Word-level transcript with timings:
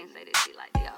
can't 0.00 0.12
say 0.12 0.24
this 0.24 0.42
shit 0.42 0.56
like. 0.56 0.72
Bella, 0.72 0.94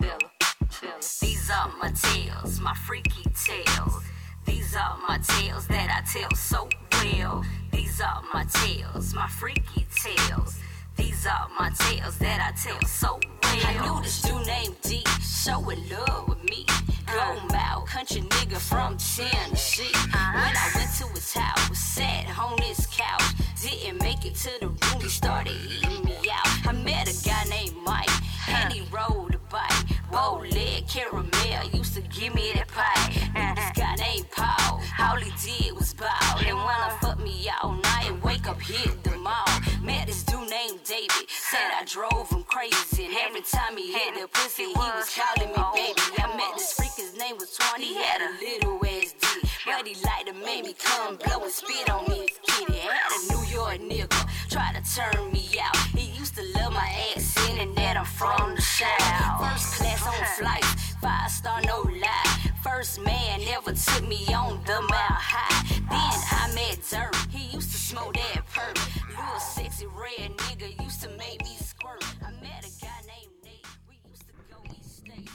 Bella. 0.00 1.00
These 1.20 1.50
are 1.50 1.72
my 1.80 1.90
tales, 1.92 2.60
my 2.60 2.74
freaky 2.74 3.24
tales. 3.46 4.02
These 4.44 4.76
are 4.76 4.98
my 5.08 5.18
tales 5.18 5.66
that 5.68 5.88
I 5.90 6.02
tell 6.12 6.30
so 6.34 6.68
well. 6.92 7.44
These 7.72 8.00
are 8.02 8.22
my 8.34 8.44
tales, 8.44 9.14
my 9.14 9.28
freaky 9.28 9.86
tales. 9.96 10.58
These 10.96 11.26
are 11.26 11.48
my 11.58 11.70
tales 11.70 12.18
that 12.18 12.40
I 12.40 12.52
tell 12.60 12.80
so 12.86 13.18
well. 13.42 13.60
I 13.64 13.86
knew 13.86 14.02
this 14.02 14.20
dude 14.20 14.46
named 14.46 14.76
D, 14.82 15.02
so 15.22 15.52
showing 15.52 15.88
love 15.88 16.28
with 16.28 16.44
me. 16.44 16.66
Uh-huh. 16.68 17.34
Gold 17.34 17.52
mouth, 17.52 17.88
country 17.88 18.22
nigga 18.22 18.58
from 18.58 18.98
Tennessee. 18.98 19.90
Uh-huh. 19.94 20.32
When 20.34 20.56
I 20.56 20.70
went 20.74 20.92
to 20.98 21.06
his 21.14 21.32
house, 21.32 21.70
was 21.70 21.78
sat 21.78 22.26
on 22.38 22.60
his 22.60 22.86
couch. 22.86 23.22
Didn't 23.62 24.02
make 24.02 24.26
it 24.26 24.34
to 24.34 24.50
the 24.60 24.66
room, 24.68 25.00
he 25.00 25.08
started 25.08 25.56
eating 25.70 26.04
me 26.04 26.16
out. 26.30 26.46
I 26.66 26.72
met 26.72 27.08
a 27.08 27.24
guy 27.24 27.44
named 27.48 27.76
Mike, 27.82 28.10
and 28.54 28.72
he 28.72 28.82
rode 28.90 29.34
a 29.34 29.38
bike. 29.50 29.72
Bow 30.10 30.40
leg 30.50 30.86
caramel, 30.86 31.70
used 31.72 31.94
to 31.94 32.02
give 32.02 32.34
me 32.34 32.52
that 32.54 32.68
pie. 32.68 33.10
Knew 33.34 33.54
this 33.54 33.70
guy 33.74 33.94
named 33.96 34.30
Paul, 34.30 34.80
all 34.98 35.16
he 35.16 35.32
did 35.42 35.74
was 35.74 35.92
bow. 35.94 36.38
And 36.38 36.56
when 36.56 36.78
I 36.86 36.96
fucked 37.00 37.20
me 37.20 37.50
all 37.62 37.72
night, 37.72 38.12
wake 38.22 38.46
up, 38.48 38.60
hit 38.60 39.02
the 39.02 39.16
mall. 39.18 39.46
Met 39.82 40.06
this 40.06 40.22
dude 40.22 40.48
named 40.48 40.80
David, 40.84 41.28
said 41.28 41.70
I 41.80 41.84
drove 41.84 42.30
him 42.30 42.44
crazy. 42.44 43.06
And 43.06 43.14
every 43.26 43.42
time 43.42 43.76
he 43.76 43.92
hit 43.92 44.14
the 44.14 44.28
pussy, 44.28 44.66
he 44.66 44.72
was 44.74 45.10
calling 45.14 45.50
me 45.50 45.62
baby. 45.74 46.00
I 46.18 46.36
met 46.36 46.56
this 46.56 46.72
freak, 46.72 46.94
his 46.96 47.16
name 47.18 47.36
was 47.36 47.56
Twan, 47.58 47.80
he 47.80 47.94
had 47.94 48.20
a 48.20 48.30
little 48.40 48.78
ass 48.86 49.14
dick. 49.20 49.50
But 49.66 49.86
he 49.86 49.94
liked 50.04 50.26
to 50.28 50.34
make 50.34 50.64
me 50.64 50.74
come 50.78 51.16
blow 51.16 51.42
and 51.42 51.52
spit 51.52 51.90
on 51.90 52.06
me 52.08 52.28
kitty. 52.42 52.78
Had 52.78 53.10
a 53.12 53.32
New 53.32 53.44
York 53.50 53.80
nigga, 53.80 54.28
try 54.50 54.72
to 54.72 54.82
turn 54.94 55.32
me 55.32 55.44
out. 55.60 55.76
He 55.96 56.03
used 56.36 56.52
to 56.52 56.58
love 56.58 56.72
my 56.72 56.88
accent 57.14 57.58
and 57.60 57.76
that 57.76 57.96
I'm 57.96 58.04
from 58.04 58.54
the 58.54 58.62
South. 58.62 59.40
First 59.40 59.74
class 59.74 60.06
on 60.06 60.24
flight, 60.38 60.64
five 61.00 61.30
star 61.30 61.60
no 61.62 61.82
lie. 62.00 62.52
First 62.62 63.00
man 63.00 63.40
ever 63.48 63.72
took 63.72 64.08
me 64.08 64.26
on 64.34 64.62
the 64.64 64.80
mile 64.80 65.20
high. 65.30 65.64
Then 65.68 65.88
I 65.90 66.52
met 66.54 66.78
Dirt, 66.90 67.14
he 67.30 67.54
used 67.54 67.70
to 67.72 67.78
smoke 67.78 68.14
that 68.14 68.46
perp. 68.46 68.78
Little 69.08 69.40
sexy 69.40 69.86
red 69.86 70.30
nigga 70.36 70.82
used 70.82 71.02
to 71.02 71.08
make 71.10 71.42
me 71.42 71.56
squirt. 71.56 72.04
I 72.24 72.30
met 72.42 72.64
a 72.64 72.84
guy 72.84 73.00
named 73.06 73.32
Nate, 73.44 73.66
we 73.88 73.96
used 74.08 74.26
to 74.26 74.34
go 74.50 74.62
east 74.78 74.98
state. 74.98 75.30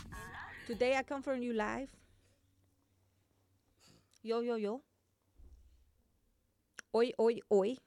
Today 0.67 0.95
I 0.95 1.03
come 1.03 1.21
from 1.21 1.41
you 1.41 1.53
live. 1.53 1.89
Yo, 4.23 4.41
yo, 4.41 4.55
yo. 4.55 4.81
Oi, 6.95 7.11
oi, 7.19 7.39
oi. 7.51 7.77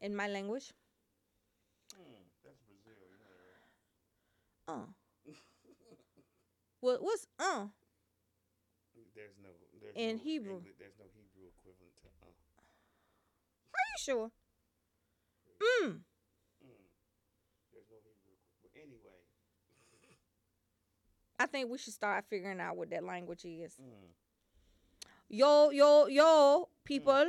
In 0.00 0.14
my 0.14 0.28
language. 0.28 0.72
That's 2.44 2.58
Brazil, 2.66 2.98
you 3.06 3.14
know 3.22 3.30
that, 3.38 4.61
Uh. 4.72 4.86
what, 6.80 7.02
what's 7.02 7.26
uh? 7.38 7.66
There's 9.14 9.36
no 9.42 9.50
there's 9.80 9.94
In 9.96 10.16
no 10.16 10.22
Hebrew. 10.22 10.58
Engli- 10.60 10.78
there's 10.78 10.96
no 10.98 11.04
Hebrew 11.12 11.48
equivalent 11.52 11.94
to 12.02 12.08
uh. 12.22 12.32
Are 13.74 13.86
you 13.92 13.98
sure? 13.98 14.30
Mm. 15.60 16.00
There's 17.72 17.88
no 17.90 17.96
Hebrew 18.00 18.34
equivalent. 18.34 18.40
But 18.62 18.70
anyway, 18.76 19.20
I 21.38 21.46
think 21.46 21.70
we 21.70 21.78
should 21.78 21.92
start 21.94 22.24
figuring 22.28 22.60
out 22.60 22.76
what 22.76 22.90
that 22.90 23.04
language 23.04 23.44
is. 23.44 23.74
mm, 23.80 24.10
Yo, 25.28 25.70
yo, 25.70 26.06
yo, 26.06 26.68
people. 26.84 27.26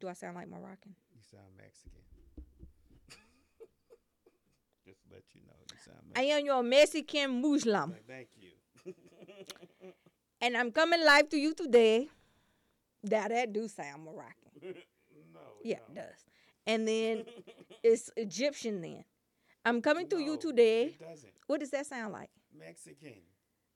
Do 0.00 0.08
I 0.08 0.12
sound 0.12 0.36
like 0.36 0.48
Moroccan? 0.48 0.94
you 1.14 1.22
sound 1.22 1.48
Mexican. 1.56 2.02
Just 4.84 5.02
to 5.02 5.08
let 5.14 5.24
you 5.34 5.40
know, 5.46 5.56
you 5.56 5.68
sound 5.68 5.75
I 6.14 6.22
am 6.22 6.44
your 6.44 6.62
Mexican 6.62 7.42
Muslim. 7.42 7.94
Thank 8.06 8.28
you. 8.40 8.92
And 10.40 10.54
I'm 10.56 10.70
coming 10.70 11.02
live 11.02 11.30
to 11.30 11.38
you 11.38 11.54
today. 11.54 12.08
That 13.04 13.30
that 13.30 13.52
do 13.52 13.68
sound 13.68 14.04
Moroccan. 14.04 14.50
no. 14.62 15.40
Yeah, 15.64 15.76
no. 15.94 16.02
it 16.02 16.06
does. 16.06 16.24
And 16.66 16.86
then 16.86 17.24
it's 17.82 18.10
Egyptian 18.16 18.82
then. 18.82 19.04
I'm 19.64 19.80
coming 19.80 20.08
to 20.08 20.18
you 20.18 20.36
today. 20.36 20.96
What 21.46 21.60
does 21.60 21.70
that 21.70 21.86
sound 21.86 22.12
like? 22.12 22.30
Mexican. 22.56 23.14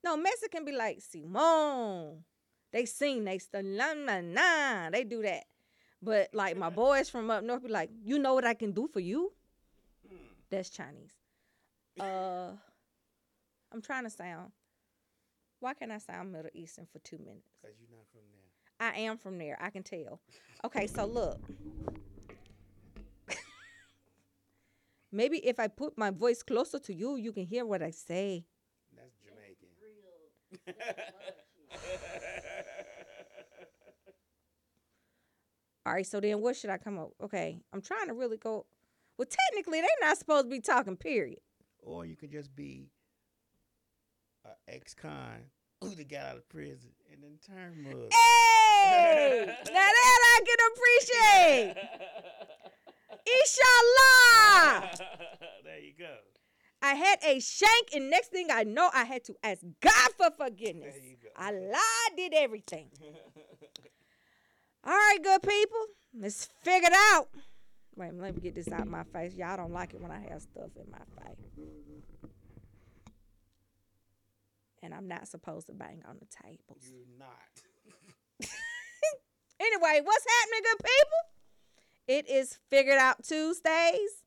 No, 0.05 0.17
Mexican 0.17 0.65
be 0.65 0.73
like 0.73 1.01
Simone. 1.01 2.25
They 2.73 2.85
sing, 2.85 3.25
they 3.25 3.39
st- 3.39 3.65
la. 3.65 4.91
They 4.91 5.05
do 5.05 5.23
that. 5.23 5.45
But 6.03 6.29
like 6.33 6.57
my 6.57 6.71
boys 6.71 7.11
from 7.11 7.31
up 7.31 7.43
north 7.43 7.63
be 7.63 7.69
like, 7.69 7.91
you 8.05 8.19
know 8.19 8.35
what 8.35 8.45
I 8.45 8.55
can 8.55 8.73
do 8.73 8.87
for 8.87 9.01
you? 9.01 9.33
Hmm. 10.09 10.17
That's 10.51 10.71
Chinese. 10.71 11.20
Uh 12.01 12.53
I'm 13.73 13.83
trying 13.83 14.05
to 14.05 14.11
sound. 14.11 14.51
Why 15.61 15.75
can't 15.75 15.93
I 15.93 15.99
sound 15.99 16.33
Middle 16.33 16.51
Eastern 16.55 16.87
for 16.91 16.99
two 17.01 17.19
minutes? 17.19 17.51
Because 17.61 17.77
you're 17.79 17.91
not 17.97 18.07
from 18.11 18.23
there. 18.33 18.41
I 18.81 19.01
am 19.07 19.19
from 19.19 19.39
there. 19.39 19.59
I 19.61 19.71
can 19.71 19.83
tell. 19.83 20.21
Okay, 20.65 20.87
so 20.87 21.05
look. 21.05 21.39
Maybe 25.13 25.37
if 25.47 25.61
I 25.61 25.69
put 25.69 25.99
my 25.99 26.11
voice 26.11 26.43
closer 26.43 26.79
to 26.79 26.95
you, 26.95 27.17
you 27.17 27.33
can 27.33 27.45
hear 27.45 27.67
what 27.67 27.83
I 27.83 27.91
say. 27.91 28.47
That's 28.97 29.13
Jamaican. 29.23 29.69
All 35.87 35.93
right, 35.95 36.07
so 36.07 36.21
then 36.21 36.41
what 36.41 36.57
should 36.57 36.71
I 36.71 36.79
come 36.79 36.99
up? 36.99 37.11
Okay, 37.23 37.61
I'm 37.73 37.83
trying 37.83 38.09
to 38.09 38.15
really 38.15 38.37
go. 38.37 38.67
Well, 39.19 39.29
technically, 39.29 39.81
they're 39.81 39.89
not 40.01 40.19
supposed 40.19 40.45
to 40.47 40.51
be 40.51 40.61
talking, 40.61 40.97
period. 40.97 41.41
Or 41.83 42.05
you 42.05 42.17
can 42.17 42.31
just 42.31 42.55
be 42.55 42.91
an 44.45 44.53
ex-con 44.69 45.45
who 45.81 45.95
that 45.95 46.09
got 46.11 46.21
out 46.21 46.37
of 46.37 46.49
prison 46.49 46.91
and 47.13 47.23
then 47.23 47.39
turn 47.47 47.83
Muslim. 47.83 48.09
Hey! 48.11 49.45
now 49.47 49.55
that 49.73 50.21
I 50.25 50.41
can 50.47 50.59
appreciate. 50.73 51.75
Inshallah! 53.41 54.91
there 55.65 55.79
you 55.79 55.93
go. 55.99 56.17
I 56.83 56.95
had 56.95 57.19
a 57.23 57.41
shank, 57.41 57.91
and 57.95 58.09
next 58.09 58.29
thing 58.29 58.49
I 58.51 58.65
know, 58.65 58.91
I 58.95 59.05
had 59.05 59.25
to 59.25 59.35
ask 59.43 59.61
God 59.81 60.11
for 60.17 60.31
forgiveness. 60.31 60.95
There 60.95 61.05
you 61.05 61.17
go. 61.23 61.29
Allah 61.39 62.17
did 62.17 62.33
everything. 62.35 62.89
All 64.85 64.93
right, 64.93 65.19
good 65.23 65.43
people, 65.43 65.87
let's 66.19 66.49
figure 66.63 66.89
it 66.91 66.97
out. 67.13 67.29
Wait, 68.01 68.15
let 68.15 68.35
me 68.35 68.41
get 68.41 68.55
this 68.55 68.73
out 68.73 68.81
of 68.81 68.89
my 68.89 69.05
face. 69.05 69.35
Y'all 69.35 69.59
don't 69.59 69.73
like 69.73 69.93
it 69.93 70.01
when 70.01 70.11
I 70.11 70.21
have 70.31 70.41
stuff 70.41 70.71
in 70.75 70.91
my 70.91 71.23
face. 71.23 71.69
And 74.83 74.95
I'm 74.95 75.07
not 75.07 75.29
supposed 75.29 75.67
to 75.67 75.75
bang 75.75 76.03
on 76.09 76.17
the 76.19 76.27
tables. 76.43 76.91
You're 76.91 77.19
not. 77.19 78.49
Anyway, 79.61 80.01
what's 80.03 80.25
happening, 80.41 80.63
good 80.63 80.79
people? 80.79 81.19
It 82.09 82.31
is 82.31 82.59
Figured 82.71 82.97
Out 82.97 83.23
Tuesdays. 83.23 84.25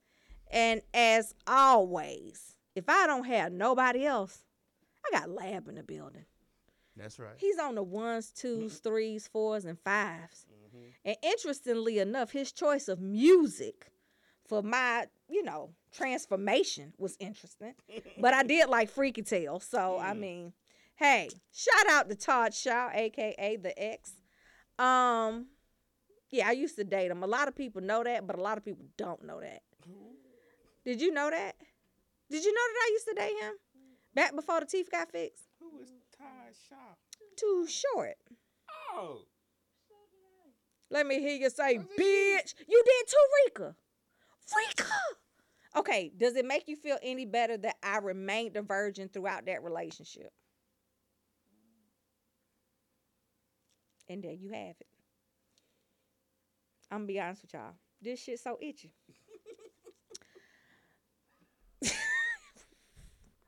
And 0.51 0.81
as 0.93 1.33
always, 1.47 2.55
if 2.75 2.87
I 2.87 3.07
don't 3.07 3.25
have 3.25 3.51
nobody 3.51 4.05
else, 4.05 4.43
I 5.03 5.17
got 5.17 5.31
Lab 5.31 5.67
in 5.67 5.75
the 5.75 5.83
building. 5.83 6.25
That's 6.95 7.17
right. 7.17 7.33
He's 7.37 7.57
on 7.57 7.73
the 7.73 7.81
ones, 7.81 8.29
twos, 8.29 8.77
threes, 8.77 9.27
fours, 9.27 9.65
and 9.65 9.83
mm-hmm. 9.83 10.62
5s 10.75 10.93
And 11.05 11.17
interestingly 11.23 11.99
enough, 11.99 12.31
his 12.31 12.51
choice 12.51 12.87
of 12.87 12.99
music 12.99 13.91
for 14.45 14.61
my, 14.61 15.07
you 15.29 15.43
know, 15.43 15.71
transformation 15.91 16.93
was 16.97 17.15
interesting. 17.19 17.73
but 18.19 18.33
I 18.33 18.43
did 18.43 18.69
like 18.69 18.89
Freaky 18.89 19.21
Tale. 19.21 19.59
So, 19.59 19.99
I 19.99 20.13
mean, 20.13 20.53
hey, 20.95 21.29
shout 21.51 21.89
out 21.89 22.09
to 22.09 22.15
Todd 22.15 22.53
Shaw, 22.53 22.89
aka 22.93 23.57
the 23.57 23.81
X. 23.81 24.13
Um, 24.79 25.47
yeah, 26.31 26.47
I 26.47 26.51
used 26.51 26.75
to 26.77 26.83
date 26.83 27.11
him. 27.11 27.23
A 27.23 27.27
lot 27.27 27.47
of 27.47 27.55
people 27.55 27.81
know 27.81 28.03
that, 28.03 28.25
but 28.25 28.37
a 28.37 28.41
lot 28.41 28.57
of 28.57 28.65
people 28.65 28.85
don't 28.97 29.23
know 29.23 29.39
that. 29.39 29.61
Did 30.83 31.01
you 31.01 31.13
know 31.13 31.29
that? 31.29 31.55
Did 32.29 32.43
you 32.43 32.51
know 32.51 32.61
that 32.73 32.81
I 32.83 32.89
used 32.91 33.05
to 33.07 33.13
date 33.13 33.43
him 33.43 33.53
back 34.15 34.35
before 34.35 34.59
the 34.59 34.65
teeth 34.65 34.89
got 34.91 35.11
fixed? 35.11 35.45
Who 35.59 35.77
was 35.77 35.89
Todd 36.17 36.53
Shaw? 36.67 36.95
Too 37.37 37.67
short. 37.67 38.15
Oh, 38.93 39.21
Let 40.93 41.07
me 41.07 41.19
hear 41.19 41.35
you 41.35 41.49
say, 41.49 41.79
bitch. 41.79 42.53
You 42.67 42.83
did 42.85 43.07
too, 43.07 43.27
Rika. 43.45 43.75
Rika. 44.55 44.91
Okay, 45.75 46.11
does 46.15 46.35
it 46.35 46.45
make 46.45 46.67
you 46.67 46.75
feel 46.75 46.99
any 47.01 47.25
better 47.25 47.57
that 47.57 47.77
I 47.81 47.97
remained 47.97 48.55
a 48.57 48.61
virgin 48.61 49.09
throughout 49.09 49.47
that 49.47 49.63
relationship? 49.63 50.31
And 54.07 54.23
there 54.23 54.33
you 54.33 54.51
have 54.51 54.75
it. 54.79 54.85
I'm 56.91 56.99
gonna 56.99 57.07
be 57.07 57.19
honest 57.19 57.41
with 57.41 57.55
y'all. 57.55 57.73
This 57.99 58.21
shit 58.21 58.39
so 58.39 58.59
itchy. 58.61 58.93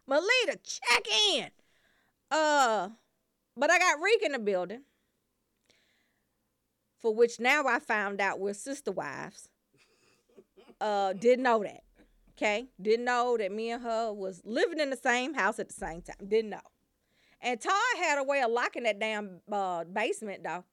Melita, 0.08 0.58
check 0.64 1.06
in. 1.36 1.52
Uh, 2.32 2.90
but 3.56 3.70
I 3.70 3.78
got 3.78 4.02
Reek 4.02 4.24
in 4.24 4.32
the 4.32 4.40
building. 4.40 4.82
For 7.06 7.14
which 7.14 7.40
now 7.40 7.68
I 7.68 7.78
found 7.78 8.20
out 8.20 8.40
we're 8.40 8.56
sister 8.56 8.92
wives. 8.92 9.48
Uh, 10.82 11.14
didn't 11.14 11.44
know 11.44 11.62
that. 11.62 11.84
Okay, 12.32 12.66
didn't 12.82 13.06
know 13.06 13.38
that 13.38 13.52
me 13.52 13.70
and 13.70 13.84
her 13.84 14.12
was 14.12 14.42
living 14.44 14.80
in 14.80 14.90
the 14.90 14.98
same 14.98 15.36
house 15.36 15.60
at 15.60 15.68
the 15.68 15.76
same 15.76 16.02
time. 16.02 16.28
Didn't 16.28 16.50
know. 16.50 16.66
And 17.42 17.62
Todd 17.62 17.76
had 18.00 18.18
a 18.18 18.24
way 18.24 18.42
of 18.42 18.50
locking 18.50 18.82
that 18.86 19.00
damn 19.00 19.40
uh, 19.52 19.84
basement 19.84 20.44
though. 20.44 20.64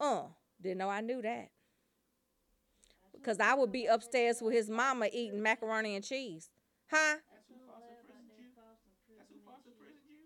Uh, 0.00 0.28
didn't 0.58 0.78
know 0.78 0.88
I 0.88 1.02
knew 1.02 1.20
that. 1.20 1.50
Because 3.12 3.40
I 3.40 3.52
would 3.52 3.70
be 3.70 3.84
upstairs 3.84 4.40
with 4.40 4.54
his 4.54 4.70
mama 4.70 5.10
eating 5.12 5.42
macaroni 5.42 5.96
and 5.96 6.02
cheese. 6.02 6.48
Huh? 6.90 7.16
That's 7.30 7.46
who 7.46 7.56
Foster 7.68 7.92
imprisoned 7.92 8.40
you. 8.40 8.48
That's 9.18 9.28
who 9.28 9.36
Foster 9.44 9.68
imprisoned 9.68 10.08
you. 10.08 10.24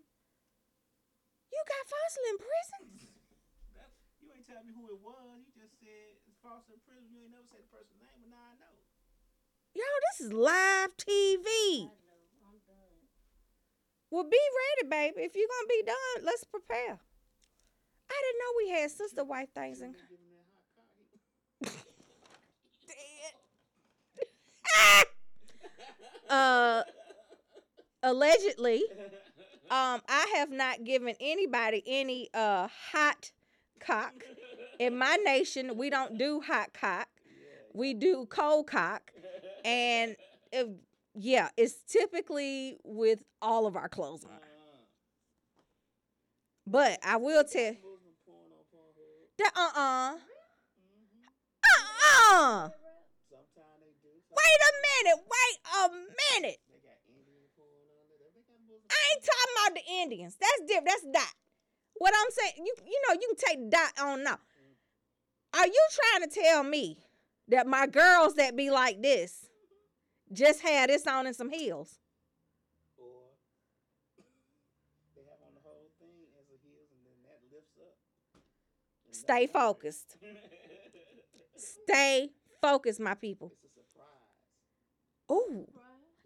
You 1.51 1.59
got 1.67 1.83
Fossil 1.83 2.23
in 2.29 2.37
prison? 2.37 3.14
That, 4.47 4.53
you 4.53 4.61
ain't 4.61 4.61
tell 4.61 4.63
me 4.65 4.73
who 4.73 4.93
it 4.93 5.01
was. 5.01 5.41
You 5.41 5.51
just 5.57 5.79
said 5.79 6.21
it's 6.27 6.37
Foster 6.41 6.73
in 6.73 6.79
prison. 6.85 7.09
You 7.09 7.25
ain't 7.25 7.33
never 7.33 7.45
said 7.49 7.65
the 7.65 7.71
person's 7.73 7.97
name, 8.01 8.17
but 8.21 8.29
now 8.29 8.45
I 8.45 8.53
know. 8.61 8.75
Yo, 9.73 9.83
this 10.11 10.27
is 10.27 10.33
live 10.33 10.95
TV. 10.97 11.89
Well, 14.11 14.23
be 14.23 14.37
ready, 14.37 14.87
baby. 14.87 15.25
If 15.25 15.35
you're 15.35 15.47
gonna 15.49 15.67
be 15.67 15.83
done, 15.83 16.25
let's 16.25 16.43
prepare. 16.45 16.99
I 18.09 18.21
didn't 18.21 18.39
know 18.39 18.51
we 18.57 18.69
had 18.69 18.91
sister 18.91 19.23
wife 19.23 19.49
things 19.53 19.81
in. 19.81 19.91
Give 19.91 19.99
him 19.99 20.29
that 20.31 20.45
hot 20.53 21.73
cock. 21.73 21.85
uh, 26.29 26.83
allegedly, 28.03 28.83
um, 29.71 30.01
I 30.07 30.33
have 30.35 30.51
not 30.51 30.85
given 30.85 31.15
anybody 31.19 31.83
any 31.85 32.29
uh 32.33 32.69
hot 32.91 33.31
cock. 33.85 34.13
In 34.79 34.97
my 34.97 35.15
nation, 35.23 35.77
we 35.77 35.89
don't 35.89 36.17
do 36.17 36.41
hot 36.41 36.73
cock. 36.73 37.07
We 37.73 37.93
do 37.93 38.25
cold 38.29 38.67
cock, 38.67 39.11
and 39.65 40.15
if, 40.51 40.67
yeah, 41.13 41.49
it's 41.57 41.75
typically 41.87 42.77
with 42.83 43.23
all 43.41 43.67
of 43.67 43.75
our 43.75 43.89
clothes 43.89 44.23
on. 44.23 44.31
But 46.67 46.99
I 47.03 47.17
will 47.17 47.43
tell. 47.43 47.73
Muslim 47.73 48.15
porn 48.25 48.47
on 48.51 48.63
Pornhub. 48.73 49.37
that 49.37 49.51
Uh 49.55 49.71
uh. 49.75 50.15
Uh 51.63 51.83
uh. 52.33 52.69
They. 53.29 54.09
Wait 54.31 54.59
a 54.65 54.73
minute. 54.87 55.19
Wait 55.29 55.57
a 55.75 55.89
minute. 55.91 56.59
They 56.71 56.79
got 56.79 56.97
Indian 57.07 57.45
porn 57.55 57.69
on 57.91 58.07
there. 58.09 58.31
They 58.33 58.41
got 58.47 58.59
Muslim. 58.65 58.87
I 58.89 58.97
ain't 59.11 59.23
talking 59.23 59.53
about 59.55 59.73
the 59.75 59.85
Indians. 60.01 60.37
That's 60.39 60.61
different. 60.67 60.87
That's 60.87 61.05
dot. 61.11 61.33
What 61.97 62.13
I'm 62.15 62.31
saying, 62.31 62.53
you 62.57 62.75
you 62.85 63.01
know, 63.07 63.13
you 63.19 63.33
can 63.35 63.49
take 63.57 63.69
dot 63.69 63.93
on 64.01 64.23
now. 64.23 64.39
Are 65.53 65.67
you 65.67 65.87
trying 65.91 66.29
to 66.29 66.41
tell 66.41 66.63
me 66.63 66.97
that 67.47 67.65
my 67.65 67.87
girls 67.87 68.35
that 68.35 68.55
be 68.55 68.69
like 68.69 69.01
this 69.01 69.47
just 70.33 70.61
had 70.61 70.89
this 70.89 71.07
on 71.07 71.27
and 71.27 71.35
some 71.35 71.49
heels? 71.49 71.99
Or 72.97 73.31
they 75.15 75.21
have 75.23 75.39
on 75.47 75.53
the 75.55 75.61
whole 75.63 75.87
thing 75.99 76.27
as 76.37 76.47
a 76.49 76.57
heels 76.59 76.89
and 76.91 76.99
then 77.05 77.15
that 77.23 77.39
lifts 77.53 77.77
up. 77.79 77.95
And 79.05 79.15
Stay 79.15 79.47
focused. 79.47 80.17
Stay 81.57 82.31
focused, 82.61 82.99
my 82.99 83.13
people. 83.13 83.53
It's 83.63 83.77
a 83.77 83.83
surprise. 83.89 85.31
Ooh. 85.31 85.65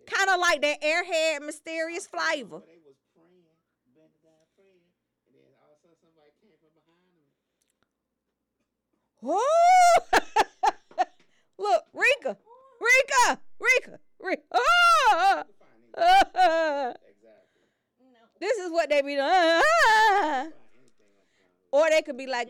Kind 0.08 0.30
of 0.32 0.40
like 0.40 0.62
that 0.62 0.82
airhead 0.82 1.46
mysterious 1.46 2.08
flavor. 2.08 2.66
But 2.66 2.66
they 2.66 2.82
was 2.82 2.98
praying, 3.14 3.46
bending 3.94 4.18
down 4.26 4.42
praying, 4.58 4.90
and 5.30 5.38
then 5.38 5.54
all 5.62 5.70
of 5.70 5.78
a 5.78 5.82
sudden 5.86 6.02
somebody 6.02 6.34
came 6.42 6.58
from 6.58 6.74
behind 6.74 7.06
them. 7.14 7.30
Woo! 9.22 9.36
Look, 11.58 11.84
Rika, 11.94 12.38
Rika, 12.80 13.40
Rika, 13.60 14.00
Rika. 14.20 14.42
You 14.52 14.60
find 15.60 15.76
anything. 15.86 16.96
Exactly. 17.10 17.66
This 18.40 18.58
is 18.58 18.72
what 18.72 18.90
they 18.90 19.02
be 19.02 19.16
doing. 19.16 19.28
Ah! 19.28 19.62
Find 20.24 20.54
anything 20.74 21.12
on 21.20 21.28
Pornhub. 21.28 21.68
Or 21.72 21.90
they 21.90 22.02
could 22.02 22.18
be 22.18 22.28
like, 22.28 22.50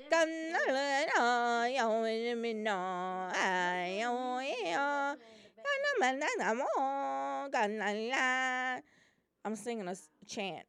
I'm 9.46 9.56
singing 9.56 9.88
a 9.88 9.96
chant. 10.28 10.66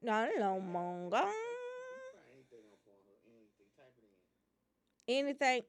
Anything 5.09 5.63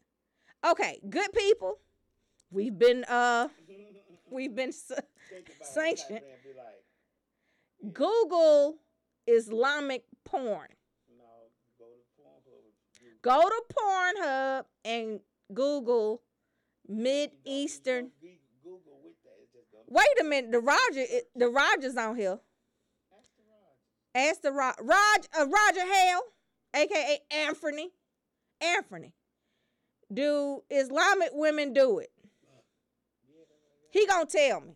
Okay, 0.70 1.00
good 1.10 1.32
people. 1.34 1.80
We've 2.52 2.78
been 2.78 3.04
uh 3.06 3.48
we've 4.30 4.56
been 4.56 4.70
s- 4.70 4.92
Think 5.30 5.48
about 5.48 5.60
it, 5.62 5.66
Sanction. 5.66 6.16
type 6.16 6.24
it 6.24 6.42
in, 6.46 6.54
Be 6.54 6.58
like, 6.60 7.94
Google 7.94 8.76
Islamic 9.28 10.04
porn. 10.26 10.68
no, 11.18 11.24
go 11.80 11.86
to 11.86 12.22
Pornhub. 12.22 13.22
Go 13.22 13.42
to 13.50 13.64
Pornhub 13.74 14.66
and 14.86 15.20
Google 15.54 16.22
Mid 16.88 17.32
Eastern. 17.46 18.12
don't 18.22 18.22
Goo- 18.22 18.38
Google 18.64 19.00
with 19.04 19.14
that. 19.24 19.38
It's 19.42 19.52
just 19.54 19.72
go. 19.72 19.80
Wait 19.88 20.20
a 20.20 20.24
minute, 20.24 20.52
the 20.52 20.60
Roger, 20.60 21.06
the 21.36 21.48
Rogers 21.50 21.96
on 21.98 22.16
here. 22.18 22.40
Ask 23.18 23.30
the 23.38 23.44
Raj. 23.48 24.30
Ask 24.30 24.42
the 24.42 24.52
Ro- 24.52 24.86
Rog, 24.86 25.26
uh, 25.40 25.48
Roger 25.48 25.86
Hale, 25.92 26.22
aka 26.76 27.20
Anthony. 27.32 27.92
Anthony. 28.60 29.14
Do 30.12 30.64
Islamic 30.70 31.30
women 31.34 31.74
do 31.74 32.00
it? 32.00 32.12
He 33.92 34.06
gonna 34.08 34.26
tell 34.26 34.62
me. 34.62 34.74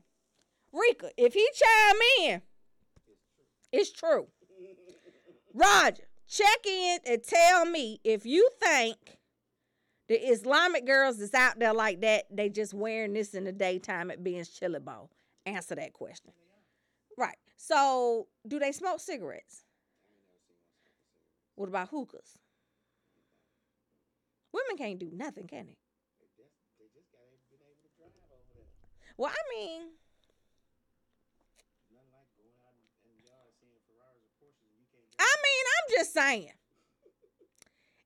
Rika, 0.72 1.10
if 1.18 1.34
he 1.34 1.48
chime 1.54 2.30
in, 2.30 2.42
it's 3.72 3.92
true. 3.92 4.28
Roger, 5.54 6.04
check 6.28 6.66
in 6.66 7.00
and 7.06 7.24
tell 7.24 7.66
me 7.66 8.00
if 8.04 8.26
you 8.26 8.50
think 8.62 8.98
the 10.08 10.16
Islamic 10.16 10.86
girls 10.86 11.18
that's 11.18 11.34
out 11.34 11.60
there 11.60 11.74
like 11.74 12.02
that, 12.02 12.26
they 12.30 12.50
just 12.50 12.74
wearing 12.74 13.14
this 13.14 13.34
in 13.34 13.46
the 13.46 13.52
daytime 13.52 14.12
at 14.12 14.24
being 14.24 14.44
Chili 14.44 14.80
Bowl. 14.80 15.10
Answer 15.46 15.76
that 15.76 15.94
question. 15.94 16.31
Right. 17.18 17.38
So, 17.56 18.28
do 18.48 18.60
they 18.60 18.72
smoke 18.72 19.00
cigarettes? 19.00 19.64
What 21.56 21.70
about 21.70 21.90
hookahs? 21.90 22.38
Women 24.56 24.80
can't 24.80 24.96
do 24.96 25.12
nothing, 25.12 25.52
can 25.52 25.68
they? 25.68 25.75
They 26.16 26.31
just, 26.40 26.56
they 26.80 26.88
just 26.96 27.12
been 27.12 27.60
able 27.60 27.75
to 27.84 27.92
drive 28.00 28.16
over 28.31 28.56
there. 28.56 28.72
Well, 29.19 29.28
I 29.28 29.44
mean, 29.52 29.92
Nothing 31.92 32.16
like 32.16 32.31
going 32.40 32.56
out 32.64 32.71
in, 32.80 32.88
the 33.19 33.28
yard 33.28 33.52
seeing 33.59 33.83
Ferraris 33.83 34.24
or 34.24 34.31
Porsches 34.40 34.71
and 34.71 34.80
you 34.80 34.88
can't. 34.88 35.12
I 35.19 35.28
mean, 35.44 35.64
I'm 35.76 35.88
just 36.00 36.16
saying. 36.16 36.56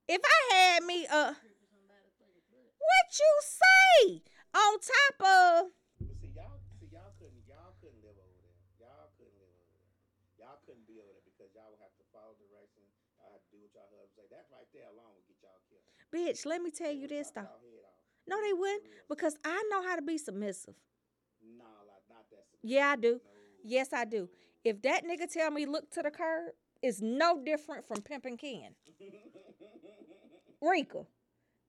If 0.10 0.26
I 0.26 0.40
had 0.50 0.82
me 0.90 1.06
a 1.06 1.38
what 1.38 3.08
you 3.14 3.32
say 3.46 4.26
on 4.50 4.82
top 4.82 5.18
of 5.22 5.54
But 6.02 6.18
see 6.18 6.34
y'all, 6.34 6.66
see 6.82 6.90
y'all 6.90 7.14
couldn't, 7.22 7.46
y'all 7.46 7.78
couldn't 7.78 8.02
live 8.02 8.18
over 8.18 8.42
there. 8.42 8.58
Y'all 8.82 9.14
couldn't 9.22 9.38
live 9.38 9.54
over 9.54 9.70
there. 9.70 9.94
Y'all 10.42 10.58
couldn't 10.66 10.90
be 10.90 10.98
over 10.98 11.14
there 11.14 11.26
because 11.30 11.54
y'all 11.54 11.70
would 11.70 11.84
have 11.86 11.94
to 12.02 12.06
follow 12.10 12.34
directions. 12.42 12.90
Y'all 13.22 13.38
to 13.38 13.50
do 13.54 13.62
what 13.62 13.70
y'all 13.78 13.86
husband 13.94 14.18
say. 14.18 14.26
That 14.34 14.50
right 14.50 14.66
there 14.74 14.90
alone 14.90 15.14
would 15.14 15.30
get 15.30 15.38
y'all 15.46 15.62
killed. 15.70 15.99
Bitch, 16.14 16.46
let 16.46 16.62
me 16.62 16.72
tell 16.72 16.92
you 16.92 17.08
this 17.08 17.32
though. 17.32 17.42
y'all 17.42 17.50
head 17.50 17.84
off. 17.86 18.28
No, 18.28 18.42
they 18.42 18.54
wouldn't 18.54 18.84
because 19.08 19.38
I 19.44 19.64
know 19.70 19.84
how 19.84 19.96
to 19.96 20.02
be 20.02 20.18
submissive. 20.18 20.76
Nah, 21.58 21.64
like, 21.88 22.04
not 22.10 22.26
that. 22.32 22.46
Yeah, 22.64 22.90
I 22.90 22.96
do. 22.96 23.20
Yes, 23.64 23.94
I 23.94 24.06
do. 24.06 24.30
If 24.64 24.82
that 24.84 25.04
nigga 25.06 25.32
tell 25.32 25.52
me 25.52 25.66
look 25.66 25.90
to 25.92 26.02
the 26.02 26.12
curb, 26.12 26.52
it's 26.82 27.02
no 27.02 27.42
different 27.44 27.88
from 27.88 28.02
pimping 28.02 28.38
Ken. 28.38 28.76
Rika. 30.62 31.06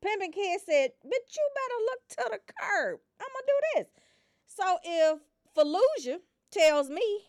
Pimpin' 0.03 0.33
Ken 0.33 0.59
said, 0.65 0.93
bitch, 1.05 1.31
you 1.37 1.47
better 1.55 1.81
look 1.85 2.01
to 2.09 2.25
the 2.33 2.41
curb. 2.57 3.01
I'm 3.21 3.29
gonna 3.29 3.47
do 3.47 3.59
this. 3.77 3.87
So 4.47 4.79
if 4.83 5.19
Fallujah 5.55 6.21
tells 6.51 6.89
me, 6.89 7.29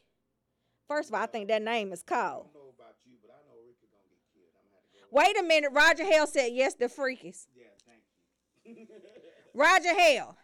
first 0.88 1.10
of 1.10 1.15
all, 1.15 1.22
I 1.22 1.25
think 1.25 1.50
that 1.50 1.62
name 1.62 1.91
is 1.91 2.01
called. 2.01 2.48
don't 2.53 2.63
know 2.63 2.74
about 2.74 2.96
you, 3.06 3.13
but 3.22 3.32
I 3.36 3.44
know 3.46 3.60
Ricky 3.68 3.91
gonna 3.91 4.08
get 4.08 4.24
killed. 4.32 4.56
I'm 4.56 4.63
gonna 4.72 4.80
have 4.80 4.88
to 4.88 4.98
go. 4.98 5.00
Wait 5.12 5.38
a 5.38 5.44
minute, 5.44 5.72
Roger 5.74 6.06
Hale 6.06 6.25
said 6.25 6.51
yes, 6.53 6.74
the 6.74 6.86
freakies. 6.86 7.48
Yeah, 7.56 7.65
thank 7.86 8.77
you. 8.77 8.88
Roger 9.53 9.94
Hale. 9.94 10.38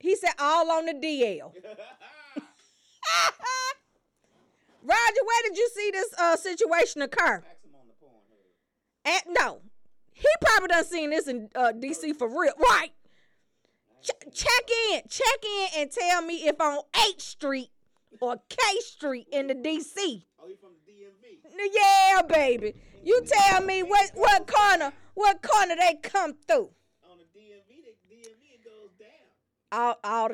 He 0.00 0.16
said 0.16 0.32
all 0.38 0.70
on 0.70 0.86
the 0.86 0.92
DL. 0.92 1.52
Roger, 4.82 5.22
where 5.24 5.42
did 5.44 5.56
you 5.56 5.68
see 5.74 5.90
this 5.92 6.08
uh, 6.18 6.36
situation 6.36 7.02
occur? 7.02 7.42
Ask 7.44 7.46
on 7.74 7.86
the 7.86 7.94
porn. 8.00 8.22
At 9.04 9.24
no, 9.28 9.60
he 10.12 10.26
probably 10.40 10.68
done 10.68 10.84
seen 10.84 11.10
this 11.10 11.28
in 11.28 11.48
uh, 11.54 11.72
DC 11.72 12.16
for 12.16 12.28
real, 12.28 12.52
right? 12.58 12.90
Ch- 14.02 14.34
check 14.34 14.70
in, 14.92 15.02
check 15.08 15.44
in, 15.44 15.68
and 15.78 15.90
tell 15.90 16.22
me 16.22 16.46
if 16.46 16.60
on 16.60 16.78
H 17.08 17.20
Street 17.20 17.70
or 18.20 18.36
K 18.48 18.58
Street 18.80 19.26
in 19.32 19.48
the 19.48 19.54
DC. 19.54 20.24
Oh, 20.40 20.46
he 20.48 20.54
from 20.56 20.70
the 20.86 20.92
DMV. 20.92 21.70
Yeah, 21.72 22.22
baby. 22.22 22.74
You 23.02 23.22
tell 23.24 23.62
me 23.62 23.82
what 23.82 24.10
what 24.14 24.46
corner 24.46 24.92
what 25.14 25.42
corner 25.42 25.74
they 25.76 25.94
come 26.02 26.34
through. 26.46 26.70
On 27.10 27.18
the 27.18 27.38
DMV, 27.38 27.84
the 27.84 28.14
DMV 28.14 28.54
it 28.54 28.64
goes 28.64 28.90
down. 28.98 29.08
All 29.72 29.98
all 30.04 30.30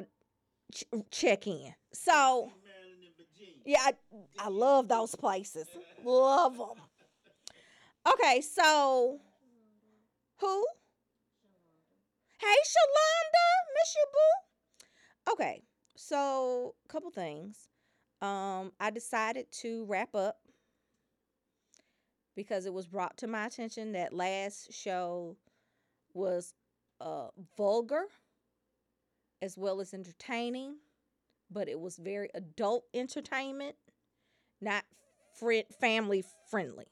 ch- 0.73 0.85
check 1.11 1.47
in. 1.47 1.75
So 1.93 2.51
Maryland 2.65 3.03
and 3.07 3.17
Virginia. 3.17 3.63
yeah, 3.65 3.79
I, 3.83 4.47
I 4.47 4.49
love 4.49 4.89
those 4.89 5.15
places. 5.15 5.67
Love 6.05 6.59
them. 6.59 6.77
Okay, 8.13 8.41
so 8.43 9.21
who? 10.39 10.67
Hey, 12.39 12.47
Shalonda, 12.47 13.47
miss 13.81 13.95
you, 13.97 14.07
boo. 14.13 15.33
Okay, 15.33 15.63
so 15.97 16.75
couple 16.89 17.11
things. 17.11 17.69
Um, 18.21 18.73
I 18.79 18.91
decided 18.91 19.51
to 19.63 19.85
wrap 19.87 20.15
up 20.15 20.39
because 22.37 22.67
it 22.67 22.75
was 22.75 22.87
brought 22.87 23.17
to 23.19 23.27
my 23.27 23.47
attention 23.47 23.93
that 23.93 24.13
last 24.13 24.73
show 24.73 25.37
was 26.13 26.55
uh 27.01 27.29
vulgar 27.57 28.05
as 29.43 29.59
well 29.59 29.81
as 29.81 29.93
entertaining, 29.93 30.77
but 31.51 31.69
it 31.69 31.79
was 31.79 31.97
very 31.99 32.31
adult 32.35 32.85
entertainment, 32.95 33.77
not 34.61 34.85
friend 35.39 35.65
family 35.81 36.25
friendly. 36.51 36.87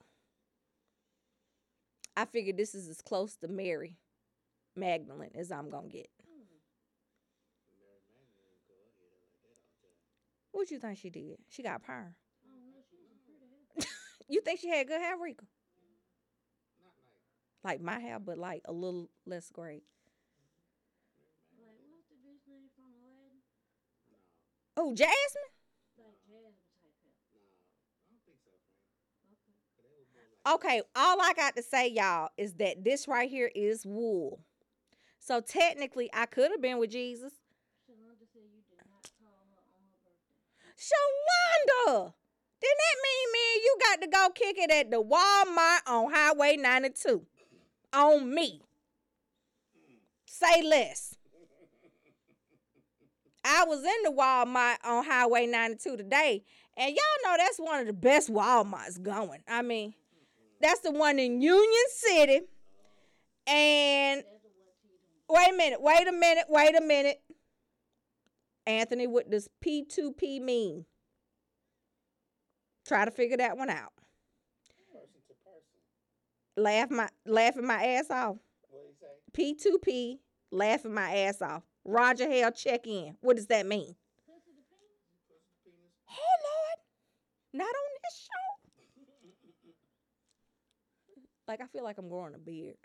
I 2.16 2.26
figured 2.26 2.58
this 2.58 2.74
is 2.74 2.88
as 2.88 3.00
close 3.00 3.36
to 3.36 3.48
Mary 3.48 3.96
Magdalene 4.76 5.30
as 5.34 5.50
I'm 5.50 5.70
gonna 5.70 5.88
get. 5.88 6.10
What 10.52 10.70
you 10.70 10.78
think 10.78 10.98
she 10.98 11.08
did? 11.08 11.38
She 11.48 11.62
got 11.62 11.82
perm. 11.82 12.14
You 14.32 14.40
think 14.40 14.60
she 14.60 14.68
had 14.68 14.86
good 14.88 15.00
hair, 15.00 15.16
Rika? 15.20 15.44
Like 17.64 17.80
my 17.80 18.00
hair, 18.00 18.18
but 18.18 18.38
like 18.38 18.62
a 18.64 18.72
little 18.72 19.08
less 19.24 19.50
great. 19.50 19.84
Like, 21.60 21.78
what's 21.88 22.08
the 22.08 22.16
bitch 22.16 22.42
name 22.48 22.66
from 22.74 22.90
Aladdin? 22.90 23.38
Oh, 24.76 24.92
Jasmine? 24.94 25.52
Like 25.96 26.18
Jasmine 26.26 26.58
type 26.76 27.38
hair. 30.44 30.54
Okay, 30.54 30.82
all 30.96 31.20
I 31.20 31.34
got 31.34 31.54
to 31.54 31.62
say, 31.62 31.88
y'all, 31.88 32.30
is 32.36 32.54
that 32.54 32.82
this 32.82 33.06
right 33.06 33.30
here 33.30 33.50
is 33.54 33.86
wool. 33.86 34.40
So 35.20 35.40
technically, 35.40 36.10
I 36.12 36.26
could 36.26 36.50
have 36.50 36.60
been 36.60 36.78
with 36.78 36.90
Jesus. 36.90 37.32
Shalonda 37.86 38.26
said 38.32 38.42
you 38.50 38.62
did 38.68 38.78
not 38.90 39.06
call 39.20 39.46
her 39.52 39.62
on 39.70 39.86
her 39.86 40.00
birthday. 40.02 40.74
Shalonda! 41.86 42.14
Then 42.62 42.70
that 42.78 42.96
mean, 43.02 43.28
man, 43.32 43.62
you 43.64 43.76
got 43.80 44.00
to 44.02 44.06
go 44.08 44.28
kick 44.34 44.56
it 44.58 44.70
at 44.70 44.90
the 44.90 45.02
Walmart 45.02 45.80
on 45.86 46.12
Highway 46.12 46.56
92. 46.56 47.22
On 47.92 48.34
me. 48.34 48.62
Say 50.26 50.62
less. 50.62 51.16
I 53.44 53.64
was 53.66 53.80
in 53.80 54.02
the 54.04 54.12
Walmart 54.12 54.76
on 54.84 55.04
Highway 55.04 55.46
92 55.46 55.96
today, 55.96 56.44
and 56.76 56.90
y'all 56.90 57.22
know 57.24 57.36
that's 57.36 57.58
one 57.58 57.80
of 57.80 57.86
the 57.86 57.92
best 57.92 58.32
Walmarts 58.32 59.02
going. 59.02 59.40
I 59.48 59.62
mean, 59.62 59.94
that's 60.60 60.80
the 60.80 60.92
one 60.92 61.18
in 61.18 61.42
Union 61.42 61.84
City. 61.90 62.42
And 63.48 64.22
wait 65.28 65.48
a 65.52 65.56
minute, 65.56 65.82
wait 65.82 66.06
a 66.06 66.12
minute, 66.12 66.44
wait 66.48 66.76
a 66.76 66.80
minute. 66.80 67.20
Anthony, 68.64 69.08
what 69.08 69.28
does 69.28 69.48
P2P 69.64 70.40
mean? 70.40 70.84
Try 72.92 73.06
to 73.06 73.10
figure 73.10 73.38
that 73.38 73.56
one 73.56 73.70
out. 73.70 73.94
Person 74.92 75.08
person. 75.42 75.80
Laugh 76.58 76.90
my 76.90 77.08
laughing 77.24 77.66
my 77.66 77.82
ass 77.82 78.10
off. 78.10 78.36
You 78.70 78.92
say? 79.00 79.56
P2P, 79.56 80.18
laughing 80.50 80.92
my 80.92 81.16
ass 81.20 81.40
off. 81.40 81.62
Roger 81.86 82.28
Hale, 82.28 82.50
check 82.50 82.86
in. 82.86 83.16
What 83.22 83.36
does 83.36 83.46
that 83.46 83.64
mean? 83.64 83.94
Oh 86.06 86.36
Lord, 86.44 86.78
not 87.54 87.64
on 87.64 87.92
this 88.04 88.28
show. 88.28 88.68
Like 91.48 91.62
I 91.62 91.66
feel 91.68 91.84
like 91.84 91.96
I'm 91.96 92.10
growing 92.10 92.34
a 92.34 92.38
beard. 92.38 92.76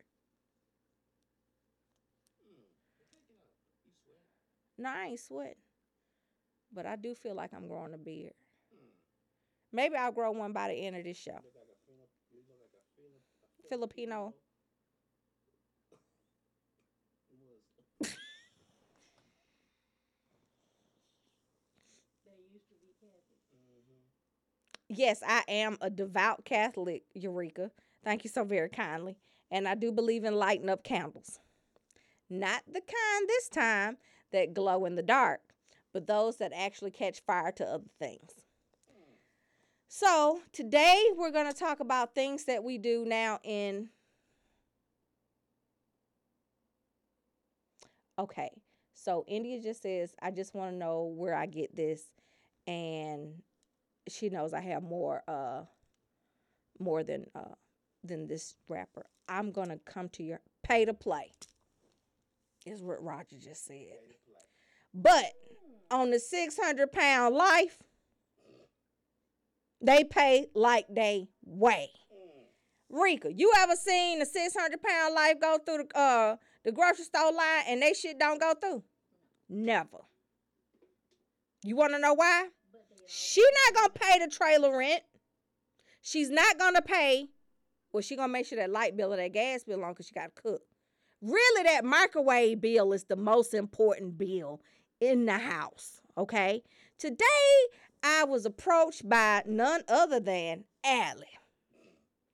No, 4.78 4.90
I 4.90 5.08
ain't 5.08 5.20
sweating. 5.20 5.56
But 6.72 6.86
I 6.86 6.96
do 6.96 7.14
feel 7.14 7.36
like 7.36 7.52
I'm 7.54 7.68
growing 7.68 7.94
a 7.94 7.98
beard. 7.98 8.32
Maybe 9.78 9.96
I'll 9.96 10.12
grow 10.12 10.32
one 10.32 10.54
by 10.54 10.70
the 10.70 10.74
end 10.74 10.96
of 10.96 11.04
this 11.04 11.18
show. 11.18 11.38
Filipino. 13.70 14.34
Yes, 24.90 25.22
I 25.22 25.44
am 25.48 25.78
a 25.80 25.92
devout 25.92 26.44
Catholic, 26.44 27.04
Eureka. 27.14 27.70
Thank 28.04 28.24
you 28.24 28.32
so 28.32 28.44
very 28.44 28.70
kindly. 28.70 29.16
And 29.52 29.68
I 29.68 29.76
do 29.76 29.92
believe 29.92 30.24
in 30.24 30.34
lighting 30.34 30.70
up 30.70 30.84
candles. 30.84 31.38
Not 32.32 32.64
the 32.66 32.82
kind 32.82 33.28
this 33.28 33.48
time 33.48 33.98
that 34.32 34.56
glow 34.56 34.86
in 34.86 34.96
the 34.96 35.04
dark, 35.04 35.42
but 35.94 36.08
those 36.08 36.38
that 36.38 36.52
actually 36.52 36.90
catch 36.90 37.20
fire 37.20 37.52
to 37.52 37.64
other 37.64 37.92
things. 38.00 38.47
So, 39.90 40.42
today 40.52 41.02
we're 41.16 41.32
going 41.32 41.52
to 41.52 41.58
talk 41.58 41.80
about 41.80 42.14
things 42.14 42.44
that 42.46 42.64
we 42.64 42.78
do 42.78 43.06
now 43.06 43.40
in. 43.44 43.90
Okay, 48.20 48.50
so 48.94 49.24
India 49.28 49.62
just 49.62 49.84
says, 49.84 50.14
I 50.22 50.32
just 50.32 50.54
want 50.54 50.72
to 50.72 50.78
know 50.78 51.14
where 51.16 51.34
I 51.34 51.46
get 51.46 51.76
this. 51.76 52.04
And 52.66 53.42
she 54.10 54.30
knows 54.30 54.54
I 54.54 54.62
have 54.62 54.84
more 54.84 55.24
uh 55.28 55.62
more 56.80 57.04
than 57.04 57.26
uh 57.36 57.56
than 58.04 58.28
this 58.28 58.56
rapper. 58.68 59.06
I'm 59.30 59.52
gonna 59.52 59.80
come 59.86 60.10
to 60.10 60.24
your 60.24 60.42
pay 60.64 60.86
to 60.86 60.94
play. 60.94 61.32
Is 62.66 62.84
what 62.84 63.02
Roger 63.02 63.38
just 63.40 63.66
said. 63.66 63.98
But 64.94 65.34
on 65.90 66.12
the 66.12 66.20
six 66.20 66.58
hundred 66.62 66.92
pound 66.92 67.36
life, 67.36 67.78
they 69.82 70.04
pay 70.04 70.48
like 70.54 70.86
they 70.90 71.28
weigh. 71.46 71.92
Rika, 72.90 73.34
you 73.34 73.52
ever 73.58 73.76
seen 73.76 74.22
a 74.22 74.26
six 74.26 74.56
hundred 74.58 74.82
pound 74.82 75.14
life 75.14 75.40
go 75.42 75.58
through 75.66 75.84
the 75.84 76.00
uh 76.00 76.36
the 76.64 76.72
grocery 76.72 77.04
store 77.04 77.34
line 77.34 77.64
and 77.68 77.82
they 77.82 77.94
shit 77.94 78.18
don't 78.18 78.40
go 78.40 78.54
through? 78.60 78.84
Never. 79.50 80.00
You 81.64 81.76
wanna 81.76 82.00
know 82.00 82.14
why? 82.14 82.48
She 83.08 83.44
not 83.66 83.76
gonna 83.76 83.94
pay 83.94 84.20
the 84.20 84.32
trailer 84.32 84.78
rent. 84.78 85.02
She's 86.02 86.30
not 86.30 86.58
gonna 86.58 86.82
pay. 86.82 87.28
Well, 87.92 88.02
she 88.02 88.16
gonna 88.16 88.32
make 88.32 88.46
sure 88.46 88.58
that 88.58 88.70
light 88.70 88.96
bill 88.96 89.14
or 89.14 89.18
that 89.18 89.34
gas 89.34 89.64
bill 89.64 89.84
on 89.84 89.92
because 89.92 90.08
she 90.08 90.14
gotta 90.14 90.32
cook. 90.32 90.62
Really, 91.22 91.64
that 91.64 91.84
microwave 91.84 92.62
bill 92.62 92.94
is 92.94 93.06
the 93.06 93.16
most 93.16 93.54
important 93.54 94.18
bill 94.18 94.62
in 95.02 95.26
the 95.26 95.38
house. 95.38 96.02
Okay. 96.18 96.64
Today, 96.98 97.26
I 98.04 98.24
was 98.24 98.46
approached 98.46 99.08
by 99.08 99.44
none 99.46 99.82
other 99.88 100.20
than 100.20 100.66
Allie. 100.84 101.26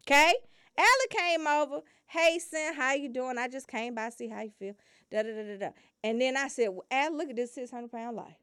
Okay. 0.05 0.33
Allie 0.77 1.09
came 1.09 1.47
over. 1.47 1.81
Hey, 2.07 2.39
Sin, 2.39 2.73
how 2.75 2.93
you 2.93 3.09
doing? 3.09 3.37
I 3.37 3.47
just 3.47 3.67
came 3.67 3.95
by 3.95 4.09
to 4.09 4.15
see 4.15 4.27
how 4.27 4.41
you 4.41 4.51
feel. 4.59 4.75
Da 5.11 5.23
da 5.23 5.29
da 5.29 5.43
da 5.43 5.57
da. 5.57 5.69
And 6.03 6.19
then 6.21 6.35
I 6.35 6.47
said, 6.47 6.69
well, 6.69 6.85
Allie, 6.91 7.17
look 7.17 7.29
at 7.29 7.35
this 7.35 7.53
600 7.55 7.91
pound 7.91 8.17
life. 8.17 8.35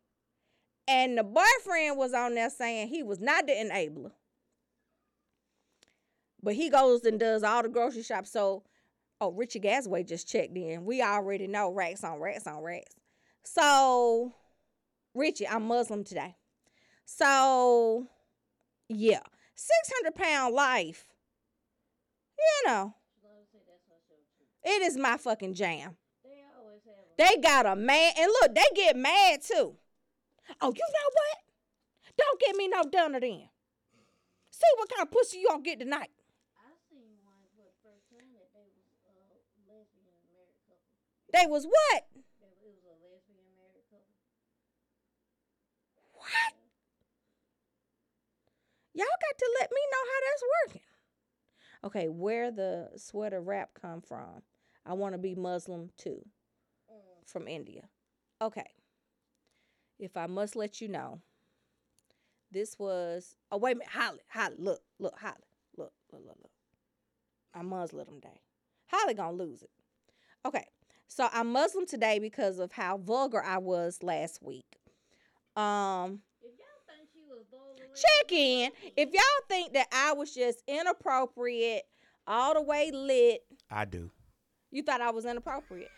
And 0.88 1.18
the 1.18 1.22
boyfriend 1.22 1.96
was 1.96 2.14
on 2.14 2.34
there 2.34 2.50
saying 2.50 2.88
he 2.88 3.02
was 3.02 3.20
not 3.20 3.46
the 3.46 3.52
enabler. 3.52 4.12
But 6.42 6.54
he 6.54 6.70
goes 6.70 7.04
and 7.04 7.20
does 7.20 7.42
all 7.42 7.62
the 7.62 7.68
grocery 7.68 8.02
shops. 8.02 8.32
So, 8.32 8.64
oh, 9.20 9.30
Richie 9.30 9.60
Gazaway 9.60 10.04
just 10.04 10.28
checked 10.28 10.56
in. 10.56 10.84
We 10.84 11.02
already 11.02 11.46
know 11.46 11.70
racks 11.70 12.02
on 12.02 12.18
racks 12.18 12.46
on 12.46 12.62
racks. 12.62 12.94
So, 13.44 14.32
Richie, 15.14 15.46
I'm 15.46 15.66
Muslim 15.66 16.02
today. 16.02 16.36
So, 17.12 18.06
yeah, 18.88 19.18
600 19.56 20.14
pound 20.14 20.54
life. 20.54 21.04
You 22.38 22.70
know, 22.70 22.94
Shalonda 23.18 23.50
said 23.50 23.60
that's 23.66 23.84
her 23.90 23.98
show 24.08 24.14
too. 24.14 24.46
it 24.62 24.82
is 24.86 24.96
my 24.96 25.16
fucking 25.16 25.54
jam. 25.54 25.96
They 26.22 26.40
always 26.56 26.80
have 26.86 26.94
a 26.94 27.18
They 27.18 27.42
got 27.42 27.66
a 27.66 27.74
man, 27.74 28.12
and 28.16 28.30
look, 28.40 28.54
they 28.54 28.62
get 28.76 28.94
mad 28.96 29.42
too. 29.42 29.74
Oh, 30.62 30.72
you 30.72 30.86
know 30.86 31.10
what? 31.18 31.38
Don't 32.16 32.40
get 32.40 32.54
me 32.54 32.68
no 32.68 32.84
dinner 32.84 33.18
then. 33.18 33.50
See 34.52 34.72
what 34.78 34.88
kind 34.88 35.02
of 35.02 35.10
pussy 35.10 35.40
you 35.40 35.48
gonna 35.50 35.62
get 35.62 35.80
tonight. 35.80 36.10
They 36.14 36.94
was 36.94 37.18
one 37.26 37.42
for 37.58 37.66
the 37.66 37.74
first 37.82 38.06
time 38.06 38.30
that 38.38 38.54
they 38.54 38.70
was 38.70 39.50
a 39.58 39.66
lesbian 39.66 40.14
married 40.30 40.62
couple. 40.64 40.94
They 41.34 41.46
was 41.50 41.66
what? 41.66 42.06
They, 42.38 42.54
it 42.54 42.70
was 42.70 42.86
a 42.86 42.94
lesbian 43.02 43.50
married 43.58 43.84
couple. 43.90 44.14
What? 46.14 46.54
Y'all 48.94 49.06
got 49.06 49.38
to 49.38 49.50
let 49.60 49.70
me 49.70 49.80
know 49.92 50.04
how 50.10 50.20
that's 50.26 50.44
working. 50.68 50.82
Okay, 51.84 52.08
where 52.08 52.50
the 52.50 52.90
sweater 52.96 53.40
wrap 53.40 53.70
come 53.80 54.00
from? 54.02 54.42
I 54.86 54.94
want 54.94 55.14
to 55.14 55.18
be 55.18 55.34
Muslim 55.34 55.90
too. 55.96 56.24
Mm. 56.90 57.28
From 57.28 57.48
India. 57.48 57.88
Okay. 58.42 58.66
if 59.98 60.16
I 60.16 60.26
must 60.26 60.56
let 60.56 60.80
you 60.80 60.88
know, 60.88 61.20
this 62.50 62.78
was. 62.78 63.36
Oh 63.50 63.58
wait 63.58 63.72
a 63.72 63.74
minute, 63.76 63.90
Holly, 63.92 64.20
Holly, 64.28 64.54
look, 64.58 64.80
look, 64.98 65.18
Holly, 65.18 65.34
look, 65.76 65.92
look, 66.12 66.22
look, 66.26 66.36
look. 66.42 66.50
I 67.54 67.62
Muslim 67.62 68.06
today. 68.20 68.40
Holly 68.88 69.14
gonna 69.14 69.36
lose 69.36 69.62
it. 69.62 69.70
Okay, 70.46 70.64
so 71.08 71.28
I'm 71.32 71.52
Muslim 71.52 71.86
today 71.86 72.18
because 72.18 72.58
of 72.58 72.72
how 72.72 72.98
vulgar 72.98 73.42
I 73.42 73.58
was 73.58 74.02
last 74.02 74.42
week. 74.42 74.78
Um, 75.56 76.20
If 76.42 76.52
y'all 76.58 76.82
think 76.88 77.08
she 77.12 77.22
was 77.28 77.44
vulgar, 77.50 77.79
check 77.94 78.32
in. 78.32 78.70
If 78.96 79.10
y'all 79.12 79.22
think 79.48 79.72
that 79.74 79.88
I 79.92 80.12
was 80.12 80.34
just 80.34 80.62
inappropriate, 80.68 81.82
all 82.26 82.54
the 82.54 82.62
way 82.62 82.90
lit, 82.92 83.40
I 83.70 83.84
do. 83.84 84.10
you 84.70 84.82
thought 84.82 85.00
I 85.00 85.10
was 85.10 85.24
inappropriate. 85.24 85.90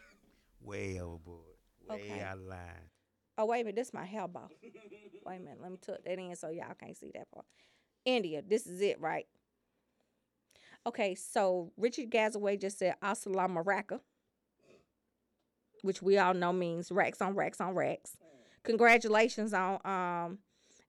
Way 0.60 1.00
overboard. 1.00 1.40
Way 1.88 1.96
Okay. 1.96 2.20
out 2.20 2.38
of 2.38 2.44
line. 2.44 2.88
Oh, 3.38 3.46
wait 3.46 3.60
a 3.62 3.64
minute. 3.64 3.76
This 3.76 3.88
is 3.88 3.94
my 3.94 4.04
hair 4.04 4.28
bow. 4.28 4.48
Wait 5.24 5.36
a 5.36 5.40
minute. 5.40 5.58
Let 5.60 5.70
me 5.72 5.78
tuck 5.80 5.98
that 6.04 6.18
in 6.18 6.34
so 6.36 6.48
y'all 6.50 6.74
can't 6.78 6.96
see 6.96 7.10
that 7.14 7.30
part. 7.30 7.46
India, 8.04 8.42
this 8.46 8.66
is 8.66 8.80
it, 8.80 9.00
right? 9.00 9.26
Okay, 10.86 11.14
so 11.14 11.72
Richard 11.76 12.10
Gazaway 12.10 12.60
just 12.60 12.78
said 12.78 12.96
Assalamu 13.02 13.64
Raka, 13.64 14.00
which 15.82 16.02
we 16.02 16.18
all 16.18 16.34
know 16.34 16.52
means 16.52 16.90
racks 16.90 17.20
on 17.22 17.34
racks 17.34 17.60
on 17.60 17.74
racks. 17.74 18.16
Congratulations 18.64 19.52
on 19.54 19.78
um 19.84 20.38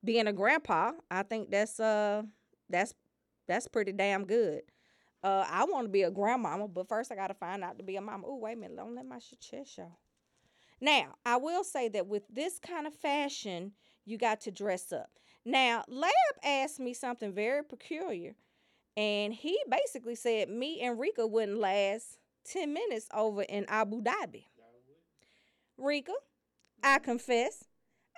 being 0.03 0.27
a 0.27 0.33
grandpa. 0.33 0.91
I 1.09 1.23
think 1.23 1.51
that's 1.51 1.79
uh 1.79 2.23
that's 2.69 2.93
that's 3.47 3.67
pretty 3.67 3.91
damn 3.91 4.25
good. 4.25 4.61
Uh, 5.23 5.45
I 5.49 5.63
want 5.63 5.85
to 5.85 5.89
be 5.89 6.03
a 6.03 6.11
grandmama, 6.11 6.67
but 6.67 6.89
first 6.89 7.11
I 7.11 7.15
gotta 7.15 7.33
find 7.33 7.63
out 7.63 7.77
to 7.77 7.83
be 7.83 7.95
a 7.95 8.01
mama. 8.01 8.25
Oh, 8.27 8.37
wait 8.37 8.53
a 8.53 8.59
minute, 8.59 8.77
don't 8.77 8.95
let 8.95 9.05
my 9.05 9.19
sh- 9.19 9.35
chest 9.39 9.73
show. 9.73 9.91
Now, 10.81 11.15
I 11.25 11.37
will 11.37 11.63
say 11.63 11.87
that 11.89 12.07
with 12.07 12.23
this 12.29 12.59
kind 12.59 12.85
of 12.85 12.93
fashion, 12.93 13.71
you 14.03 14.17
got 14.17 14.41
to 14.41 14.51
dress 14.51 14.91
up. 14.91 15.11
Now, 15.45 15.85
Lab 15.87 16.11
asked 16.43 16.79
me 16.79 16.93
something 16.93 17.31
very 17.31 17.63
peculiar, 17.63 18.35
and 18.97 19.33
he 19.33 19.57
basically 19.69 20.15
said 20.15 20.49
me 20.49 20.81
and 20.81 20.99
Rika 20.99 21.25
wouldn't 21.25 21.57
last 21.57 22.17
10 22.45 22.73
minutes 22.73 23.07
over 23.13 23.43
in 23.43 23.65
Abu 23.69 24.01
Dhabi. 24.01 24.45
Rika, 25.77 26.13
I 26.83 26.99
confess, 26.99 27.63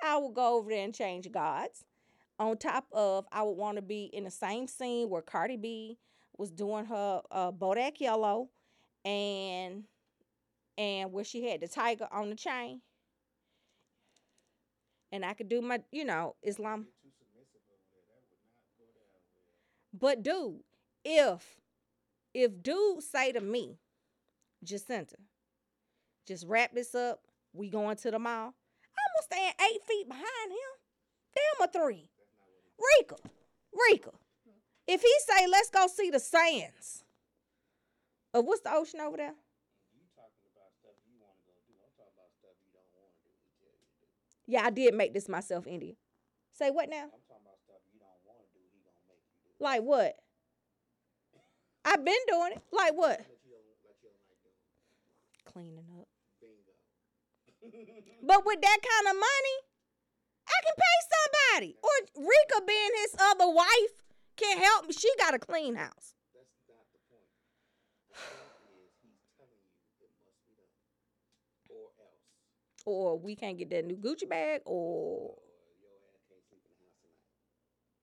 I 0.06 0.18
would 0.18 0.34
go 0.34 0.58
over 0.58 0.70
there 0.70 0.84
and 0.84 0.94
change 0.94 1.30
gods. 1.32 1.84
On 2.38 2.58
top 2.58 2.86
of, 2.92 3.26
I 3.32 3.44
would 3.44 3.54
want 3.54 3.78
to 3.78 3.82
be 3.82 4.10
in 4.14 4.26
the 4.26 4.32
same 4.32 4.68
scene 4.68 5.10
where 5.10 5.22
Cardi 5.22 5.58
B 5.58 5.98
was 6.38 6.52
doing 6.52 6.86
her 6.86 7.22
uh, 7.32 7.52
Bodak 7.52 8.00
Yellow 8.00 8.50
and 9.06 9.86
and 10.78 11.14
where 11.14 11.24
she 11.24 11.48
had 11.48 11.62
the 11.62 11.68
tiger 11.70 12.08
on 12.12 12.30
the 12.30 12.36
chain. 12.36 12.82
And 15.12 15.24
I 15.24 15.34
could 15.34 15.48
do 15.48 15.62
my, 15.62 15.80
you 15.92 16.04
know, 16.04 16.36
Islam. 16.44 16.88
But 19.98 20.24
dude, 20.24 20.60
if 21.06 21.56
if 22.34 22.62
dude 22.62 23.02
say 23.02 23.32
to 23.32 23.40
me, 23.40 23.78
Jacinta, 24.62 25.16
just 26.28 26.46
wrap 26.46 26.74
this 26.74 26.94
up, 26.94 27.22
we 27.54 27.70
going 27.70 27.96
to 27.98 28.12
the 28.12 28.20
mall. 28.20 28.54
I'm 29.16 29.28
gonna 29.30 29.44
stand 29.44 29.56
eight 29.72 29.84
feet 29.88 30.08
behind 30.08 30.52
him. 30.52 30.72
Damn 31.36 31.68
a 31.68 31.72
three. 31.72 32.10
Rika, 33.00 33.16
Rika. 33.90 34.12
If 34.88 35.02
he 35.02 35.14
say 35.28 35.48
let's 35.48 35.70
go 35.70 35.88
see 35.88 36.10
the 36.10 36.20
sands 36.20 37.04
of 38.34 38.46
what's 38.46 38.62
the 38.62 38.74
ocean 38.74 39.00
over 39.00 39.18
there? 39.18 39.34
Yeah, 44.48 44.64
I 44.66 44.70
did 44.70 44.94
make 44.94 45.14
this 45.14 45.28
myself, 45.28 45.66
India. 45.66 45.94
Say 46.54 46.70
what 46.70 46.90
now? 46.90 47.06
Like 49.60 49.82
what? 49.82 50.16
I've 51.84 52.04
been 52.04 52.14
doing 52.28 52.52
it. 52.54 52.62
Like 52.72 52.94
what? 52.94 53.18
That 53.18 53.28
you 53.44 53.52
don't, 53.52 53.64
that 53.84 53.96
you 54.04 54.10
don't 54.10 54.28
like 54.28 54.44
doing. 55.56 55.74
Cleaning 55.74 55.86
up. 56.00 56.08
Bingo. 56.42 56.76
But 58.24 58.46
with 58.46 58.62
that 58.62 58.80
kind 58.82 59.08
of 59.10 59.16
money, 59.16 59.58
I 60.48 60.58
can 60.66 60.76
pay 60.78 60.98
somebody. 61.14 61.76
Or 61.82 61.92
Rika 62.26 62.62
being 62.66 62.92
his 63.02 63.16
other 63.20 63.50
wife 63.50 64.02
can 64.36 64.58
help 64.58 64.88
me. 64.88 64.94
She 64.94 65.10
got 65.18 65.34
a 65.34 65.40
clean 65.40 65.76
house. 65.76 66.14
That's 66.34 66.50
not 66.70 66.86
the 66.94 67.00
point. 67.10 67.26
The 68.10 68.18
point 68.66 68.86
is 68.86 68.94
he's 69.02 69.26
telling 69.38 69.62
you 69.66 69.74
it 70.06 70.12
must 70.26 70.42
be 70.46 70.54
done, 70.58 70.70
or 71.70 71.90
else, 72.02 72.22
Or 72.86 73.18
we 73.20 73.36
can't 73.36 73.58
get 73.58 73.70
that 73.72 73.86
new 73.86 73.98
Gucci 73.98 74.28
bag. 74.30 74.62
Or 74.66 75.34
or 75.36 75.74
your 75.82 75.98
ass 76.14 76.22
can't 76.30 76.44
sleep 76.46 76.62
in 76.70 76.74
the 76.78 76.86
house 76.86 76.94
tonight, 77.02 77.26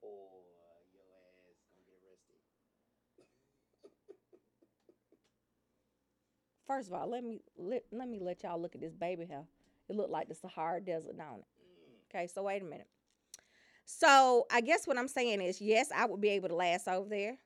or 0.02 0.42
your 0.42 0.58
ass 0.74 0.82
gonna 0.90 1.86
get 1.86 1.94
arrested. 2.02 2.42
First 6.72 6.88
of 6.88 6.94
all, 6.94 7.08
let 7.08 7.22
me 7.24 7.40
let, 7.58 7.84
let 7.92 8.08
me 8.08 8.18
let 8.20 8.42
y'all 8.42 8.60
look 8.60 8.74
at 8.74 8.80
this 8.80 8.94
baby 8.94 9.26
hair. 9.26 9.44
It 9.88 9.96
looked 9.96 10.10
like 10.10 10.28
the 10.28 10.34
Sahara 10.34 10.80
Desert, 10.80 11.18
don't 11.18 11.40
it? 11.40 11.44
Okay, 12.10 12.26
so 12.26 12.42
wait 12.44 12.62
a 12.62 12.64
minute. 12.64 12.86
So 13.84 14.46
I 14.50 14.60
guess 14.60 14.86
what 14.86 14.96
I'm 14.96 15.08
saying 15.08 15.42
is, 15.42 15.60
yes, 15.60 15.88
I 15.94 16.06
would 16.06 16.20
be 16.20 16.30
able 16.30 16.48
to 16.48 16.54
last 16.54 16.88
over 16.88 17.08
there. 17.08 17.36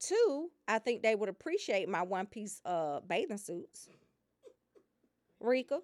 Two, 0.00 0.50
I 0.68 0.78
think 0.78 1.02
they 1.02 1.14
would 1.14 1.28
appreciate 1.28 1.88
my 1.88 2.02
one 2.02 2.26
piece 2.26 2.60
uh 2.66 3.00
bathing 3.08 3.38
suits. 3.38 3.88
Rika, 5.40 5.80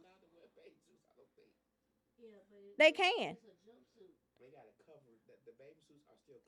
they 2.78 2.92
can. 2.92 3.36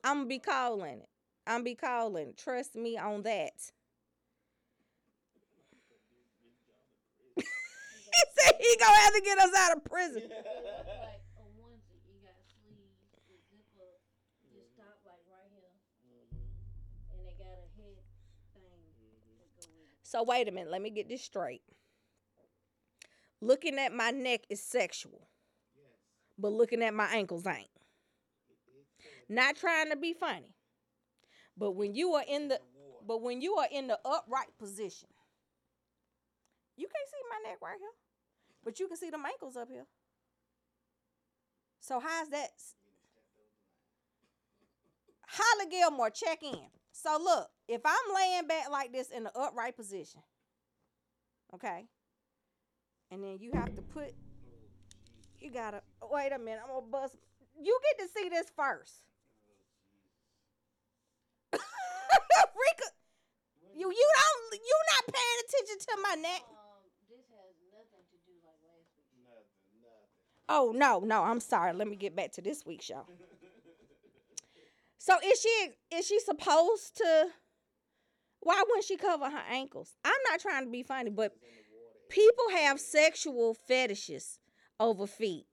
I'm 0.05 0.19
gonna 0.19 0.29
be 0.29 0.39
calling 0.39 0.99
it. 0.99 1.09
I'm 1.47 1.65
be 1.65 1.75
calling. 1.75 2.35
Trust 2.37 2.75
me 2.75 2.99
on 2.99 3.23
that. 3.23 3.53
he 8.17 8.23
said 8.39 8.53
he 8.61 8.77
gonna 8.79 8.99
have 9.01 9.15
to 9.15 9.23
get 9.23 9.39
us 9.39 9.53
out 9.57 9.77
of 9.77 9.85
prison. 9.85 10.23
like 10.29 11.25
a 11.39 11.45
onesie. 11.61 12.01
You 12.09 12.17
got 12.23 12.37
sleeves, 12.45 12.99
the 13.29 13.37
zip 13.51 13.67
up, 13.81 14.01
this 14.53 14.69
top 14.77 14.99
like 15.07 15.23
right 15.31 15.49
here, 15.53 15.73
Mhm, 16.07 16.49
and 17.13 17.19
they 17.27 17.35
got 17.39 17.57
a 17.59 17.69
head 17.81 17.97
thing 18.55 18.81
mhm. 18.93 19.39
that 19.39 19.51
go 19.57 19.65
with 19.79 19.89
it. 19.91 19.99
So 20.03 20.23
wait 20.23 20.49
a 20.49 20.53
minute, 20.53 20.71
let 20.71 20.83
me 20.83 20.91
get 20.91 21.09
this 21.09 21.23
straight. 21.23 21.63
Looking 23.41 23.79
at 23.79 23.93
my 23.93 24.11
neck 24.13 24.43
is 24.51 24.63
sexual, 24.63 25.29
Yes. 25.75 25.85
but 26.39 26.53
looking 26.53 26.83
at 26.83 26.95
my 26.95 27.07
ankles 27.13 27.47
ain't. 27.47 27.71
Not 29.29 29.57
trying 29.57 29.91
to 29.91 29.97
be 29.97 30.13
funny. 30.13 30.55
But 31.57 31.73
when 31.73 31.95
you 31.95 32.15
are 32.15 32.25
in 32.29 32.49
the 32.49 32.61
but 33.07 33.21
when 33.23 33.41
you 33.41 33.55
are 33.57 33.67
in 33.71 33.89
the 33.89 33.99
upright 34.05 34.57
position, 34.59 35.09
you 36.83 36.89
can't 36.91 37.09
see 37.15 37.23
my 37.31 37.49
neck 37.49 37.59
right 37.63 37.79
here. 37.79 37.95
But 38.65 38.81
you 38.81 38.89
can 38.89 38.97
see 38.97 39.11
them 39.11 39.25
ankles 39.25 39.57
up 39.57 39.69
here. 39.69 39.87
So 41.79 42.01
how's 42.01 42.29
that? 42.31 42.51
Holly 45.27 45.71
Gilmore, 45.71 46.11
check 46.11 46.43
in. 46.43 46.67
So 46.91 47.19
look, 47.23 47.49
if 47.69 47.81
I'm 47.85 48.15
laying 48.15 48.47
back 48.47 48.71
like 48.71 48.93
this 48.93 49.11
in 49.11 49.25
the 49.25 49.33
upright 49.39 49.77
position, 49.77 50.21
okay, 51.55 51.87
and 53.11 53.23
then 53.23 53.39
you 53.41 53.51
have 53.55 53.75
to 53.75 53.83
put, 53.83 54.13
you 55.41 55.51
gotta 55.51 55.83
wait 56.11 56.33
a 56.33 56.39
minute. 56.39 56.61
I'm 56.63 56.69
gonna 56.69 56.87
bust. 56.87 57.17
You 57.61 57.79
get 57.83 58.07
to 58.07 58.13
see 58.13 58.29
this 58.29 58.47
first. 58.55 58.93
Rika, 61.53 62.89
you 63.75 63.89
you 63.91 64.09
don't 64.15 64.61
you 64.61 64.77
not 64.93 65.15
paying 65.15 65.39
attention 65.49 65.79
to 65.81 65.95
my 66.03 66.15
neck. 66.21 66.43
Um, 66.53 66.85
this 67.09 67.25
has 67.33 67.57
nothing 67.73 68.05
to 68.05 68.17
do 68.29 68.33
like 68.45 68.61
last 68.69 68.89
week. 68.97 69.09
Nothing, 69.25 69.81
nothing. 69.81 70.13
Oh 70.55 70.73
no, 70.75 71.01
no, 71.01 71.23
I'm 71.23 71.41
sorry. 71.41 71.73
Let 71.73 71.89
me 71.89 71.97
get 71.97 72.15
back 72.15 72.33
to 72.33 72.43
this 72.43 72.67
week's 72.67 72.85
show. 72.85 73.07
So 74.99 75.15
is 75.25 75.41
she 75.41 75.71
is 75.97 76.07
she 76.07 76.21
supposed 76.21 76.97
to 76.99 77.29
why 78.41 78.63
wouldn't 78.67 78.85
she 78.85 78.97
cover 78.97 79.31
her 79.31 79.43
ankles? 79.51 79.95
I'm 80.05 80.13
not 80.31 80.41
trying 80.41 80.65
to 80.65 80.71
be 80.71 80.83
funny, 80.83 81.11
but 81.11 81.33
people 82.11 82.45
have 82.53 82.81
sexual 82.81 83.55
fetishes 83.55 84.39
over 84.81 85.07
feet. 85.07 85.47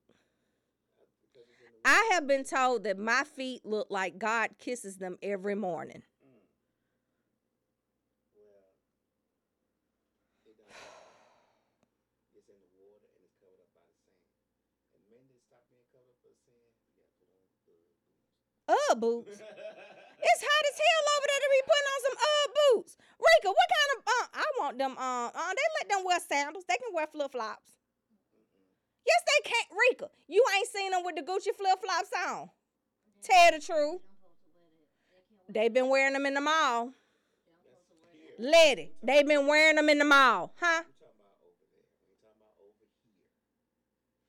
I 1.85 2.09
have 2.13 2.27
been 2.27 2.43
told 2.43 2.83
that 2.83 2.97
my 2.97 3.23
feet 3.23 3.65
look 3.65 3.87
like 3.89 4.19
God 4.19 4.51
kisses 4.59 4.97
them 4.97 5.17
every 5.21 5.55
morning. 5.55 6.03
Well, 8.35 8.63
it 10.45 10.57
don't. 10.57 10.67
It's 12.35 12.49
in 12.49 12.59
the 12.59 12.71
water 12.75 13.07
and 13.15 13.23
it's 13.23 13.37
covered 13.39 13.61
up 13.63 13.71
by 13.73 13.85
the 13.87 13.95
sand. 14.03 14.27
And 14.93 15.01
when 15.09 15.23
they 15.31 15.39
stop 15.39 15.63
being 15.71 15.87
covered 15.91 16.11
up 16.13 16.21
by 16.21 16.31
the 16.35 16.41
sand, 16.43 16.69
you 16.83 16.91
gotta 16.99 17.15
put 17.17 17.29
on 17.31 17.43
the 17.47 17.55
Ugg 18.69 18.99
boots. 19.01 19.33
It's 19.33 20.41
hot 20.45 20.63
as 20.69 20.77
hell 20.77 21.05
over 21.17 21.27
there 21.27 21.41
to 21.41 21.49
be 21.49 21.61
putting 21.65 21.89
on 21.89 21.99
some 22.05 22.17
Ugg 22.21 22.49
boots. 22.59 22.91
Rika, 23.19 23.49
what 23.49 23.69
kind 23.73 23.89
of 23.91 23.97
uh, 24.05 24.27
I 24.39 24.47
want 24.59 24.77
them 24.77 24.93
uh, 24.97 25.27
uh 25.33 25.51
they 25.57 25.67
let 25.81 25.89
them 25.89 26.01
wear 26.05 26.19
sandals. 26.19 26.65
They 26.67 26.77
can 26.77 26.93
wear 26.93 27.07
flip 27.07 27.31
flops. 27.31 27.73
Yes, 29.07 29.21
they 29.25 29.49
can't. 29.49 29.69
Rika, 29.73 30.07
you 30.27 30.43
ain't 30.55 30.67
seen 30.67 30.91
them 30.91 31.03
with 31.03 31.15
the 31.15 31.23
Gucci 31.23 31.55
flip 31.55 31.79
flops 31.83 32.11
on. 32.27 32.49
Tell 33.23 33.51
the 33.51 33.59
truth. 33.59 34.01
They 34.05 34.05
don't 34.05 34.05
supposed 34.05 34.45
to 34.45 34.55
wear 34.55 34.69
that. 34.69 34.87
They 35.49 35.49
can't 35.49 35.49
wear 35.49 35.63
They 35.63 35.69
been 35.69 35.89
wearing 35.89 36.13
them 36.13 36.25
in 36.27 36.33
the 36.35 36.41
mall. 36.41 36.85
they 36.85 36.93
don't 36.93 37.81
supposed 37.81 37.89
to 37.89 37.95
wear 37.99 38.13
that. 38.37 38.51
Let 38.53 38.79
it. 38.79 38.93
They 39.01 39.23
been 39.23 39.47
wearing 39.47 39.75
them 39.75 39.89
in 39.89 39.97
the 39.97 40.05
mall, 40.05 40.53
huh? 40.59 40.83
You 40.83 40.93
talking 40.99 41.17
about 41.17 41.35
over 41.41 41.57
there. 41.65 41.81
When 41.89 42.05
you 42.05 42.15
talking 42.21 42.37
about 42.37 42.53
over 42.61 42.75
here, 42.79 42.95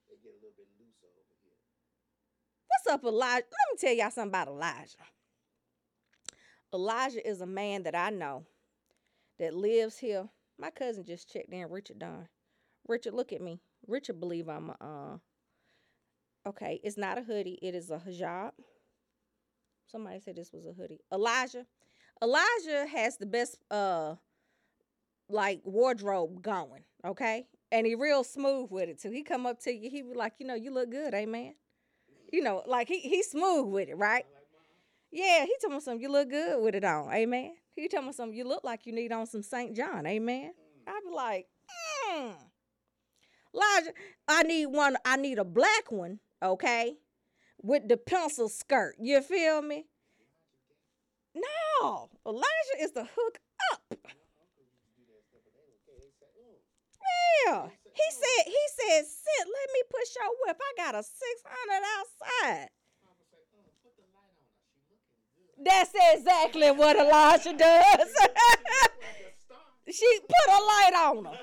they 0.09 0.17
get 0.19 0.33
a 0.33 0.39
little 0.41 0.55
bit 0.57 0.67
looser 0.81 1.07
over 1.13 1.35
here. 1.45 1.61
What's 2.83 2.95
up, 2.95 3.03
Elijah? 3.03 3.45
Let 3.45 3.71
me 3.71 3.77
tell 3.77 3.93
y'all 3.93 4.09
something 4.09 4.29
about 4.29 4.47
Elijah. 4.47 4.97
Elijah 6.73 7.29
is 7.29 7.41
a 7.41 7.45
man 7.45 7.83
that 7.83 7.93
I 7.93 8.09
know 8.09 8.43
that 9.37 9.53
lives 9.53 9.99
here. 9.99 10.27
My 10.57 10.71
cousin 10.71 11.03
just 11.03 11.31
checked 11.31 11.53
in, 11.53 11.69
Richard 11.69 11.99
Dunn. 11.99 12.27
Richard, 12.87 13.13
look 13.13 13.33
at 13.33 13.41
me. 13.41 13.61
Richard 13.85 14.19
believe 14.19 14.49
I'm 14.49 14.71
a 14.71 14.77
uh 14.81 16.49
okay, 16.49 16.81
it's 16.83 16.97
not 16.97 17.19
a 17.19 17.21
hoodie, 17.21 17.59
it 17.61 17.75
is 17.75 17.91
a 17.91 17.99
hijab. 17.99 18.53
Somebody 19.85 20.19
said 20.19 20.35
this 20.35 20.51
was 20.51 20.65
a 20.65 20.73
hoodie. 20.73 21.01
Elijah. 21.13 21.67
Elijah 22.23 22.87
has 22.87 23.17
the 23.17 23.27
best 23.27 23.59
uh 23.69 24.15
like 25.29 25.61
wardrobe 25.65 26.41
going, 26.41 26.83
okay? 27.05 27.45
And 27.71 27.85
he 27.85 27.93
real 27.93 28.23
smooth 28.23 28.71
with 28.71 28.89
it 28.89 28.99
too. 28.99 29.11
He 29.11 29.21
come 29.21 29.45
up 29.45 29.59
to 29.65 29.71
you, 29.71 29.91
he 29.91 30.01
be 30.01 30.15
like, 30.15 30.33
you 30.39 30.47
know, 30.47 30.55
you 30.55 30.73
look 30.73 30.89
good, 30.89 31.13
amen. 31.13 31.53
You 32.31 32.41
know, 32.41 32.63
like 32.65 32.87
he 32.87 32.99
he 32.99 33.23
smooth 33.23 33.67
with 33.67 33.89
it, 33.89 33.97
right? 33.97 34.25
Yeah, 35.11 35.45
he 35.45 35.55
told 35.61 35.73
me 35.73 35.79
something. 35.81 36.01
You 36.01 36.09
look 36.09 36.29
good 36.29 36.63
with 36.63 36.75
it 36.75 36.85
on, 36.85 37.13
amen. 37.13 37.53
He 37.75 37.87
told 37.87 38.05
me 38.05 38.13
something. 38.13 38.37
You 38.37 38.45
look 38.45 38.63
like 38.63 38.85
you 38.85 38.93
need 38.93 39.11
on 39.11 39.25
some 39.25 39.43
St. 39.43 39.75
John, 39.75 40.05
amen. 40.05 40.53
I 40.87 40.99
be 41.05 41.13
like, 41.13 41.47
mm. 42.09 42.33
Elijah, 43.53 43.93
I 44.27 44.43
need 44.43 44.67
one. 44.67 44.95
I 45.03 45.17
need 45.17 45.37
a 45.37 45.43
black 45.43 45.91
one, 45.91 46.19
okay, 46.41 46.95
with 47.61 47.89
the 47.89 47.97
pencil 47.97 48.47
skirt. 48.47 48.95
You 48.99 49.21
feel 49.21 49.61
me? 49.61 49.87
No, 51.35 52.09
Elijah 52.25 52.45
is 52.79 52.91
the 52.91 53.03
hook 53.03 53.39
up. 53.73 53.97
Yeah, 57.45 57.67
he 57.93 58.07
said. 58.11 58.43
He 58.45 58.65
said, 58.75 59.05
"Sit, 59.05 59.47
let 59.47 59.67
me 59.73 59.81
push 59.89 60.15
your 60.15 60.31
whip. 60.45 60.59
I 60.59 60.71
got 60.77 60.95
a 60.95 61.03
six 61.03 61.43
hundred 61.45 61.83
outside." 61.97 62.69
That's 65.63 65.91
exactly 66.13 66.71
what 66.71 66.97
Elijah 66.97 67.53
does. 67.53 68.09
she 69.91 70.19
put 70.21 70.47
a 70.49 70.61
light 70.63 70.93
on 70.95 71.25
her. 71.25 71.37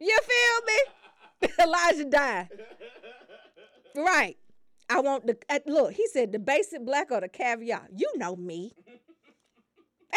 You 0.00 0.18
feel 0.22 0.60
me? 0.66 1.48
Elijah 1.64 2.04
died. 2.04 2.48
Right. 3.96 4.36
I 4.88 5.00
want 5.00 5.26
the 5.26 5.36
uh, 5.48 5.58
look. 5.66 5.92
He 5.92 6.06
said 6.08 6.32
the 6.32 6.38
basic 6.38 6.84
black 6.84 7.10
or 7.10 7.20
the 7.20 7.28
caviar. 7.28 7.88
You 7.94 8.12
know 8.16 8.36
me. 8.36 8.72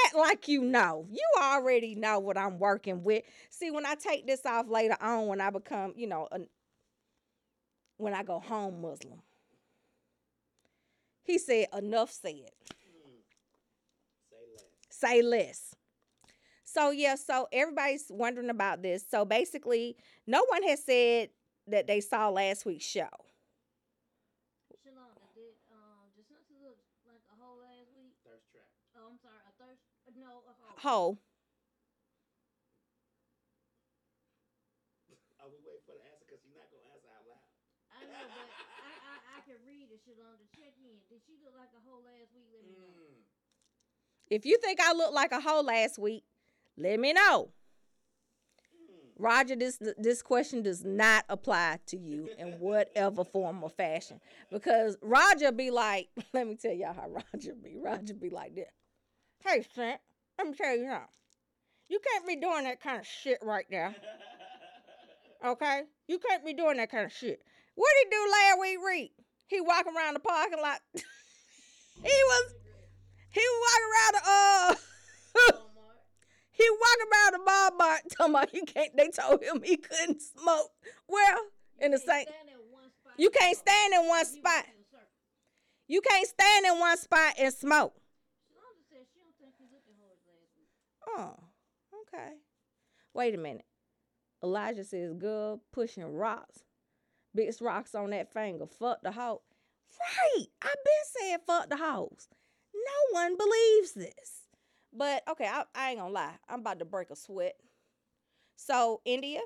Act 0.05 0.15
like 0.15 0.47
you 0.47 0.61
know. 0.61 1.05
You 1.11 1.23
already 1.41 1.95
know 1.95 2.19
what 2.19 2.37
I'm 2.37 2.59
working 2.59 3.03
with. 3.03 3.23
See, 3.49 3.71
when 3.71 3.85
I 3.85 3.95
take 3.95 4.27
this 4.27 4.45
off 4.45 4.67
later 4.69 4.97
on, 5.01 5.27
when 5.27 5.41
I 5.41 5.49
become, 5.49 5.93
you 5.95 6.07
know, 6.07 6.27
when 7.97 8.13
I 8.13 8.23
go 8.23 8.39
home 8.39 8.81
Muslim, 8.81 9.21
he 11.23 11.37
said, 11.37 11.67
enough 11.77 12.11
said. 12.11 12.51
Say 14.29 14.37
less. 14.55 14.65
Say 14.89 15.21
less. 15.21 15.75
So, 16.63 16.91
yeah, 16.91 17.15
so 17.15 17.47
everybody's 17.51 18.05
wondering 18.09 18.49
about 18.49 18.81
this. 18.81 19.03
So, 19.09 19.25
basically, 19.25 19.95
no 20.27 20.43
one 20.49 20.63
has 20.63 20.83
said 20.83 21.29
that 21.67 21.87
they 21.87 21.99
saw 21.99 22.29
last 22.29 22.65
week's 22.65 22.85
show. 22.85 23.09
Shalonda, 24.85 25.25
did 25.35 25.53
um 25.71 26.09
Jacinta 26.15 26.53
look 26.61 26.77
like 27.05 27.21
a 27.33 27.35
whole 27.41 27.57
last 27.57 27.89
week? 27.97 28.13
Thirst 28.23 28.45
trap. 28.51 28.69
Oh, 28.97 29.09
I'm 29.09 29.17
sorry, 29.21 29.37
a 29.45 29.51
thirst. 29.57 29.81
No, 30.79 30.87
a 30.87 30.87
whole. 30.87 31.19
Are 35.43 35.51
we 35.51 35.59
waiting 35.67 35.83
for 35.83 35.91
the 35.91 36.03
answer? 36.07 36.23
Because 36.23 36.39
you're 36.47 36.55
not 36.55 36.71
going 36.71 36.79
to 36.79 36.91
answer 36.95 37.11
out 37.11 37.27
loud. 37.27 37.43
I 37.91 38.07
know, 38.07 38.23
but 38.31 38.47
I, 38.47 38.91
I 38.95 39.15
I 39.35 39.39
can 39.43 39.59
read 39.67 39.91
it. 39.91 39.99
Shalonda, 40.07 40.47
check 40.55 40.71
in. 40.79 40.95
Did 41.11 41.19
she 41.27 41.35
look 41.43 41.51
like 41.59 41.75
a 41.75 41.81
whole 41.83 41.99
last 41.99 42.31
week? 42.31 42.47
Let 42.55 42.63
me 42.63 42.71
know. 42.79 42.95
Mm. 42.95 43.27
If 44.29 44.45
you 44.45 44.57
think 44.63 44.79
I 44.79 44.93
look 44.93 45.13
like 45.13 45.33
a 45.33 45.41
hoe 45.41 45.61
last 45.61 45.99
week, 45.99 46.23
let 46.77 46.99
me 46.99 47.11
know. 47.11 47.51
Roger, 49.17 49.57
this 49.57 49.79
this 49.97 50.21
question 50.21 50.63
does 50.63 50.85
not 50.85 51.25
apply 51.27 51.79
to 51.87 51.97
you 51.97 52.29
in 52.37 52.53
whatever 52.59 53.25
form 53.25 53.61
or 53.63 53.69
fashion. 53.69 54.21
Because 54.49 54.95
Roger 55.01 55.51
be 55.51 55.71
like, 55.71 56.07
let 56.33 56.47
me 56.47 56.55
tell 56.55 56.71
y'all 56.71 56.93
how 56.93 57.09
Roger 57.09 57.53
be. 57.53 57.75
Roger 57.75 58.13
be 58.13 58.29
like 58.29 58.55
this. 58.55 58.69
Hey, 59.43 59.65
Trent, 59.73 59.99
let 60.39 60.47
me 60.47 60.53
tell 60.55 60.75
you 60.75 60.85
something. 60.85 61.07
You 61.89 61.99
can't 61.99 62.25
be 62.25 62.35
doing 62.35 62.63
that 62.63 62.81
kind 62.81 62.99
of 62.99 63.05
shit 63.05 63.39
right 63.43 63.65
now. 63.69 63.93
Okay? 65.45 65.83
You 66.07 66.19
can't 66.19 66.45
be 66.45 66.53
doing 66.53 66.77
that 66.77 66.89
kind 66.89 67.05
of 67.05 67.11
shit. 67.11 67.41
What 67.75 67.89
did 68.03 68.07
he 68.07 68.15
do 68.15 68.31
last 68.31 68.59
week, 68.59 68.77
Reed? 68.85 69.11
He 69.47 69.61
walk 69.61 69.85
around 69.85 70.13
the 70.13 70.19
parking 70.19 70.61
lot. 70.61 70.79
he 70.93 71.01
was 72.03 72.53
he 73.31 73.41
walk 73.61 73.81
around 73.89 74.13
the 74.13 74.21
uh 74.29 74.75
he 76.51 76.67
walk 76.69 76.99
around 77.07 77.31
the 77.33 77.39
Walmart 77.51 77.99
talking 78.17 78.35
about 78.35 78.49
he 78.49 78.61
can't 78.61 78.95
they 78.95 79.09
told 79.09 79.43
him 79.43 79.61
he 79.63 79.77
couldn't 79.77 80.21
smoke. 80.21 80.71
Well, 81.07 81.39
in 81.79 81.91
the 81.91 81.97
same 81.99 82.25
stand 82.25 82.49
in 82.49 82.59
one 82.71 82.89
spot 82.91 83.13
you 83.17 83.29
can't 83.29 83.57
stand 83.57 83.93
in 83.93 84.07
one 84.07 84.25
spot. 84.25 84.65
in 84.65 84.79
a 84.79 84.85
circle. 84.91 85.07
You 85.87 86.01
can't 86.01 86.27
stand 86.27 86.65
in 86.65 86.79
one 86.79 86.97
spot 86.97 87.33
and 87.39 87.53
smoke. 87.53 87.93
Shalonda 88.47 88.83
said 88.89 89.05
she 89.11 89.19
don't 89.19 89.35
think 89.39 89.53
he 89.57 89.65
looked 89.71 89.87
at 89.87 89.95
hers 89.97 90.19
last 90.27 90.51
week. 90.57 90.69
Oh, 91.17 91.35
okay. 92.01 92.33
Wait 93.13 93.35
a 93.35 93.37
minute. 93.37 93.65
Elijah 94.43 94.83
says, 94.83 95.13
girl 95.13 95.61
pushing 95.71 96.13
rocks. 96.13 96.59
Biggest 97.35 97.61
rocks 97.61 97.93
on 97.93 98.09
that 98.11 98.33
finger. 98.33 98.65
Fuck 98.65 99.01
the 99.03 99.11
hoe. 99.11 99.41
Right. 99.99 100.47
I've 100.61 100.69
been 100.71 101.21
saying 101.21 101.37
fuck 101.45 101.69
the 101.69 101.77
hoes. 101.77 102.27
No 102.73 103.19
one 103.19 103.37
believes 103.37 103.93
this. 103.93 104.47
But 104.93 105.23
okay, 105.29 105.47
I, 105.47 105.63
I 105.75 105.89
ain't 105.91 105.99
gonna 105.99 106.13
lie. 106.13 106.35
I'm 106.47 106.61
about 106.61 106.79
to 106.79 106.85
break 106.85 107.09
a 107.11 107.15
sweat. 107.15 107.55
So, 108.55 109.01
India, 109.05 109.41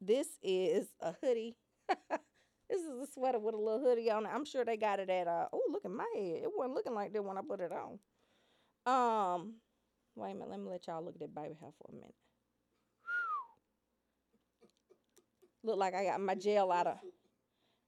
this 0.00 0.28
is 0.42 0.88
a 1.00 1.12
hoodie. 1.20 1.56
this 1.88 2.80
is 2.80 3.02
a 3.02 3.06
sweater 3.12 3.38
with 3.38 3.54
a 3.54 3.58
little 3.58 3.80
hoodie 3.80 4.10
on 4.10 4.26
it. 4.26 4.30
I'm 4.32 4.44
sure 4.44 4.64
they 4.64 4.76
got 4.76 5.00
it 5.00 5.10
at 5.10 5.26
uh 5.26 5.46
oh 5.52 5.62
look 5.70 5.84
at 5.84 5.90
my 5.90 6.06
head. 6.14 6.42
It 6.42 6.50
wasn't 6.54 6.74
looking 6.74 6.94
like 6.94 7.12
that 7.12 7.24
when 7.24 7.38
I 7.38 7.42
put 7.42 7.60
it 7.60 7.72
on. 7.72 7.98
Um 8.86 9.54
Wait 10.16 10.30
a 10.30 10.34
minute, 10.34 10.50
let 10.50 10.60
me 10.60 10.70
let 10.70 10.86
y'all 10.86 11.04
look 11.04 11.14
at 11.14 11.20
that 11.20 11.34
baby 11.34 11.56
hair 11.60 11.70
for 11.78 11.90
a 11.90 11.94
minute. 11.94 12.14
Look 15.64 15.78
like 15.78 15.94
I 15.94 16.04
got 16.04 16.20
my 16.20 16.34
gel 16.34 16.70
out 16.70 16.86
of 16.86 16.98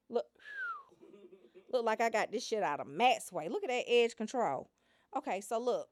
look 0.09 0.25
look 1.73 1.85
like 1.85 2.01
I 2.01 2.11
got 2.11 2.33
this 2.33 2.45
shit 2.45 2.62
out 2.62 2.81
of 2.81 2.87
Matt's 2.87 3.31
way. 3.31 3.49
Look 3.49 3.65
at 3.65 3.71
that 3.71 3.85
edge 3.87 4.17
control. 4.17 4.69
Okay, 5.17 5.41
so 5.41 5.59
look, 5.59 5.89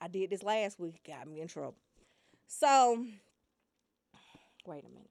I 0.00 0.08
did 0.08 0.30
this 0.30 0.42
last 0.42 0.78
week, 0.78 1.00
got 1.06 1.28
me 1.28 1.40
in 1.40 1.48
trouble. 1.48 1.76
So 2.46 3.04
wait 4.66 4.84
a 4.84 4.88
minute. 4.88 5.10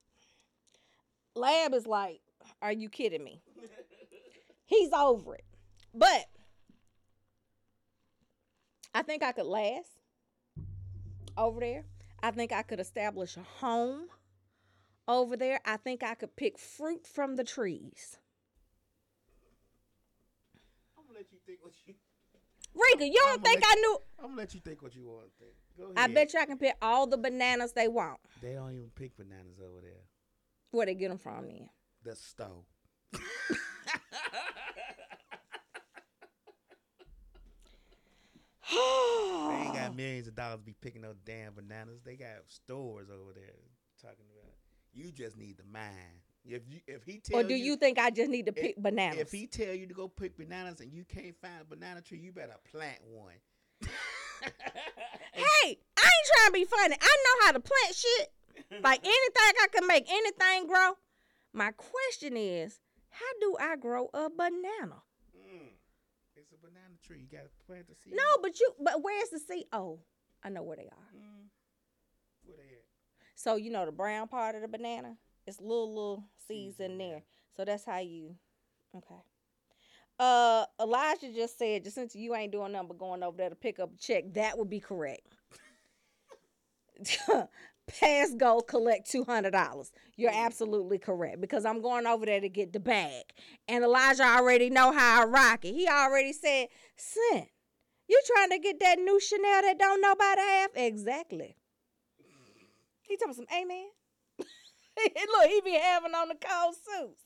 Lab 1.35 1.73
is 1.73 1.87
like, 1.87 2.21
are 2.61 2.71
you 2.71 2.89
kidding 2.89 3.23
me? 3.23 3.41
He's 4.65 4.91
over 4.91 5.35
it. 5.35 5.45
But 5.93 6.25
I 8.93 9.01
think 9.01 9.23
I 9.23 9.31
could 9.31 9.45
last 9.45 10.02
over 11.37 11.59
there. 11.59 11.85
I 12.21 12.31
think 12.31 12.51
I 12.51 12.61
could 12.61 12.79
establish 12.79 13.37
a 13.37 13.43
home 13.59 14.07
over 15.07 15.35
there. 15.35 15.59
I 15.65 15.77
think 15.77 16.03
I 16.03 16.15
could 16.15 16.35
pick 16.35 16.57
fruit 16.57 17.05
from 17.05 17.35
the 17.35 17.43
trees. 17.43 18.17
I'm 20.97 21.05
to 21.07 21.13
let 21.13 21.31
you 21.31 21.37
think 21.45 21.59
what 21.61 21.73
you... 21.85 21.95
Rika, 22.75 23.05
you 23.05 23.21
don't 23.25 23.43
think 23.43 23.61
I 23.65 23.75
knew? 23.75 23.97
I'm 24.23 24.31
to 24.31 24.37
let 24.37 24.53
you 24.53 24.59
think 24.61 24.81
what 24.81 24.95
you 24.95 25.05
want 25.05 25.25
to 25.25 25.31
think. 25.43 25.53
Go 25.77 25.83
ahead. 25.95 26.09
I 26.09 26.13
bet 26.13 26.33
you 26.33 26.39
I 26.39 26.45
can 26.45 26.57
pick 26.57 26.75
all 26.81 27.07
the 27.07 27.17
bananas 27.17 27.73
they 27.73 27.87
want. 27.87 28.19
They 28.41 28.53
don't 28.53 28.71
even 28.71 28.89
pick 28.95 29.15
bananas 29.17 29.59
over 29.61 29.81
there. 29.81 30.07
Where 30.71 30.85
they 30.85 30.95
get 30.95 31.09
them 31.09 31.17
from 31.17 31.47
then? 31.47 31.69
The 32.03 32.15
stove. 32.15 32.65
They 38.73 39.65
ain't 39.65 39.73
got 39.73 39.95
millions 39.95 40.27
of 40.27 40.35
dollars 40.35 40.59
to 40.59 40.63
be 40.63 40.75
picking 40.81 41.01
those 41.01 41.17
damn 41.25 41.53
bananas. 41.53 42.01
They 42.03 42.15
got 42.15 42.29
stores 42.47 43.07
over 43.09 43.33
there 43.33 43.55
talking 44.01 44.25
about. 44.35 44.51
You 44.93 45.11
just 45.11 45.37
need 45.37 45.57
the 45.57 45.63
mind. 45.63 46.21
If 46.45 46.63
you 46.67 46.81
if 46.87 47.03
he 47.03 47.19
tell 47.19 47.39
or 47.39 47.43
do 47.43 47.55
you 47.55 47.77
think 47.77 47.97
I 47.97 48.09
just 48.09 48.29
need 48.29 48.45
to 48.47 48.53
if- 48.55 48.61
pick 48.61 48.77
bananas? 48.77 49.19
If 49.19 49.31
he 49.31 49.47
tell 49.47 49.73
you 49.73 49.87
to 49.87 49.93
go 49.93 50.07
pick 50.07 50.37
bananas 50.37 50.81
and 50.81 50.91
you 50.91 51.05
can't 51.05 51.35
find 51.41 51.61
a 51.61 51.65
banana 51.65 52.01
tree, 52.01 52.19
you 52.19 52.31
better 52.31 52.55
plant 52.69 52.99
one. 53.09 53.35
hey, 54.41 54.51
I 55.63 55.65
ain't 55.65 55.77
trying 55.97 56.47
to 56.47 56.51
be 56.53 56.65
funny. 56.65 56.95
I 56.99 57.17
know 57.23 57.45
how 57.45 57.51
to 57.53 57.59
plant 57.59 57.95
shit. 57.95 58.31
Like 58.83 58.99
anything 59.03 59.61
I 59.61 59.67
can 59.71 59.87
make 59.87 60.05
anything 60.09 60.67
grow. 60.67 60.97
My 61.53 61.71
question 61.71 62.35
is, 62.35 62.79
how 63.09 63.25
do 63.39 63.55
I 63.59 63.75
grow 63.77 64.09
a 64.13 64.29
banana? 64.29 65.03
It's 66.43 66.51
a 66.51 66.57
banana 66.57 66.95
tree. 67.05 67.19
You 67.19 67.37
gotta 67.37 67.49
plant 67.65 67.87
the 67.87 67.95
seed. 67.95 68.13
No, 68.13 68.41
but 68.41 68.59
you 68.59 68.73
but 68.79 69.01
where's 69.01 69.29
the 69.29 69.39
seed? 69.39 69.65
Oh, 69.71 69.99
I 70.43 70.49
know 70.49 70.63
where 70.63 70.75
they 70.75 70.83
are. 70.83 71.09
Mm. 71.15 71.47
Where 72.45 72.57
they 72.57 72.75
at? 72.75 72.83
So 73.35 73.55
you 73.55 73.71
know 73.71 73.85
the 73.85 73.91
brown 73.93 74.27
part 74.27 74.55
of 74.55 74.61
the 74.61 74.67
banana? 74.67 75.15
It's 75.47 75.61
little 75.61 75.87
little 75.87 76.23
seeds 76.47 76.79
in 76.79 76.97
there. 76.97 77.23
So 77.55 77.63
that's 77.63 77.85
how 77.85 77.99
you 77.99 78.35
okay. 78.95 79.21
Uh 80.19 80.65
Elijah 80.81 81.31
just 81.33 81.57
said, 81.57 81.85
just 81.85 81.95
since 81.95 82.13
you 82.13 82.35
ain't 82.35 82.51
doing 82.51 82.73
nothing 82.73 82.89
but 82.89 82.99
going 82.99 83.23
over 83.23 83.37
there 83.37 83.49
to 83.49 83.55
pick 83.55 83.79
up 83.79 83.93
a 83.93 83.97
check, 83.97 84.25
that 84.33 84.57
would 84.57 84.69
be 84.69 84.81
correct. 84.81 85.27
Pass 87.87 88.33
go 88.35 88.61
collect 88.61 89.09
two 89.09 89.25
hundred 89.25 89.51
dollars. 89.51 89.91
You're 90.15 90.31
mm. 90.31 90.45
absolutely 90.45 90.97
correct 90.97 91.41
because 91.41 91.65
I'm 91.65 91.81
going 91.81 92.07
over 92.07 92.25
there 92.25 92.39
to 92.39 92.49
get 92.49 92.71
the 92.71 92.79
bag, 92.79 93.25
and 93.67 93.83
Elijah 93.83 94.23
already 94.23 94.69
know 94.69 94.91
how 94.91 95.21
I 95.21 95.25
rock 95.25 95.65
it. 95.65 95.73
He 95.73 95.87
already 95.87 96.31
said, 96.31 96.67
"Son, 96.95 97.47
you 98.07 98.21
trying 98.25 98.51
to 98.51 98.59
get 98.59 98.79
that 98.79 98.99
new 98.99 99.19
Chanel 99.19 99.63
that 99.63 99.77
don't 99.77 100.01
nobody 100.01 100.41
have?" 100.41 100.71
Exactly. 100.75 101.57
He 103.01 103.17
told 103.17 103.29
me 103.29 103.35
some 103.35 103.45
amen. 103.53 103.87
Look, 104.39 105.49
he 105.49 105.61
be 105.61 105.77
having 105.77 106.15
on 106.15 106.29
the 106.29 106.35
cold 106.35 106.75
suits. 106.75 107.21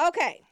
Okay. 0.00 0.42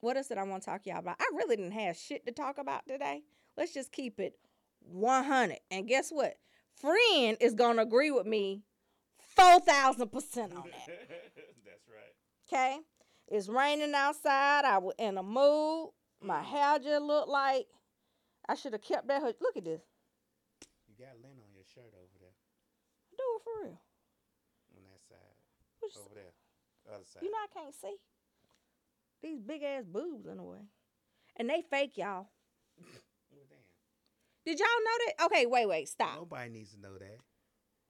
What 0.00 0.16
else 0.16 0.28
did 0.28 0.38
I 0.38 0.42
want 0.44 0.62
to 0.62 0.70
talk 0.70 0.82
to 0.82 0.90
y'all 0.90 0.98
about? 0.98 1.16
I 1.20 1.30
really 1.34 1.56
didn't 1.56 1.72
have 1.72 1.96
shit 1.96 2.26
to 2.26 2.32
talk 2.32 2.58
about 2.58 2.86
today. 2.86 3.22
Let's 3.56 3.74
just 3.74 3.92
keep 3.92 4.20
it 4.20 4.34
100. 4.80 5.58
And 5.70 5.88
guess 5.88 6.10
what? 6.10 6.36
Friend 6.80 7.36
is 7.40 7.54
to 7.54 7.78
agree 7.78 8.10
with 8.10 8.26
me 8.26 8.62
4,000% 9.36 9.98
on 9.98 10.00
that. 10.00 10.08
That's 11.66 11.86
right. 11.88 12.14
Okay? 12.46 12.78
It's 13.28 13.48
raining 13.48 13.94
outside. 13.94 14.64
I 14.64 14.78
was 14.78 14.94
in 14.98 15.18
a 15.18 15.22
mood. 15.22 15.90
My 16.22 16.36
mm-hmm. 16.36 16.56
hair 16.56 16.78
just 16.78 17.02
looked 17.02 17.28
like 17.28 17.66
I 18.48 18.54
should 18.54 18.72
have 18.72 18.82
kept 18.82 19.08
that. 19.08 19.22
Hood. 19.22 19.36
Look 19.40 19.56
at 19.56 19.64
this. 19.64 19.82
You 20.88 20.94
got 21.04 21.14
lint 21.22 21.38
on 21.38 21.54
your 21.54 21.64
shirt 21.74 21.92
over 21.94 22.18
there 22.18 22.34
Do 23.16 23.24
it 23.36 23.42
for 23.44 23.64
real. 23.64 23.80
on 24.76 24.82
that 24.90 25.02
side. 25.08 25.36
What 25.80 25.94
you 25.94 26.00
Over 26.00 26.14
there. 26.14 26.94
Other 26.94 27.04
side. 27.04 27.22
You 27.22 27.30
know 27.30 27.38
I 27.38 27.60
can't 27.60 27.74
see. 27.74 27.96
These 29.22 29.40
big 29.40 29.62
ass 29.62 29.84
boobs 29.84 30.26
in 30.26 30.38
the 30.38 30.42
way. 30.42 30.70
And 31.36 31.50
they 31.50 31.62
fake, 31.62 31.96
y'all. 31.96 32.28
Did 34.48 34.60
y'all 34.60 34.66
know 34.82 34.98
that? 35.06 35.24
Okay, 35.26 35.44
wait, 35.44 35.66
wait, 35.68 35.88
stop. 35.90 36.14
Nobody 36.16 36.48
needs 36.48 36.72
to 36.72 36.80
know 36.80 36.96
that. 36.96 37.18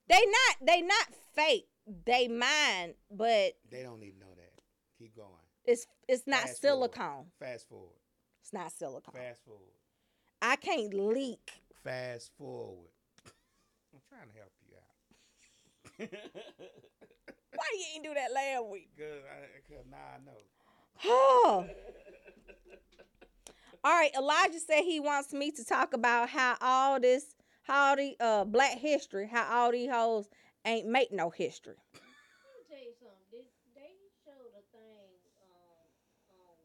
They 0.09 0.17
not 0.27 0.57
they 0.67 0.81
not 0.83 1.07
fake. 1.37 1.69
They 2.05 2.27
mine, 2.27 2.95
but 3.13 3.53
They 3.71 3.85
don't 3.85 4.01
need 4.01 4.15
to 4.15 4.19
know 4.19 4.35
that. 4.35 4.61
Keep 4.99 5.15
going. 5.15 5.29
it's 5.65 5.87
it's 6.09 6.27
not 6.27 6.41
Fast 6.49 6.61
forward. 6.61 6.93
silicone. 6.95 7.27
Fast 7.39 7.69
forward. 7.69 7.95
It's 8.43 8.53
not 8.53 8.73
silicone. 8.73 9.15
Fast 9.15 9.45
forward. 9.45 9.71
I 10.43 10.57
can't 10.57 10.93
leak. 10.93 11.63
Fast 11.85 12.33
forward. 12.37 12.91
I'm 13.95 14.01
trying 14.09 14.29
to 14.29 14.37
help 14.37 14.51
you 14.67 16.09
out. 16.09 16.11
Why 17.55 17.67
you 17.79 17.85
ain't 17.95 18.05
do 18.05 18.15
that 18.15 18.33
last 18.35 18.67
week? 18.67 18.89
Good. 18.97 19.23
Cause 19.69 19.85
now 19.89 19.97
I 19.97 20.25
know. 20.25 20.39
Oh. 21.05 21.67
All 23.85 23.95
right, 23.95 24.11
Elijah 24.17 24.59
said 24.59 24.83
he 24.83 24.99
wants 25.01 25.33
me 25.33 25.51
to 25.53 25.65
talk 25.65 25.95
about 25.95 26.29
how 26.29 26.57
all 26.61 27.01
this, 27.01 27.35
how 27.63 27.95
the 27.95 28.17
uh 28.21 28.45
black 28.45 28.79
history, 28.79 29.29
how 29.31 29.47
all 29.49 29.71
these 29.73 29.91
hoes 29.91 30.29
ain't 30.67 30.89
make 30.89 31.13
no 31.13 31.31
history. 31.31 31.79
Let 31.95 32.03
me 32.03 32.63
tell 32.67 32.83
you 32.83 32.95
something. 32.99 33.23
They, 33.31 33.47
they 33.79 33.95
showed 34.27 34.51
a 34.59 34.65
thing 34.75 35.09
um, 35.47 35.87
on 36.35 36.59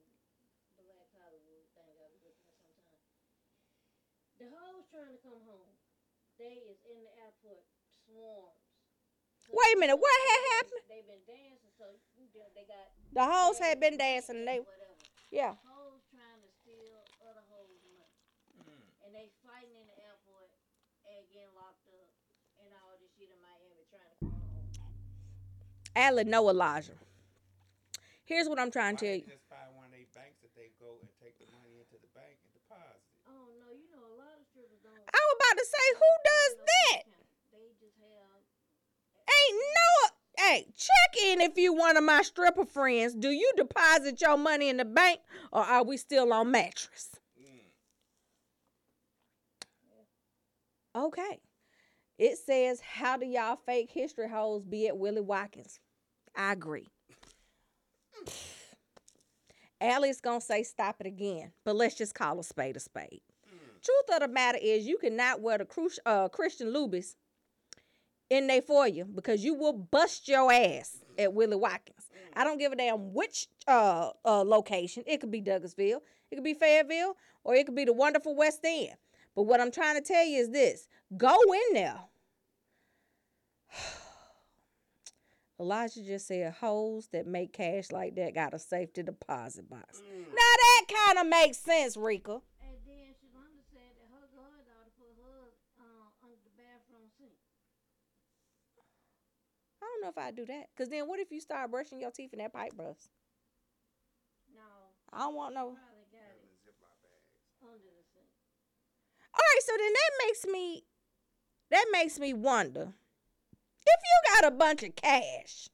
Black 0.89 1.05
Hollywood 1.21 1.63
thing 1.77 1.93
I 2.01 2.07
was 2.09 2.17
looking 2.25 2.49
at 2.49 2.59
sometime. 2.65 3.05
The 4.41 4.47
hoes 4.49 4.83
trying 4.89 5.13
to 5.13 5.21
come 5.21 5.41
home. 5.45 5.73
They 6.41 6.65
is 6.65 6.81
in 6.89 6.97
the 7.05 7.13
airport 7.21 7.61
swarms. 8.09 8.57
So 9.45 9.53
Wait 9.53 9.77
a 9.77 9.79
minute, 9.79 10.01
what 10.01 10.17
had 10.33 10.41
happened? 10.57 10.83
They've 10.89 11.05
been 11.07 11.23
dancing, 11.29 11.71
so 11.77 11.85
they 12.57 12.65
got 12.65 12.89
The 13.13 13.21
hoes 13.23 13.61
had 13.61 13.77
been 13.77 14.01
dancing 14.01 14.41
and 14.41 14.47
they, 14.49 14.59
whatever. 14.65 14.97
yeah. 15.29 15.53
Hoes 15.61 16.01
trying 16.09 16.41
to 16.41 16.49
steal 16.63 16.95
other 17.21 17.43
hoes' 17.51 17.83
money, 17.93 18.17
and 19.05 19.11
they 19.13 19.29
fighting 19.45 19.75
in 19.77 19.85
the 19.85 19.97
airport 19.99 20.49
and 21.05 21.21
getting 21.29 21.51
locked 21.59 21.85
up 21.91 22.07
and 22.63 22.71
all 22.81 22.95
this 22.97 23.11
shit 23.19 23.29
in 23.29 23.37
Miami 23.43 23.83
trying 23.91 24.07
to 24.09 24.17
come 24.25 24.31
home. 24.47 24.67
Allen, 25.95 26.29
no 26.29 26.49
Elijah. 26.49 26.93
Here's 28.25 28.47
what 28.47 28.59
I'm 28.59 28.71
trying 28.71 28.97
to 28.97 29.05
tell 29.05 29.15
you. 29.15 29.27
just 29.27 29.45
find 29.49 29.67
one 29.75 29.85
of 29.85 29.91
they 29.91 30.07
banks 30.15 30.39
that 30.41 30.55
they 30.55 30.71
go 30.79 30.95
and 31.01 31.09
take 31.21 31.37
the 31.37 31.45
money 31.53 31.75
into 31.77 31.99
the 31.99 32.09
bank 32.15 32.39
and 32.39 32.53
deposit. 32.55 33.03
Oh 33.27 33.51
no, 33.59 33.67
you 33.75 33.85
know 33.91 33.99
a 33.99 34.15
lot 34.17 34.33
of 34.39 34.45
strippers 34.47 34.79
don't. 34.81 34.95
I 34.95 35.19
was 35.19 35.35
about 35.37 35.57
to 35.59 35.65
say, 35.67 35.85
who 35.99 36.11
does 36.23 36.53
no 36.55 36.65
that? 36.65 37.01
They 37.51 37.67
just 37.83 37.97
have. 37.99 38.41
Ain't 39.27 39.59
no. 39.75 39.91
Hey, 40.39 40.65
check 40.75 41.23
in 41.23 41.41
if 41.41 41.57
you 41.57 41.73
one 41.73 41.97
of 41.97 42.03
my 42.03 42.21
stripper 42.23 42.65
friends. 42.65 43.13
Do 43.13 43.29
you 43.29 43.51
deposit 43.55 44.19
your 44.21 44.37
money 44.37 44.69
in 44.69 44.77
the 44.77 44.85
bank 44.85 45.19
or 45.51 45.61
are 45.61 45.83
we 45.83 45.97
still 45.97 46.33
on 46.33 46.49
mattress? 46.51 47.11
Mm. 47.39 47.59
Okay. 50.95 51.39
It 52.23 52.37
says, 52.37 52.79
How 52.79 53.17
do 53.17 53.25
y'all 53.25 53.57
fake 53.65 53.91
history 53.91 54.29
hoes 54.29 54.63
be 54.63 54.87
at 54.87 54.97
Willie 54.97 55.19
Watkins? 55.19 55.81
I 56.33 56.53
agree. 56.53 56.87
Allie's 59.81 60.21
gonna 60.21 60.39
say 60.39 60.63
stop 60.63 61.01
it 61.01 61.05
again, 61.05 61.51
but 61.65 61.75
let's 61.75 61.95
just 61.95 62.15
call 62.15 62.39
a 62.39 62.43
spade 62.45 62.77
a 62.77 62.79
spade. 62.79 63.19
Truth 63.83 64.05
of 64.13 64.21
the 64.21 64.29
matter 64.29 64.57
is, 64.61 64.87
you 64.87 64.97
cannot 64.99 65.41
wear 65.41 65.57
the 65.57 65.65
cru- 65.65 65.89
uh, 66.05 66.29
Christian 66.29 66.73
Lubies 66.73 67.15
in 68.29 68.47
there 68.47 68.61
for 68.61 68.87
you 68.87 69.03
because 69.03 69.43
you 69.43 69.53
will 69.53 69.73
bust 69.73 70.29
your 70.29 70.49
ass 70.49 70.99
at 71.19 71.33
Willie 71.33 71.57
Watkins. 71.57 72.07
I 72.37 72.45
don't 72.45 72.57
give 72.57 72.71
a 72.71 72.77
damn 72.77 73.13
which 73.13 73.47
uh, 73.67 74.11
uh, 74.23 74.43
location. 74.45 75.03
It 75.05 75.19
could 75.19 75.29
be 75.31 75.41
Douglasville, 75.41 75.99
it 76.31 76.35
could 76.35 76.45
be 76.45 76.53
Fayetteville, 76.53 77.17
or 77.43 77.53
it 77.55 77.65
could 77.65 77.75
be 77.75 77.83
the 77.83 77.91
wonderful 77.91 78.33
West 78.33 78.61
End. 78.63 78.95
But 79.35 79.43
what 79.43 79.59
I'm 79.59 79.71
trying 79.71 79.95
to 79.95 80.01
tell 80.01 80.25
you 80.25 80.39
is 80.39 80.51
this 80.51 80.87
go 81.17 81.35
in 81.51 81.73
there. 81.73 81.99
Elijah 85.59 86.03
just 86.03 86.27
said 86.27 86.53
hoes 86.59 87.07
that 87.11 87.27
make 87.27 87.53
cash 87.53 87.91
like 87.91 88.15
that 88.15 88.33
got 88.33 88.53
a 88.53 88.59
safety 88.59 89.03
deposit 89.03 89.69
box. 89.69 90.01
Now 90.01 90.53
that 90.57 90.85
kind 90.89 91.19
of 91.19 91.27
makes 91.27 91.57
sense, 91.57 91.95
Rika. 91.97 92.41
And 92.61 92.77
then 92.85 93.13
Shalonda 93.21 93.63
said 93.71 93.93
that 93.97 94.07
her 94.11 94.27
goddaughter 94.33 94.91
put 94.97 95.13
her 95.21 95.53
uh, 95.79 96.25
under 96.25 96.41
the 96.43 96.53
bathroom 96.57 97.07
sink. 97.17 97.37
I 99.81 99.85
don't 99.85 100.01
know 100.01 100.09
if 100.09 100.17
I'd 100.17 100.35
do 100.35 100.45
that. 100.45 100.69
Cause 100.77 100.89
then 100.89 101.07
what 101.07 101.19
if 101.19 101.31
you 101.31 101.39
start 101.39 101.71
brushing 101.71 102.01
your 102.01 102.11
teeth 102.11 102.33
in 102.33 102.39
that 102.39 102.53
pipe 102.53 102.73
brush? 102.75 103.09
No, 104.53 104.61
I 105.11 105.19
don't 105.19 105.35
want 105.35 105.53
no. 105.53 105.77
probably 105.77 106.07
got 106.11 106.33
it 106.33 106.43
under 107.61 107.77
the 107.77 108.03
sink. 108.13 108.27
All 109.33 109.41
right, 109.41 109.63
so 109.65 109.73
then 109.77 109.93
that 109.93 110.11
makes 110.25 110.45
me 110.45 110.83
that 111.69 111.85
makes 111.91 112.19
me 112.19 112.33
wonder 112.33 112.93
if 113.85 113.99
you 114.03 114.41
got 114.41 114.53
a 114.53 114.55
bunch 114.55 114.83
of 114.83 114.95
cash, 114.95 115.69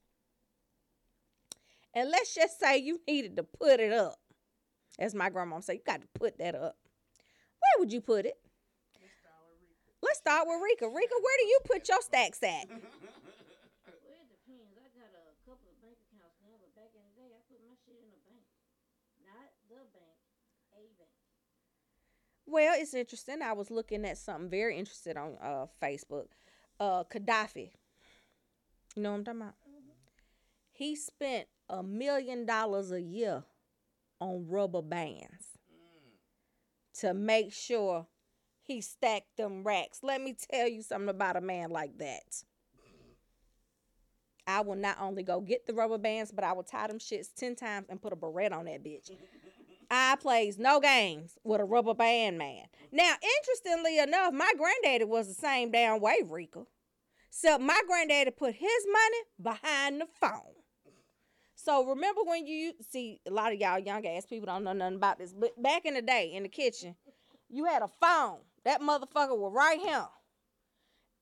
and 1.94 2.10
let's 2.10 2.36
just 2.36 2.60
say 2.60 2.78
you 2.78 3.00
needed 3.08 3.36
to 3.38 3.44
put 3.44 3.80
it 3.80 3.92
up, 3.92 4.20
as 4.98 5.16
my 5.16 5.30
grandma 5.30 5.60
say, 5.60 5.76
you 5.76 5.82
got 5.86 6.02
to 6.02 6.08
put 6.14 6.38
that 6.38 6.56
up. 6.56 6.78
Where 7.60 7.80
would 7.80 7.94
you 7.94 8.02
put 8.02 8.26
it? 8.26 8.38
Let's 10.02 10.20
start 10.20 10.48
with 10.48 10.62
Rika. 10.64 10.88
Rika, 10.88 11.16
where 11.22 11.38
do 11.40 11.46
you 11.46 11.60
put 11.66 11.88
your 11.90 12.02
stacks 12.02 12.42
at? 12.44 12.68
Well, 14.00 14.16
it 14.16 14.32
depends. 14.32 14.80
I 14.80 15.12
got 15.12 15.28
a 15.28 15.36
couple 15.44 15.68
of 15.68 15.78
bank 15.82 15.98
accounts 16.08 16.40
now, 16.42 16.56
but 16.60 16.72
back 16.76 16.92
in 16.96 17.02
the 17.04 17.14
day, 17.20 17.30
I 17.36 17.40
put 17.52 17.60
my 17.68 17.76
shit 17.84 18.00
in 18.00 18.10
a 18.10 18.20
bank. 18.26 18.46
Not 19.28 19.50
the 19.68 19.84
bank, 19.92 20.18
a 20.74 20.82
bank. 20.98 21.12
Well, 22.48 22.74
it's 22.78 22.94
interesting. 22.94 23.42
I 23.42 23.54
was 23.54 23.70
looking 23.70 24.06
at 24.06 24.18
something 24.18 24.50
very 24.50 24.78
interesting 24.78 25.18
on 25.18 25.36
uh, 25.42 25.66
Facebook. 25.82 26.28
Uh, 26.80 27.04
Gaddafi. 27.04 27.72
You 28.96 29.04
know 29.04 29.12
what 29.12 29.18
I'm 29.20 29.24
talking 29.24 29.42
about? 29.42 29.56
He 30.72 30.96
spent 30.96 31.48
a 31.70 31.84
million 31.84 32.46
dollars 32.46 32.92
a 32.92 33.02
year 33.02 33.44
on 34.20 34.48
rubber 34.48 34.82
bands 34.82 35.58
to 37.00 37.14
make 37.14 37.54
sure 37.54 38.08
he 38.62 38.82
stacked 38.82 39.38
them 39.38 39.64
racks. 39.64 40.00
Let 40.04 40.22
me 40.22 40.36
tell 40.52 40.68
you 40.68 40.82
something 40.82 41.10
about 41.10 41.38
a 41.38 41.42
man 41.42 41.70
like 41.70 41.98
that. 42.00 42.44
I 44.48 44.62
will 44.62 44.76
not 44.76 44.98
only 45.00 45.22
go 45.22 45.42
get 45.42 45.68
the 45.68 45.74
rubber 45.74 45.98
bands, 46.00 46.32
but 46.32 46.44
I 46.44 46.54
will 46.54 46.64
tie 46.64 46.88
them 46.88 46.98
shits 46.98 47.28
10 47.36 47.56
times 47.56 47.86
and 47.90 48.02
put 48.02 48.14
a 48.14 48.16
beret 48.16 48.52
on 48.52 48.66
that 48.66 48.84
bitch. 48.84 49.12
I 49.92 50.16
plays 50.20 50.58
no 50.58 50.80
games 50.80 51.38
with 51.44 51.62
a 51.62 51.66
rubber 51.66 51.94
band 51.94 52.38
man. 52.38 52.66
Now, 52.92 53.14
interestingly 53.38 54.00
enough, 54.00 54.34
my 54.34 54.52
granddaddy 54.58 55.06
was 55.06 55.28
the 55.28 55.34
same 55.34 55.72
damn 55.72 56.00
way, 56.00 56.24
Rika. 56.28 56.66
So 57.30 57.58
my 57.60 57.80
granddaddy 57.88 58.32
put 58.32 58.56
his 58.56 58.88
money 58.88 59.18
behind 59.42 60.02
the 60.02 60.08
phone. 60.20 60.54
So 61.56 61.86
remember 61.86 62.22
when 62.26 62.48
you 62.48 62.74
see 62.90 63.20
a 63.28 63.32
lot 63.32 63.52
of 63.52 63.60
y'all 63.60 63.80
young 63.80 64.06
ass 64.08 64.26
people 64.26 64.48
don't 64.48 64.64
know 64.64 64.74
nothing 64.74 64.96
about 64.96 65.20
this, 65.20 65.34
but 65.34 65.62
back 65.62 65.86
in 65.86 65.94
the 65.94 66.02
day 66.02 66.32
in 66.34 66.44
the 66.44 66.50
kitchen, 66.50 66.96
you 67.50 67.66
had 67.66 67.82
a 67.82 67.90
phone. 68.02 68.38
That 68.66 68.82
motherfucker 68.82 69.38
was 69.38 69.52
right 69.54 69.80
here. 69.80 70.08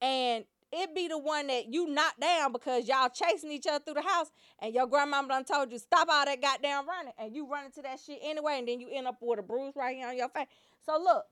And 0.02 0.46
it 0.72 0.94
be 0.94 1.08
the 1.08 1.18
one 1.18 1.48
that 1.48 1.74
you 1.74 1.88
knock 1.88 2.20
down 2.20 2.52
because 2.52 2.88
y'all 2.88 3.10
chasing 3.10 3.52
each 3.52 3.66
other 3.68 3.84
through 3.84 3.96
the 3.96 4.02
house 4.02 4.32
and 4.60 4.74
your 4.74 4.86
grandmama 4.86 5.28
done 5.28 5.46
told 5.46 5.72
you 5.72 5.80
stop 5.80 6.08
all 6.10 6.26
that 6.26 6.42
goddamn 6.42 6.88
running 6.88 7.14
and 7.18 7.34
you 7.34 7.50
run 7.50 7.66
into 7.66 7.82
that 7.82 8.00
shit 8.00 8.20
anyway 8.22 8.60
and 8.60 8.68
then 8.68 8.80
you 8.80 8.90
end 8.92 9.08
up 9.08 9.18
with 9.22 9.40
a 9.40 9.44
bruise 9.44 9.76
right 9.76 9.96
here 9.96 10.08
on 10.08 10.18
your 10.18 10.30
face. 10.30 10.48
So 10.86 11.00
look, 11.02 11.24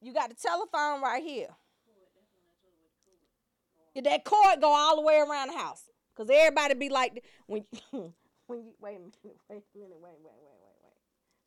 you 0.00 0.12
got 0.12 0.28
the 0.28 0.36
telephone 0.36 1.02
right 1.02 1.22
here. 1.22 1.48
Did 3.98 4.06
that 4.06 4.22
cord 4.22 4.60
go 4.60 4.70
all 4.70 4.94
the 4.94 5.02
way 5.02 5.18
around 5.18 5.48
the 5.48 5.58
house. 5.58 5.82
Cause 6.16 6.30
everybody 6.32 6.74
be 6.74 6.88
like 6.88 7.24
when 7.48 7.64
when 7.90 8.62
you 8.62 8.72
wait 8.80 8.94
a 8.94 9.00
minute, 9.00 9.12
wait 9.50 9.64
a 9.74 9.76
minute, 9.76 9.98
wait, 10.00 10.14
wait, 10.22 10.34
wait, 10.40 10.58
wait, 10.62 10.76
wait. 10.84 10.94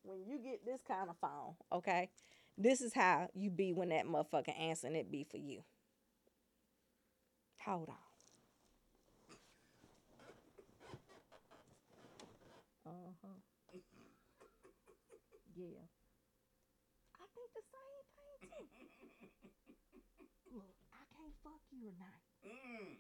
When 0.04 0.26
you 0.28 0.38
get 0.38 0.66
this 0.66 0.82
kind 0.86 1.10
of 1.10 1.16
phone, 1.22 1.56
okay, 1.72 2.10
this 2.58 2.82
is 2.82 2.94
how 2.94 3.30
you 3.34 3.50
be 3.52 3.72
when 3.72 3.88
that 3.90 4.06
motherfucker 4.06 4.54
answering 4.60 4.98
it 4.98 5.10
be 5.10 5.24
for 5.24 5.38
you. 5.38 5.64
Hold 7.64 7.88
on. 7.88 7.96
Uh 12.86 13.14
huh. 13.24 13.78
Yeah. 15.56 15.88
I 17.16 17.26
think 17.34 17.50
the 17.56 17.64
same 17.72 18.04
thing 18.12 18.50
too. 18.52 18.68
Look, 20.54 20.76
I 20.92 21.04
can't 21.16 21.34
fuck 21.46 21.62
you 21.72 21.92
tonight. 21.92 22.21
Mm. 22.46 22.98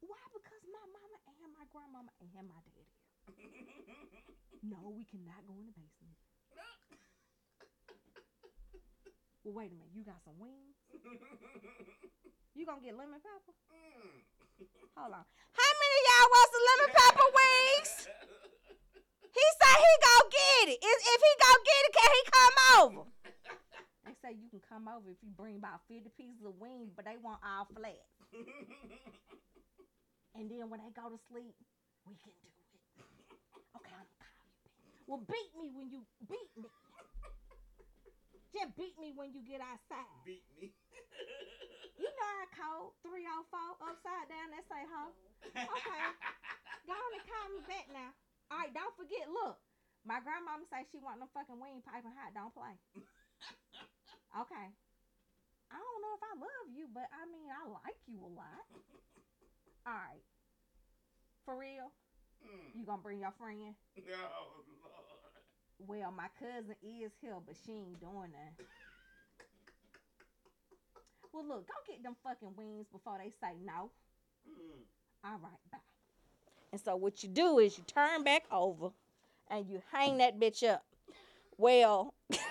Why? 0.00 0.22
Because 0.32 0.62
my 0.70 0.84
mama 0.90 1.18
and 1.26 1.52
my 1.52 1.66
grandmama 1.70 2.12
and 2.20 2.46
my 2.46 2.60
daddy. 2.62 2.86
No, 4.62 4.92
we 4.92 5.04
cannot 5.08 5.46
go 5.48 5.56
in 5.56 5.66
the 5.66 5.74
basement. 5.74 6.16
Well, 9.42 9.56
wait 9.56 9.72
a 9.72 9.74
minute. 9.74 9.96
You 9.96 10.04
got 10.04 10.20
some 10.20 10.36
wings? 10.36 10.76
You 12.52 12.68
gonna 12.68 12.84
get 12.84 12.92
lemon 12.92 13.24
pepper? 13.24 13.56
Mm. 13.72 14.20
Hold 14.94 15.16
on. 15.16 15.24
How 15.24 15.72
many 15.80 15.98
y'all 16.04 16.28
want 16.28 16.48
some 16.52 16.64
lemon 16.68 16.90
pepper 16.92 17.28
wings? 17.32 17.90
He 19.32 19.46
said 19.56 19.76
he 19.80 19.92
gonna 20.04 20.28
get 20.28 20.64
it. 20.76 20.78
If 20.84 20.98
if 21.00 21.20
he 21.24 21.32
gonna 21.40 21.64
get 21.64 21.80
it, 21.88 21.92
can 21.96 22.10
he 22.12 22.22
come 22.28 22.56
over? 22.76 23.02
Say 24.22 24.36
you 24.36 24.48
can 24.50 24.60
come 24.60 24.88
over 24.88 25.08
if 25.10 25.16
you 25.24 25.30
bring 25.32 25.56
about 25.56 25.80
50 25.88 26.10
pieces 26.16 26.44
of 26.44 26.54
wings, 26.60 26.92
but 26.94 27.04
they 27.06 27.16
want 27.16 27.40
all 27.44 27.68
flat. 27.74 28.04
And 30.34 30.50
then 30.50 30.70
when 30.70 30.80
they 30.80 30.90
go 30.94 31.10
to 31.10 31.18
sleep, 31.28 31.54
we 32.06 32.14
can 32.22 32.32
do 32.38 32.54
it. 32.54 32.64
Okay, 32.96 33.42
I'm 33.54 33.72
gonna 33.72 33.82
call 33.82 34.02
you. 34.04 34.16
back. 34.18 34.34
Well, 35.06 35.22
beat 35.26 35.52
me 35.58 35.70
when 35.74 35.90
you 35.90 36.06
beat 36.28 36.50
me. 36.56 36.70
Just 38.54 38.74
beat 38.76 38.96
me 38.98 39.12
when 39.14 39.32
you 39.34 39.42
get 39.46 39.60
outside. 39.62 40.06
Beat 40.24 40.46
me. 40.58 40.70
You 41.98 42.08
know 42.08 42.30
I 42.42 42.46
code 42.54 42.94
304 43.02 43.90
upside 43.90 44.26
down. 44.30 44.48
That 44.54 44.64
say 44.70 44.82
hoe. 44.90 45.12
Okay. 45.54 46.04
Go 46.86 46.94
on 46.94 47.10
and 47.14 47.24
call 47.26 47.46
me 47.54 47.60
back 47.66 47.86
now. 47.92 48.10
All 48.50 48.58
right, 48.58 48.72
don't 48.74 48.94
forget. 48.96 49.26
Look, 49.30 49.58
my 50.06 50.18
grandmama 50.22 50.64
say 50.70 50.86
she 50.90 50.98
want 50.98 51.20
them 51.20 51.28
fucking 51.34 51.58
wing 51.60 51.82
piping 51.86 52.14
hot. 52.16 52.34
Don't 52.34 52.54
play. 52.54 52.74
Okay. 54.34 54.68
I 55.70 55.78
don't 55.78 56.00
know 56.02 56.14
if 56.18 56.22
I 56.22 56.34
love 56.38 56.66
you, 56.74 56.86
but 56.92 57.06
I 57.10 57.26
mean 57.30 57.50
I 57.50 57.62
like 57.70 57.98
you 58.06 58.18
a 58.22 58.30
lot. 58.34 58.62
All 59.86 59.94
right. 59.94 60.22
For 61.44 61.56
real, 61.56 61.90
Mm. 62.40 62.72
you 62.74 62.84
gonna 62.86 63.02
bring 63.02 63.20
your 63.20 63.32
friend? 63.38 63.74
No, 63.96 64.16
Lord. 64.16 65.88
Well, 65.88 66.12
my 66.12 66.28
cousin 66.38 66.74
is 66.82 67.12
here, 67.20 67.36
but 67.46 67.54
she 67.66 67.72
ain't 67.72 68.00
doing 68.00 68.32
that. 68.32 68.64
Well, 71.32 71.46
look, 71.46 71.68
go 71.68 71.74
get 71.86 72.02
them 72.02 72.16
fucking 72.24 72.56
wings 72.56 72.86
before 72.90 73.18
they 73.22 73.30
say 73.40 73.54
no. 73.64 73.90
Mm. 74.48 74.82
All 75.24 75.38
right, 75.38 75.60
bye. 75.70 75.78
And 76.72 76.80
so 76.80 76.96
what 76.96 77.22
you 77.22 77.28
do 77.28 77.60
is 77.60 77.78
you 77.78 77.84
turn 77.84 78.24
back 78.24 78.42
over 78.50 78.88
and 79.48 79.64
you 79.68 79.80
hang 79.92 80.18
that 80.18 80.40
bitch 80.40 80.68
up. 80.68 80.82
Well, 81.56 82.12
I 82.32 82.36
don't 82.36 82.42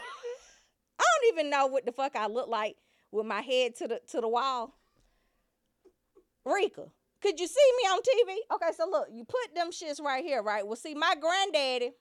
even 1.31 1.49
know 1.49 1.67
what 1.67 1.85
the 1.85 1.91
fuck 1.91 2.15
I 2.15 2.27
look 2.27 2.47
like 2.47 2.77
with 3.11 3.25
my 3.25 3.41
head 3.41 3.75
to 3.77 3.87
the 3.87 4.01
to 4.11 4.21
the 4.21 4.27
wall. 4.27 4.75
Rika, 6.45 6.85
could 7.21 7.39
you 7.39 7.47
see 7.47 7.71
me 7.81 7.89
on 7.89 7.99
TV? 7.99 8.55
Okay, 8.55 8.71
so 8.75 8.87
look, 8.89 9.07
you 9.11 9.23
put 9.25 9.55
them 9.55 9.71
shits 9.71 10.01
right 10.01 10.23
here, 10.23 10.41
right? 10.41 10.65
Well, 10.65 10.75
see, 10.75 10.95
my 10.95 11.15
granddaddy. 11.19 11.91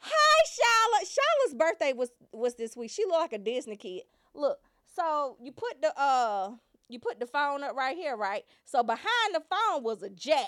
Hi, 0.00 0.44
Charlotte. 0.46 1.08
Charlotte's 1.08 1.54
birthday 1.54 1.92
was 1.92 2.10
was 2.32 2.54
this 2.54 2.76
week. 2.76 2.90
She 2.90 3.04
looked 3.04 3.18
like 3.18 3.32
a 3.32 3.38
Disney 3.38 3.76
kid. 3.76 4.02
Look, 4.34 4.58
so 4.94 5.36
you 5.40 5.52
put 5.52 5.82
the 5.82 5.92
uh 6.00 6.52
you 6.88 6.98
put 6.98 7.20
the 7.20 7.26
phone 7.26 7.62
up 7.62 7.76
right 7.76 7.96
here, 7.96 8.16
right? 8.16 8.44
So 8.64 8.82
behind 8.82 9.34
the 9.34 9.42
phone 9.50 9.82
was 9.82 10.02
a 10.02 10.10
jack. 10.10 10.46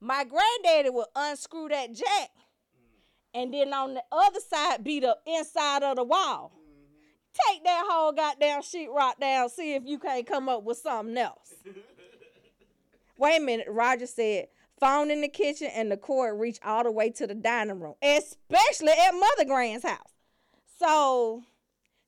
My 0.00 0.24
granddaddy 0.24 0.90
would 0.90 1.06
unscrew 1.14 1.68
that 1.68 1.92
jack, 1.92 2.30
and 3.34 3.52
then 3.52 3.72
on 3.72 3.94
the 3.94 4.02
other 4.12 4.40
side 4.40 4.82
be 4.84 5.00
the 5.00 5.16
inside 5.26 5.82
of 5.82 5.96
the 5.96 6.04
wall. 6.04 6.52
Take 7.48 7.62
that 7.64 7.84
whole 7.88 8.12
goddamn 8.12 8.62
sheetrock 8.62 9.20
down, 9.20 9.48
see 9.50 9.74
if 9.74 9.84
you 9.86 9.98
can't 9.98 10.26
come 10.26 10.48
up 10.48 10.64
with 10.64 10.78
something 10.78 11.16
else. 11.16 11.54
Wait 13.18 13.36
a 13.36 13.40
minute, 13.44 13.66
Roger 13.68 14.06
said, 14.06 14.46
phone 14.80 15.10
in 15.10 15.20
the 15.20 15.28
kitchen 15.28 15.68
and 15.74 15.92
the 15.92 15.96
cord 15.96 16.40
reached 16.40 16.64
all 16.64 16.82
the 16.82 16.90
way 16.90 17.10
to 17.10 17.26
the 17.26 17.34
dining 17.34 17.78
room, 17.78 17.94
especially 18.02 18.92
at 18.92 19.12
Mother 19.12 19.44
Grand's 19.46 19.84
house. 19.84 20.10
So 20.78 21.42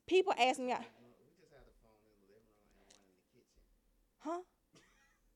people 0.08 0.32
ask 0.38 0.58
me, 0.58 0.72
No, 0.72 0.80
we 0.80 1.12
just 1.36 1.52
had 1.52 1.60
a 1.68 1.74
phone 1.84 2.00
in 2.08 2.16
the 2.16 2.32
living 2.32 2.48
room 2.48 2.64
and 2.64 2.80
one 2.80 2.96
in 2.96 3.12
the 3.12 3.28
kitchen. 3.30 3.62
huh? 4.24 4.40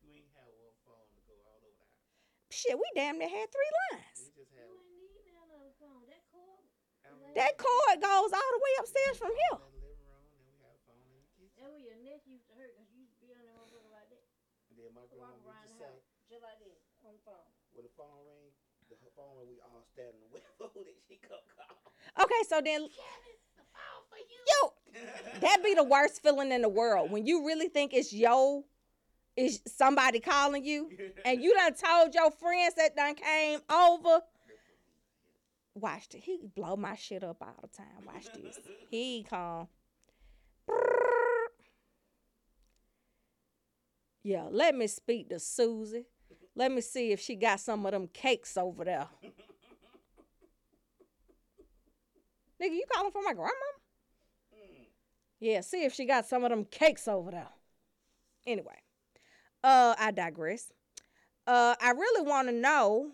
We 0.03 0.17
ain't 0.17 0.33
had 0.33 0.49
one 0.57 0.73
phone 0.89 1.07
to 1.13 1.21
go 1.29 1.37
all 1.45 1.61
over. 1.61 1.85
Shit, 2.51 2.75
we 2.75 2.89
damn 2.97 3.19
near 3.21 3.29
had 3.29 3.47
three 3.53 3.73
lines. 3.93 4.17
We 4.25 4.33
just 4.33 4.51
had 4.57 4.65
You 4.67 4.81
ain't 4.81 5.13
need 5.13 5.29
that 5.29 5.47
other 5.61 5.77
phone. 5.77 6.09
That 6.09 6.25
cord. 6.33 6.65
I 7.05 7.13
mean, 7.21 7.26
That 7.37 7.53
cord 7.61 8.01
goes 8.01 8.33
all 8.33 8.51
the 8.57 8.63
way 8.65 8.73
upstairs 8.81 9.21
from 9.21 9.29
here. 9.29 9.61
in 9.61 9.77
the 9.77 9.93
living 9.93 10.09
room, 10.09 10.25
then 10.33 10.49
we 10.49 10.57
had 10.57 10.73
a 10.73 10.81
phone 10.89 11.05
in 11.05 11.21
the 11.21 11.29
kitchen. 11.37 11.53
That 11.61 11.69
where 11.69 11.85
your 11.85 12.01
neck 12.01 12.25
to 12.25 12.33
hurt 12.57 12.73
because 12.73 12.89
you 12.97 13.05
used 13.05 13.13
to 13.13 13.29
be 13.29 13.37
on 13.37 13.45
that 13.45 13.53
motherfucker 13.61 13.93
like 13.93 14.09
that. 14.09 14.25
And 14.73 14.81
then 14.81 14.97
my 14.97 15.05
grandma 15.13 15.37
used 15.45 15.69
to 15.69 15.77
say. 15.77 15.95
Just 16.33 16.41
like 16.41 16.57
this. 16.65 16.81
On 17.05 17.13
the 17.13 17.21
phone. 17.29 17.45
when 17.77 17.85
the 17.85 17.93
phone 17.93 18.25
ring, 18.25 18.49
the 18.89 19.13
phone 19.13 19.37
when 19.37 19.53
we 19.53 19.61
all 19.61 19.85
stand 19.93 20.17
in 20.17 20.21
the 20.25 20.33
window, 20.33 20.73
that 20.81 20.97
she 21.05 21.21
come 21.21 21.45
call. 21.53 21.77
Okay, 22.25 22.43
so 22.49 22.65
then, 22.65 22.89
yo, 22.89 24.61
that 25.45 25.61
be 25.61 25.77
the 25.77 25.85
worst 25.85 26.25
feeling 26.25 26.51
in 26.57 26.65
the 26.65 26.73
world 26.73 27.13
when 27.13 27.29
you 27.29 27.45
really 27.45 27.69
think 27.69 27.93
it's 27.93 28.17
yo, 28.17 28.65
is 29.37 29.61
somebody 29.69 30.21
calling 30.21 30.65
you, 30.65 30.89
and 31.29 31.43
you 31.43 31.53
done 31.53 31.75
told 31.77 32.15
your 32.15 32.31
friends 32.31 32.75
that 32.81 32.97
done 32.97 33.15
came 33.15 33.61
over. 33.69 34.25
Watch 35.77 36.09
this. 36.09 36.25
He 36.25 36.39
blow 36.55 36.75
my 36.75 36.95
shit 36.95 37.23
up 37.23 37.37
all 37.43 37.55
the 37.61 37.69
time. 37.69 38.07
Watch 38.07 38.25
this. 38.33 38.59
He 38.91 39.27
come. 39.29 39.69
Yeah, 44.23 44.49
let 44.51 44.75
me 44.75 44.87
speak 44.87 45.29
to 45.29 45.39
Susie. 45.39 46.07
Let 46.55 46.73
me 46.73 46.81
see 46.81 47.13
if 47.13 47.21
she 47.21 47.37
got 47.37 47.61
some 47.61 47.85
of 47.85 47.93
them 47.93 48.09
cakes 48.09 48.57
over 48.57 48.85
there. 48.85 49.07
Nigga, 52.63 52.73
you 52.73 52.85
calling 52.91 53.13
for 53.13 53.23
my 53.23 53.35
grandma? 53.35 53.53
Yeah, 55.39 55.61
see 55.61 55.85
if 55.85 55.93
she 55.93 56.07
got 56.07 56.25
some 56.25 56.43
of 56.43 56.51
them 56.51 56.65
cakes 56.65 57.07
over 57.07 57.31
there. 57.31 57.51
Anyway, 58.47 58.79
uh, 59.63 59.95
I 59.99 60.11
digress. 60.11 60.73
Uh, 61.47 61.75
I 61.79 61.91
really 61.91 62.27
want 62.27 62.49
to 62.49 62.55
know. 62.55 63.11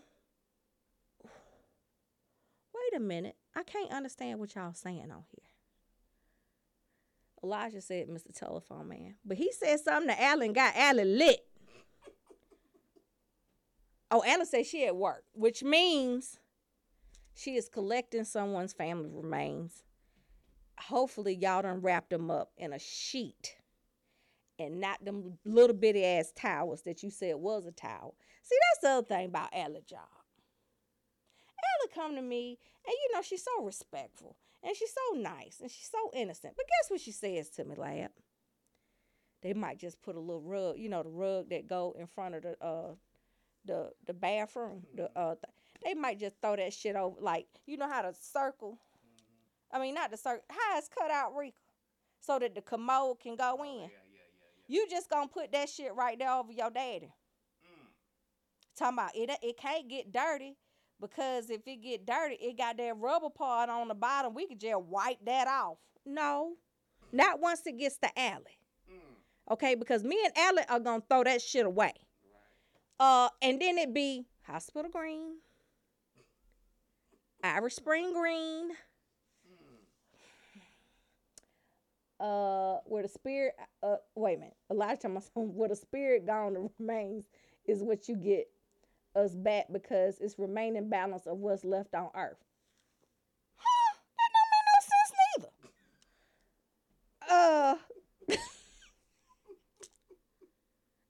Wait 2.93 2.99
a 2.99 3.01
minute. 3.01 3.37
I 3.57 3.63
can't 3.63 3.91
understand 3.91 4.39
what 4.39 4.55
y'all 4.55 4.75
saying 4.75 5.11
on 5.11 5.25
here. 5.31 5.49
Elijah 7.43 7.81
said 7.81 8.09
Mr. 8.09 8.35
Telephone 8.35 8.89
Man. 8.89 9.15
But 9.25 9.39
he 9.39 9.51
said 9.53 9.81
something 9.81 10.15
to 10.15 10.23
Alan 10.23 10.53
got 10.53 10.77
Alan 10.77 11.19
lit. 11.19 11.41
Oh, 14.11 14.23
Alan 14.27 14.47
said 14.47 14.67
she 14.67 14.85
at 14.85 14.95
work, 14.95 15.25
which 15.33 15.63
means 15.63 16.39
she 17.35 17.57
is 17.57 17.69
collecting 17.69 18.25
someone's 18.25 18.75
family 18.75 19.09
remains. 19.11 19.85
Hopefully, 20.79 21.35
y'all 21.35 21.63
done 21.63 21.81
wrapped 21.81 22.11
them 22.11 22.31
up 22.31 22.53
in 22.59 22.75
a 22.75 22.79
sheet 22.79 23.57
and 24.59 24.81
not 24.81 25.03
them 25.03 25.39
little 25.47 25.75
bitty 25.77 26.05
ass 26.05 26.31
towels 26.37 26.83
that 26.83 27.03
you 27.03 27.11
said 27.11 27.37
was 27.37 27.65
a 27.65 27.73
towel. 27.73 28.15
See, 28.43 28.57
that's 28.61 28.83
the 28.83 28.89
other 28.99 29.07
thing 29.07 29.27
about 29.27 29.49
Ella 29.55 29.81
job. 29.81 30.22
Come 31.95 32.17
to 32.17 32.23
me, 32.23 32.59
and 32.87 32.93
you 32.93 33.15
know 33.15 33.23
she's 33.23 33.45
so 33.45 33.65
respectful, 33.65 34.37
and 34.63 34.75
she's 34.77 34.93
so 34.93 35.19
nice, 35.19 35.59
and 35.61 35.71
she's 35.71 35.91
so 35.91 36.11
innocent. 36.15 36.55
But 36.57 36.67
guess 36.67 36.91
what 36.91 37.01
she 37.01 37.13
says 37.13 37.51
to 37.51 37.65
me, 37.65 37.75
lab? 37.77 38.11
They 39.43 39.53
might 39.55 39.79
just 39.79 40.01
put 40.03 40.17
a 40.17 40.21
little 40.21 40.41
rug, 40.41 40.79
you 40.79 40.89
know, 40.89 41.03
the 41.03 41.11
rug 41.11 41.51
that 41.51 41.67
go 41.67 41.95
in 41.99 42.07
front 42.07 42.37
of 42.37 42.43
the 42.43 42.57
uh 42.65 42.95
the 43.65 43.91
the 44.07 44.15
bathroom. 44.15 44.85
The 44.95 45.11
uh, 45.17 45.35
th- 45.35 45.53
they 45.85 45.95
might 45.95 46.19
just 46.19 46.37
throw 46.41 46.57
that 46.57 46.73
shit 46.73 46.97
over. 46.97 47.17
Like 47.21 47.47
you 47.67 47.77
know 47.77 47.89
how 47.89 48.03
to 48.03 48.15
circle. 48.15 48.79
I 49.73 49.79
mean, 49.79 49.95
not 49.95 50.11
the 50.11 50.17
circle. 50.17 50.45
How 50.49 50.79
it's 50.79 50.89
cut 50.89 51.11
out, 51.11 51.35
Rika, 51.37 51.57
so 52.21 52.39
that 52.39 52.55
the 52.55 52.63
commode 52.63 53.21
can 53.21 53.37
go 53.37 53.63
in. 53.65 53.69
Yeah, 53.69 53.81
yeah, 53.81 53.89
yeah, 54.13 54.21
yeah. 54.69 54.81
You 54.81 54.87
just 54.89 55.11
gonna 55.11 55.29
put 55.29 55.53
that 55.53 55.69
shit 55.69 55.95
right 55.95 56.19
there 56.19 56.33
over 56.33 56.53
your 56.53 56.71
daddy. 56.71 57.13
Mm. 57.67 57.89
Talking 58.77 58.99
about 58.99 59.17
it, 59.17 59.31
it 59.43 59.57
can't 59.59 59.89
get 59.89 60.13
dirty 60.13 60.57
because 61.03 61.51
if 61.51 61.67
it 61.67 61.83
get 61.83 62.07
dirty, 62.07 62.37
it 62.37 62.57
got 62.57 62.77
that 62.79 62.97
rubber 62.97 63.29
part 63.29 63.69
on 63.69 63.89
the 63.89 63.95
bottom. 63.95 64.33
We 64.33 64.47
could 64.47 64.61
just 64.61 64.81
wipe 64.83 65.19
that 65.27 65.49
off. 65.49 65.77
No, 66.07 66.53
not 67.13 67.41
once 67.41 67.61
it 67.67 67.77
gets 67.77 67.99
to 67.99 68.19
alley. 68.19 68.59
Mm. 68.89 69.53
Okay, 69.53 69.75
because 69.75 70.05
me 70.05 70.19
and 70.25 70.33
Alec 70.39 70.67
are 70.71 70.81
gonna 70.81 71.03
throw 71.09 71.25
that 71.25 71.43
shit 71.43 71.67
away. 71.67 71.93
Uh, 73.01 73.29
and 73.43 73.61
then 73.61 73.79
it 73.79 73.93
be 73.93 74.25
hospital 74.43 74.91
green, 74.91 75.39
Irish 77.43 77.75
Spring 77.75 78.15
green. 78.15 78.71
Uh, 82.21 82.79
where 82.85 83.03
the 83.03 83.09
spirit, 83.09 83.53
uh, 83.83 83.97
wait 84.15 84.37
a 84.37 84.39
minute. 84.39 84.57
A 84.71 84.75
lot 84.75 84.93
of 84.93 85.01
times, 85.01 85.29
where 85.35 85.69
the 85.69 85.75
spirit 85.75 86.25
gone, 86.25 86.71
remains 86.79 87.25
is 87.67 87.83
what 87.83 88.09
you 88.09 88.15
get 88.15 88.47
us 89.15 89.35
back 89.35 89.67
because 89.71 90.19
it's 90.21 90.39
remaining 90.39 90.89
balance 90.89 91.27
of 91.27 91.39
what's 91.39 91.65
left 91.65 91.95
on 91.95 92.11
earth. 92.15 92.39
Huh? 93.57 93.95
That 94.19 94.31
don't 94.35 94.51
make 94.53 94.67
no 94.69 94.79
sense 94.91 95.13
neither. 95.37 95.53
Uh, 97.31 97.77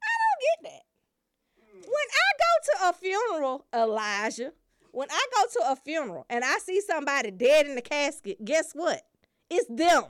I 0.03 0.13
don't 0.21 0.41
get 0.43 0.73
that. 0.73 0.83
When 1.75 2.09
I 2.13 2.29
go 2.39 2.53
to 2.65 2.89
a 2.89 2.93
funeral, 2.93 3.67
Elijah, 3.75 4.53
when 4.91 5.09
I 5.11 5.27
go 5.35 5.43
to 5.53 5.73
a 5.73 5.77
funeral 5.77 6.27
and 6.29 6.45
I 6.45 6.59
see 6.59 6.81
somebody 6.81 7.31
dead 7.31 7.67
in 7.67 7.75
the 7.75 7.83
casket, 7.83 8.45
guess 8.45 8.73
what? 8.73 9.03
It's 9.51 9.67
them 9.69 10.05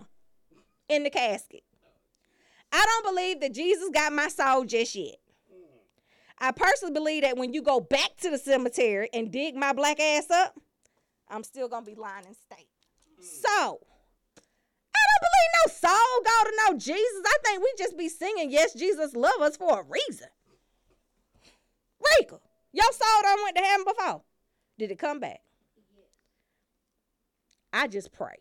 in 0.88 1.04
the 1.04 1.10
casket. 1.10 1.62
I 2.72 2.84
don't 2.86 3.14
believe 3.14 3.40
that 3.40 3.54
Jesus 3.54 3.88
got 3.92 4.12
my 4.12 4.28
soul 4.28 4.64
just 4.64 4.94
yet. 4.94 5.16
I 6.42 6.50
personally 6.50 6.92
believe 6.92 7.22
that 7.22 7.36
when 7.36 7.52
you 7.52 7.62
go 7.62 7.78
back 7.78 8.16
to 8.22 8.28
the 8.28 8.36
cemetery 8.36 9.08
and 9.14 9.30
dig 9.30 9.54
my 9.54 9.72
black 9.72 10.00
ass 10.00 10.28
up, 10.28 10.58
I'm 11.28 11.44
still 11.44 11.68
gonna 11.68 11.86
be 11.86 11.94
lying 11.94 12.24
in 12.26 12.34
state. 12.34 12.66
So, 13.20 13.48
I 13.48 14.98
don't 14.98 15.22
believe 15.22 15.52
no 15.54 15.72
soul 15.72 16.22
go 16.24 16.50
to 16.50 16.52
no 16.66 16.78
Jesus. 16.78 17.22
I 17.24 17.36
think 17.44 17.62
we 17.62 17.72
just 17.78 17.96
be 17.96 18.08
singing, 18.08 18.50
yes, 18.50 18.74
Jesus 18.74 19.14
love 19.14 19.40
us 19.40 19.56
for 19.56 19.82
a 19.82 19.84
reason. 19.84 20.26
Rika, 22.18 22.40
your 22.72 22.90
soul 22.92 23.22
done 23.22 23.38
went 23.44 23.56
to 23.58 23.62
heaven 23.62 23.84
before. 23.84 24.22
Did 24.80 24.90
it 24.90 24.98
come 24.98 25.20
back? 25.20 25.42
I 27.72 27.86
just 27.86 28.12
pray. 28.12 28.34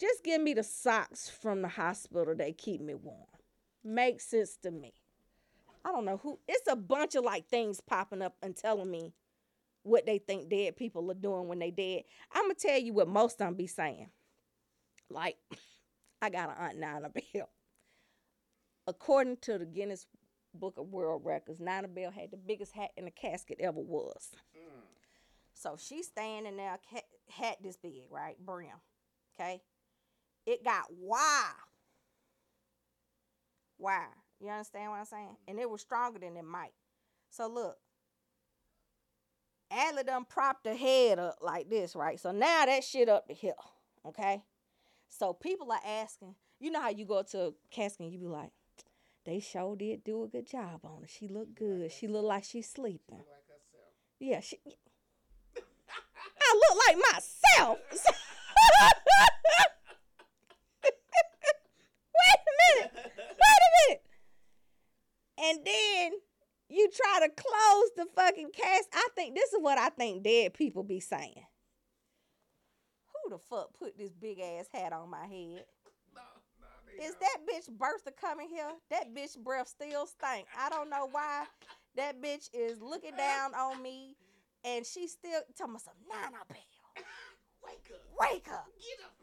Just 0.00 0.24
give 0.24 0.42
me 0.42 0.54
the 0.54 0.64
socks 0.64 1.30
from 1.30 1.62
the 1.62 1.68
hospital 1.68 2.34
that 2.34 2.58
keep 2.58 2.80
me 2.80 2.94
warm. 2.94 3.28
Makes 3.84 4.26
sense 4.26 4.56
to 4.64 4.72
me. 4.72 4.92
I 5.84 5.92
don't 5.92 6.04
know 6.04 6.16
who. 6.16 6.38
It's 6.48 6.70
a 6.70 6.76
bunch 6.76 7.14
of 7.14 7.24
like 7.24 7.48
things 7.48 7.80
popping 7.80 8.22
up 8.22 8.36
and 8.42 8.56
telling 8.56 8.90
me 8.90 9.12
what 9.82 10.06
they 10.06 10.18
think 10.18 10.48
dead 10.48 10.76
people 10.76 11.10
are 11.10 11.14
doing 11.14 11.46
when 11.46 11.58
they 11.58 11.70
dead. 11.70 12.02
I'm 12.32 12.44
gonna 12.44 12.54
tell 12.54 12.78
you 12.78 12.92
what 12.94 13.08
most 13.08 13.34
of 13.34 13.46
them 13.46 13.54
be 13.54 13.66
saying. 13.66 14.08
Like, 15.10 15.36
I 16.22 16.30
got 16.30 16.50
an 16.50 16.56
aunt 16.58 16.78
Nana 16.78 17.10
Bell. 17.10 17.50
According 18.86 19.38
to 19.42 19.58
the 19.58 19.66
Guinness 19.66 20.06
Book 20.54 20.78
of 20.78 20.88
World 20.88 21.22
Records, 21.24 21.60
Nana 21.60 21.88
Bell 21.88 22.10
had 22.10 22.30
the 22.30 22.36
biggest 22.36 22.72
hat 22.72 22.90
in 22.96 23.04
the 23.04 23.10
casket 23.10 23.58
ever 23.60 23.80
was. 23.80 24.30
Mm. 24.56 24.82
So 25.54 25.76
she's 25.78 26.06
standing 26.06 26.56
there, 26.56 26.78
hat 27.30 27.58
this 27.62 27.76
big, 27.76 28.04
right? 28.10 28.36
Brim. 28.44 28.68
Okay. 29.38 29.62
It 30.46 30.64
got 30.64 30.86
wide. 30.90 31.52
Wide. 33.78 34.23
You 34.40 34.50
understand 34.50 34.90
what 34.90 34.98
I'm 34.98 35.04
saying? 35.06 35.36
And 35.48 35.58
it 35.58 35.68
was 35.68 35.80
stronger 35.80 36.18
than 36.18 36.36
it 36.36 36.44
might. 36.44 36.72
So 37.30 37.48
look. 37.48 37.76
Adley 39.72 40.06
done 40.06 40.24
propped 40.24 40.66
her 40.66 40.74
head 40.74 41.18
up 41.18 41.38
like 41.40 41.68
this, 41.68 41.96
right? 41.96 42.20
So 42.20 42.30
now 42.30 42.66
that 42.66 42.84
shit 42.84 43.08
up 43.08 43.26
the 43.26 43.34
hill. 43.34 43.54
Okay. 44.06 44.42
So 45.08 45.32
people 45.32 45.70
are 45.72 45.80
asking, 45.84 46.34
you 46.60 46.70
know 46.70 46.80
how 46.80 46.90
you 46.90 47.04
go 47.04 47.22
to 47.22 47.46
a 47.46 47.52
casket 47.70 48.00
and 48.00 48.12
you 48.12 48.18
be 48.18 48.26
like, 48.26 48.50
they 49.24 49.40
sure 49.40 49.74
did 49.74 50.04
do 50.04 50.22
a 50.24 50.28
good 50.28 50.46
job 50.46 50.80
on 50.84 51.02
her. 51.02 51.08
She 51.08 51.28
look 51.28 51.54
good. 51.54 51.90
She 51.90 52.06
look 52.06 52.24
like 52.24 52.44
she's 52.44 52.68
sleeping. 52.68 53.18
Like 53.18 53.26
herself. 53.48 53.88
Yeah, 54.20 54.40
she. 54.40 54.58
I 56.40 56.60
look 56.60 56.78
like 56.86 56.98
myself. 57.12 57.78
Wait 62.14 62.40
a 62.40 62.52
minute. 62.60 62.92
Wait 62.94 63.62
a 63.64 63.70
minute. 63.88 64.02
And 65.44 65.58
then 65.64 66.12
you 66.68 66.88
try 66.90 67.26
to 67.26 67.32
close 67.32 67.90
the 67.96 68.06
fucking 68.14 68.50
cast. 68.54 68.88
I 68.92 69.08
think 69.14 69.34
this 69.34 69.52
is 69.52 69.58
what 69.60 69.78
I 69.78 69.90
think 69.90 70.22
dead 70.22 70.54
people 70.54 70.82
be 70.82 71.00
saying. 71.00 71.44
Who 73.12 73.30
the 73.30 73.38
fuck 73.38 73.74
put 73.78 73.96
this 73.98 74.12
big 74.12 74.40
ass 74.40 74.66
hat 74.72 74.92
on 74.92 75.10
my 75.10 75.26
head? 75.26 75.64
No, 76.14 76.22
no, 76.60 77.04
Is 77.04 77.14
that 77.20 77.38
bitch 77.48 77.70
Bertha 77.70 78.12
coming 78.20 78.48
here? 78.48 78.70
That 78.90 79.14
bitch 79.14 79.38
breath 79.38 79.68
still 79.68 80.06
stink. 80.06 80.46
I 80.58 80.68
don't 80.70 80.90
know 80.90 81.08
why. 81.10 81.44
That 81.96 82.20
bitch 82.20 82.48
is 82.52 82.80
looking 82.80 83.16
down 83.16 83.54
on 83.54 83.82
me, 83.82 84.16
and 84.64 84.84
she 84.84 85.06
still 85.06 85.40
telling 85.56 85.74
me 85.74 85.78
some 85.78 85.94
Nana 86.08 86.42
Bell, 86.48 86.58
Wake 87.64 87.90
up. 87.94 88.02
wake 88.18 88.48
up. 88.52 88.66
Get 88.76 89.04
up. 89.06 89.14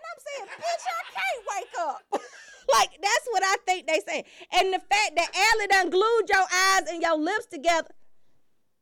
And 0.00 0.06
I'm 0.08 0.20
saying, 0.26 0.48
bitch, 0.56 0.84
I 0.88 1.02
can't 1.12 1.44
wake 1.52 1.74
up. 1.80 2.02
like 2.72 2.90
that's 3.02 3.26
what 3.30 3.42
I 3.44 3.56
think 3.66 3.86
they 3.86 4.00
say. 4.00 4.24
And 4.54 4.72
the 4.72 4.78
fact 4.78 5.16
that 5.16 5.28
Allie 5.34 5.66
done 5.66 5.90
glued 5.90 6.28
your 6.28 6.46
eyes 6.54 6.88
and 6.90 7.02
your 7.02 7.18
lips 7.18 7.46
together. 7.46 7.90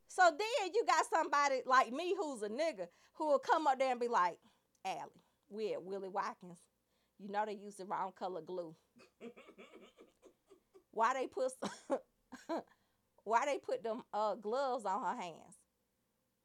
So 0.06 0.22
then 0.30 0.70
you 0.74 0.84
got 0.86 1.06
somebody 1.12 1.62
like 1.66 1.92
me 1.92 2.14
who's 2.16 2.42
a 2.42 2.48
nigga 2.48 2.86
who 3.14 3.26
will 3.28 3.38
come 3.38 3.66
up 3.66 3.78
there 3.78 3.90
and 3.90 4.00
be 4.00 4.08
like, 4.08 4.38
Allie, 4.84 5.22
we 5.48 5.72
at 5.72 5.82
Willie 5.82 6.08
Watkins. 6.08 6.58
You 7.18 7.28
know 7.28 7.44
they 7.44 7.54
use 7.54 7.74
the 7.74 7.84
wrong 7.84 8.12
color 8.16 8.40
glue. 8.42 8.74
Why 10.92 11.14
they 11.14 11.26
put 11.26 11.50
some- 11.60 11.98
why 13.24 13.44
they 13.44 13.58
put 13.58 13.82
them 13.82 14.02
uh, 14.12 14.34
gloves 14.36 14.84
on 14.84 15.02
her 15.02 15.20
hands? 15.20 15.58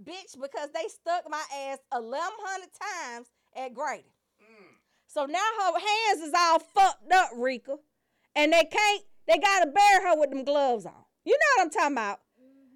Bitch, 0.04 0.40
because 0.40 0.70
they 0.74 0.88
stuck 0.90 1.24
my 1.30 1.42
ass 1.70 1.80
1100 1.90 2.68
times 2.82 3.28
at 3.56 3.74
Grady. 3.74 4.13
So 5.14 5.26
now 5.26 5.40
her 5.60 5.80
hands 5.80 6.22
is 6.22 6.34
all 6.36 6.58
fucked 6.58 7.12
up, 7.14 7.30
Rika. 7.38 7.78
And 8.36 8.52
they 8.52 8.64
can't, 8.64 9.04
they 9.28 9.38
gotta 9.38 9.70
bear 9.70 10.10
her 10.10 10.20
with 10.20 10.32
them 10.32 10.44
gloves 10.44 10.88
on. 10.88 10.94
You 11.24 11.34
know 11.34 11.62
what 11.62 11.66
I'm 11.66 11.70
talking 11.70 11.94
about? 11.94 12.20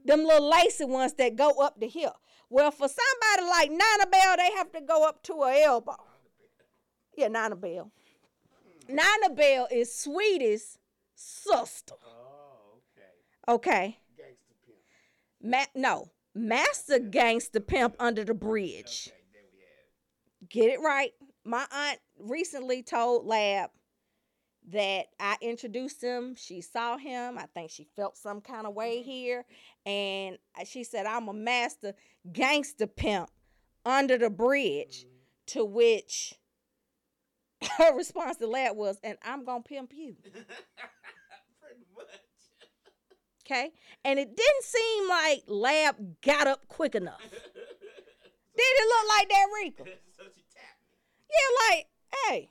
Them 0.06 0.24
little 0.24 0.48
lacy 0.48 0.86
ones 0.86 1.14
that 1.14 1.36
go 1.36 1.50
up 1.60 1.80
the 1.80 1.88
hill. 1.88 2.14
Well, 2.52 2.70
for 2.70 2.88
somebody 2.88 3.50
like 3.50 3.72
Nana 3.72 4.10
Bell, 4.12 4.36
they 4.38 4.52
have 4.56 4.72
to 4.74 4.82
go 4.82 5.08
up 5.08 5.24
to 5.24 5.42
her 5.42 5.64
elbow. 5.66 5.98
Yeah, 7.18 7.30
Nana 7.30 7.56
Bell. 7.56 7.92
Nana 8.88 9.34
Bell 9.34 9.68
is 9.72 9.94
sweetest 9.94 10.78
sister. 11.16 11.96
Oh, 12.06 12.78
okay. 13.48 13.56
Okay. 13.56 13.98
Gangster 14.16 14.56
pimp. 14.64 15.66
Ma- 15.76 15.82
no. 15.82 16.12
Master 16.36 17.00
gangster 17.00 17.60
pimp 17.60 17.96
under 18.00 18.24
the 18.24 18.36
bridge. 18.36 19.10
Okay, 19.10 19.24
there 19.34 19.42
we 19.52 19.60
have 19.60 20.44
it. 20.44 20.50
Get 20.50 20.72
it 20.72 20.80
right. 20.82 21.14
My 21.44 21.66
aunt 21.72 22.00
recently 22.20 22.84
told 22.84 23.26
Lab 23.26 23.70
that 24.70 25.08
I 25.20 25.38
introduced 25.42 26.04
him. 26.04 26.36
She 26.36 26.62
saw 26.62 26.98
him. 26.98 27.38
I 27.38 27.46
think 27.54 27.72
she 27.72 27.88
felt 27.96 28.18
some 28.18 28.42
kind 28.42 28.68
of 28.68 28.74
way 28.74 28.98
mm-hmm. 28.98 29.10
here. 29.10 29.46
And 29.86 30.38
she 30.66 30.84
said, 30.84 31.06
I'm 31.06 31.28
a 31.30 31.34
master 31.34 31.94
gangster 32.32 32.88
pimp 32.88 33.30
under 33.86 34.18
the 34.18 34.30
bridge. 34.30 35.06
Mm-hmm. 35.06 35.14
To 35.52 35.64
which 35.64 36.34
her 37.78 37.96
response 37.96 38.36
to 38.38 38.48
Lab 38.48 38.76
was, 38.76 39.00
and 39.02 39.18
I'm 39.24 39.46
going 39.46 39.64
to 39.64 39.70
pimp 39.70 39.94
you. 39.96 40.16
Pretty 40.24 41.86
much. 41.96 42.06
Okay. 43.46 43.72
And 44.04 44.20
it 44.20 44.36
didn't 44.36 44.64
seem 44.64 45.10
like 45.10 45.44
Lab 45.48 45.96
got 46.22 46.48
up 46.48 46.68
quick 46.68 46.96
enough. 46.96 47.22
Did 48.58 48.64
it 48.64 48.88
look 48.90 49.10
like 49.10 49.30
that, 49.30 49.46
Rika? 49.62 49.84
so 50.18 50.24
she 50.36 50.44
tapped 50.54 50.82
me. 50.84 50.98
Yeah, 51.30 51.76
like, 51.76 51.88
hey, 52.12 52.50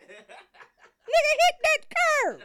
nigga 1.07 1.33
hit 1.41 1.57
that 1.63 1.79
curve. 1.95 2.43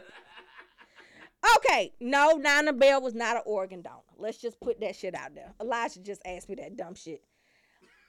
Okay, 1.56 1.92
no, 2.00 2.32
Nana 2.36 2.72
Bell 2.72 3.02
was 3.02 3.14
not 3.14 3.36
an 3.36 3.42
organ 3.46 3.82
donor. 3.82 3.98
Let's 4.16 4.38
just 4.38 4.60
put 4.60 4.80
that 4.80 4.94
shit 4.94 5.14
out 5.14 5.34
there. 5.34 5.52
Elijah 5.60 6.00
just 6.00 6.22
asked 6.24 6.48
me 6.48 6.54
that 6.56 6.76
dumb 6.76 6.94
shit. 6.94 7.22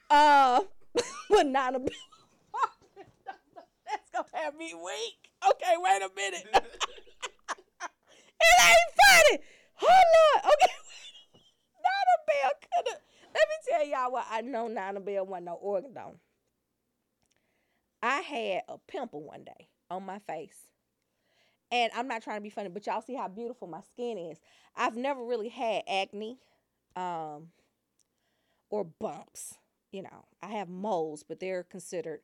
Uh, 0.09 0.61
but 1.29 1.47
Nana 1.47 1.79
Bell. 1.79 1.87
That's 3.89 4.09
gonna 4.13 4.43
have 4.43 4.55
me 4.55 4.73
weak. 4.75 5.31
Okay, 5.49 5.73
wait 5.77 6.01
a 6.01 6.09
minute. 6.15 6.47
it 6.53 6.63
ain't 8.61 8.93
funny. 9.01 9.39
Hold 9.75 9.91
on. 9.91 10.51
Okay. 10.51 10.73
No, 11.75 11.91
Bell 12.27 12.51
could 12.61 12.87
have. 12.93 13.01
Let 13.33 13.47
me 13.49 13.55
tell 13.67 13.87
y'all 13.87 14.11
what 14.11 14.27
I 14.29 14.41
know 14.41 14.67
Nana 14.67 14.99
Bell 14.99 15.25
wasn't 15.25 15.45
no 15.45 15.55
organ 15.55 15.93
donor. 15.93 16.17
I 18.03 18.19
had 18.19 18.63
a 18.67 18.77
pimple 18.77 19.23
one 19.23 19.45
day 19.45 19.69
on 19.89 20.05
my 20.05 20.19
face. 20.19 20.67
And 21.71 21.89
I'm 21.95 22.07
not 22.07 22.21
trying 22.21 22.37
to 22.37 22.41
be 22.41 22.49
funny, 22.49 22.67
but 22.67 22.85
y'all 22.85 23.01
see 23.01 23.15
how 23.15 23.29
beautiful 23.29 23.65
my 23.65 23.79
skin 23.81 24.17
is. 24.17 24.39
I've 24.75 24.97
never 24.97 25.23
really 25.23 25.47
had 25.47 25.83
acne 25.87 26.37
um, 26.97 27.47
or 28.69 28.83
bumps. 28.83 29.55
You 29.91 30.03
know, 30.03 30.25
I 30.41 30.47
have 30.47 30.67
moles, 30.67 31.23
but 31.23 31.39
they're 31.39 31.63
considered 31.63 32.19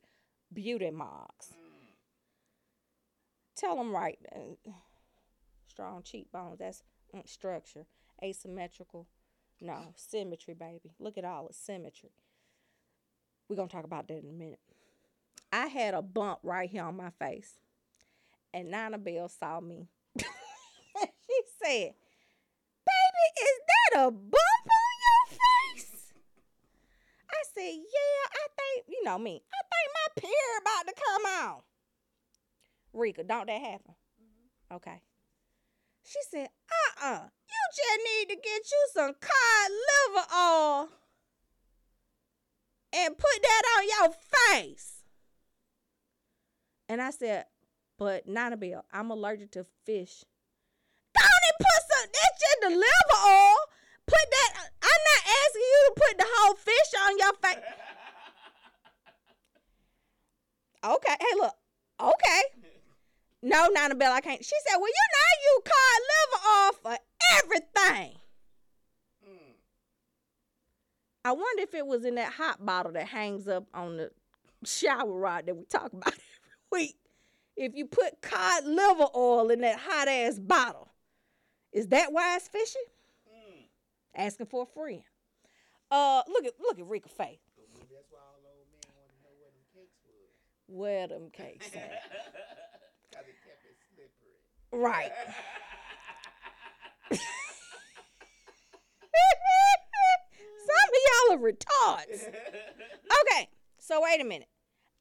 beauty 0.54 0.92
marks. 0.92 1.54
Tell 3.56 3.78
them 3.78 3.96
right. 3.96 4.20
uh, 4.36 4.72
Strong 5.68 6.04
cheekbones. 6.04 6.60
That's 6.60 6.84
mm, 7.16 7.28
structure. 7.28 7.86
Asymmetrical. 8.22 9.08
No, 9.62 9.94
symmetry, 9.96 10.54
baby. 10.54 10.94
Look 11.00 11.18
at 11.18 11.26
all 11.26 11.48
the 11.48 11.54
symmetry. 11.54 12.12
We're 13.48 13.56
going 13.56 13.70
to 13.70 13.76
talk 13.76 13.86
about 13.86 14.08
that 14.10 14.24
in 14.24 14.30
a 14.30 14.34
minute. 14.34 14.60
I 15.52 15.68
had 15.68 15.94
a 15.94 16.02
bump 16.02 16.40
right 16.44 16.70
here 16.70 16.84
on 16.84 16.98
my 16.98 17.10
face. 17.12 17.54
And 18.54 18.72
Nana 18.72 18.98
Bell 18.98 19.30
saw 19.30 19.60
me. 19.60 19.88
she 20.18 20.26
said, 21.64 21.94
Baby, 22.86 23.26
is 23.42 23.60
that 23.68 24.08
a 24.08 24.12
bump 24.12 24.66
on 24.66 24.94
your 25.06 25.38
face? 25.38 26.14
I 27.30 27.44
said, 27.54 27.74
Yeah, 27.74 28.24
I 28.34 28.48
think, 28.58 28.86
you 28.88 29.04
know 29.04 29.18
me, 29.18 29.42
I 29.54 29.62
think 29.62 29.94
my 29.94 30.22
period 30.22 30.62
about 30.62 30.88
to 30.88 30.94
come 30.96 31.26
on. 31.26 31.62
Rika, 32.94 33.24
don't 33.24 33.48
that 33.48 33.62
happen? 33.62 33.96
Okay. 34.72 35.02
She 36.04 36.20
said, 36.32 36.50
uh 36.72 37.06
uh 37.06 37.22
you 37.48 37.56
just 37.76 38.00
need 38.04 38.36
to 38.36 38.42
get 38.42 38.72
you 38.72 38.88
some 38.94 39.14
cod 39.14 39.70
liver 39.70 40.26
oil 40.36 40.90
and 42.94 43.18
put 43.18 43.42
that 43.42 43.64
on 43.78 43.88
your 43.88 44.16
face. 44.50 44.99
And 46.90 47.02
I 47.02 47.12
said, 47.12 47.46
but 48.00 48.28
Nana 48.28 48.58
Bell, 48.58 48.84
I'm 48.92 49.12
allergic 49.12 49.52
to 49.52 49.66
fish. 49.86 50.26
Don't 51.16 51.26
it 51.28 51.56
put 51.60 51.82
some, 51.92 52.10
that's 52.12 52.42
just 52.42 52.58
the 52.62 52.70
liver 52.70 53.20
oil. 53.28 53.56
Put 54.08 54.26
that, 54.32 54.54
I'm 54.82 55.02
not 55.14 55.24
asking 55.46 55.62
you 55.62 55.82
to 55.86 56.02
put 56.02 56.18
the 56.18 56.26
whole 56.28 56.56
fish 56.56 56.92
on 57.06 57.18
your 57.18 57.34
face. 57.42 57.64
Okay, 60.82 61.14
hey, 61.20 61.36
look, 61.36 61.54
okay. 62.00 62.42
No, 63.42 63.68
Nana 63.68 63.96
Bell, 63.96 64.14
I 64.14 64.22
can't. 64.22 64.42
She 64.42 64.56
said, 64.66 64.78
well, 64.78 64.88
you 64.88 65.08
know, 65.12 65.32
you 65.44 65.62
cod 65.66 66.02
liver 66.10 66.42
oil 66.48 66.72
for 66.82 66.98
everything. 67.44 68.16
I 71.26 71.32
wonder 71.34 71.64
if 71.64 71.74
it 71.74 71.86
was 71.86 72.06
in 72.06 72.16
that 72.16 72.32
hot 72.32 72.66
bottle 72.66 72.94
that 72.94 73.10
hangs 73.10 73.50
up 73.50 73.66
on 73.74 73.98
the 73.98 74.12
shower 74.64 75.12
rod 75.12 75.48
that 75.48 75.58
we 75.58 75.66
talk 75.66 75.92
about 75.92 76.14
week. 76.72 76.96
If 77.56 77.76
you 77.76 77.86
put 77.86 78.22
cod 78.22 78.66
liver 78.66 79.08
oil 79.16 79.50
in 79.50 79.62
that 79.62 79.80
hot 79.80 80.08
ass 80.08 80.40
bottle, 80.40 80.90
is 81.74 81.88
that 81.88 82.12
why 82.12 82.36
it's 82.38 82.48
fishy? 82.48 82.80
Mm. 83.28 83.66
Asking 84.16 84.46
for 84.46 84.64
a 84.64 84.66
friend. 84.66 85.04
Uh, 85.92 86.22
look 86.28 86.46
at 86.46 86.54
look 86.60 86.80
at 86.80 86.86
Rika 86.86 87.10
Faye. 87.10 87.40
So 87.56 87.64
maybe 87.74 87.88
that's 87.94 88.10
why 88.12 88.20
all 88.20 88.40
old 88.46 88.68
men 88.72 88.90
want 88.96 89.10
to 89.10 89.18
know 89.24 89.34
where 89.40 89.52
them 89.52 89.66
cakes 89.74 90.00
was. 90.06 90.30
Where 90.68 91.08
them 91.08 91.30
cakes 91.32 91.76
at? 91.76 92.04
Because 93.10 93.26
it 93.28 93.42
kept 93.44 93.66
it 93.66 93.76
slippery. 93.90 94.38
right. 94.72 95.12
Some 100.70 100.90
of 100.94 101.02
y'all 101.08 101.34
are 101.36 101.42
retards. 101.42 102.22
Okay, 102.28 103.50
so 103.80 104.00
wait 104.04 104.22
a 104.22 104.24
minute. 104.24 104.48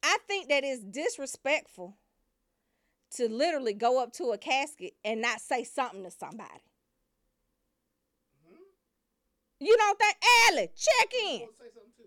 I 0.03 0.18
think 0.26 0.49
that 0.49 0.64
is 0.64 0.80
disrespectful 0.80 1.96
to 3.16 3.28
literally 3.28 3.74
go 3.74 4.03
up 4.03 4.12
to 4.14 4.30
a 4.30 4.38
casket 4.38 4.92
and 5.05 5.20
not 5.20 5.40
say 5.40 5.64
something 5.64 6.05
to 6.05 6.11
somebody. 6.11 6.62
Hmm? 8.46 8.57
You 9.61 9.76
don't 9.76 9.99
think, 9.99 10.16
Allie, 10.49 10.70
check 10.76 11.14
in. 11.14 11.38
say 11.38 11.70
something 11.74 11.92
too? 11.96 12.05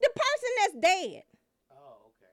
The 0.00 0.10
person 0.10 0.50
that's 0.58 0.74
dead. 0.74 1.22
Oh, 1.70 2.10
okay. 2.10 2.32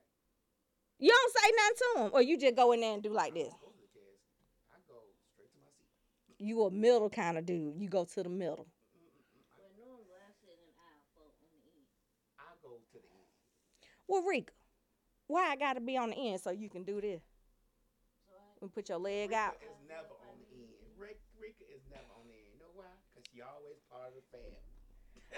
You 1.00 1.12
don't 1.12 1.34
say 1.44 1.52
nothing 1.56 1.78
to 1.78 2.04
him, 2.04 2.12
or 2.14 2.22
you 2.22 2.38
just 2.38 2.56
go 2.56 2.72
in 2.72 2.82
there 2.82 2.94
and 2.94 3.04
do 3.04 3.14
like 3.14 3.34
this. 3.34 3.44
don't 3.44 3.62
go 3.62 3.70
to 3.70 3.80
the 3.80 3.88
casket. 3.94 4.50
I 4.74 4.78
go 4.88 4.96
straight 5.34 5.52
to 5.54 5.60
my 5.62 5.70
seat. 5.78 6.46
You 6.46 6.64
a 6.64 6.72
middle 6.72 7.10
kind 7.10 7.38
of 7.38 7.46
dude. 7.46 7.76
You 7.78 7.88
go 7.88 8.06
to 8.06 8.24
the 8.24 8.30
middle. 8.30 8.68
Well, 14.08 14.24
normally 14.24 14.50
why 15.30 15.50
I 15.52 15.56
gotta 15.56 15.80
be 15.80 15.96
on 15.96 16.10
the 16.10 16.18
end 16.18 16.42
so 16.42 16.50
you 16.50 16.70
can 16.70 16.84
do 16.84 17.00
this? 17.00 17.22
So 18.28 18.34
I, 18.34 18.66
And 18.66 18.74
put 18.74 18.90
your 18.90 18.98
leg 18.98 19.30
Rika 19.30 19.38
out. 19.40 19.56
is 19.62 19.78
never 19.88 20.14
on 20.26 20.36
the 20.42 20.50
end. 20.58 20.74
Rick, 20.98 21.22
Rika 21.40 21.64
is 21.70 21.86
never 21.94 22.10
on 22.18 22.26
the 22.28 22.34
end. 22.34 22.50
You 22.50 22.60
know 22.66 22.74
why? 22.74 22.90
Because 23.14 23.30
she 23.30 23.40
always 23.46 23.78
part 23.94 24.10
of 24.10 24.18
the 24.18 24.26
fam. 24.34 24.58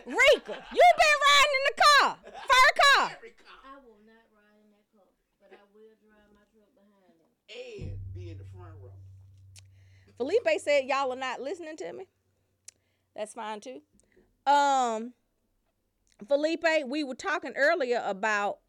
Rika, 0.07 0.55
you 0.55 0.83
been 0.95 1.17
riding 1.27 1.57
in 1.59 1.65
the 1.67 1.77
car, 1.83 2.09
fur 2.23 2.69
car. 2.79 3.05
Every 3.19 3.35
car. 3.35 3.59
I 3.67 3.75
will 3.83 3.99
not 4.07 4.23
ride 4.31 4.57
in 4.63 4.71
that 4.71 4.87
car, 4.95 5.11
but 5.43 5.51
I 5.51 5.63
will 5.75 5.91
drive 5.99 6.31
my 6.31 6.47
truck 6.55 6.71
behind 6.71 7.11
them. 7.19 7.31
And 7.51 7.99
be 8.15 8.31
in 8.31 8.37
the 8.39 8.47
front 8.55 8.79
row. 8.79 8.95
Felipe 10.17 10.47
said 10.63 10.85
y'all 10.87 11.11
are 11.11 11.19
not 11.19 11.41
listening 11.41 11.75
to 11.83 11.91
me. 11.91 12.07
That's 13.15 13.33
fine 13.33 13.59
too. 13.59 13.81
Um, 14.47 15.11
Felipe, 16.27 16.63
we 16.87 17.03
were 17.03 17.13
talking 17.15 17.53
earlier 17.57 18.01
about 18.05 18.59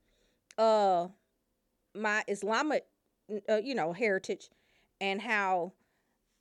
uh 0.59 1.09
my 1.95 2.25
Islamic, 2.29 2.85
uh, 3.49 3.57
you 3.57 3.75
know, 3.75 3.93
heritage, 3.93 4.49
and 5.01 5.21
how 5.21 5.73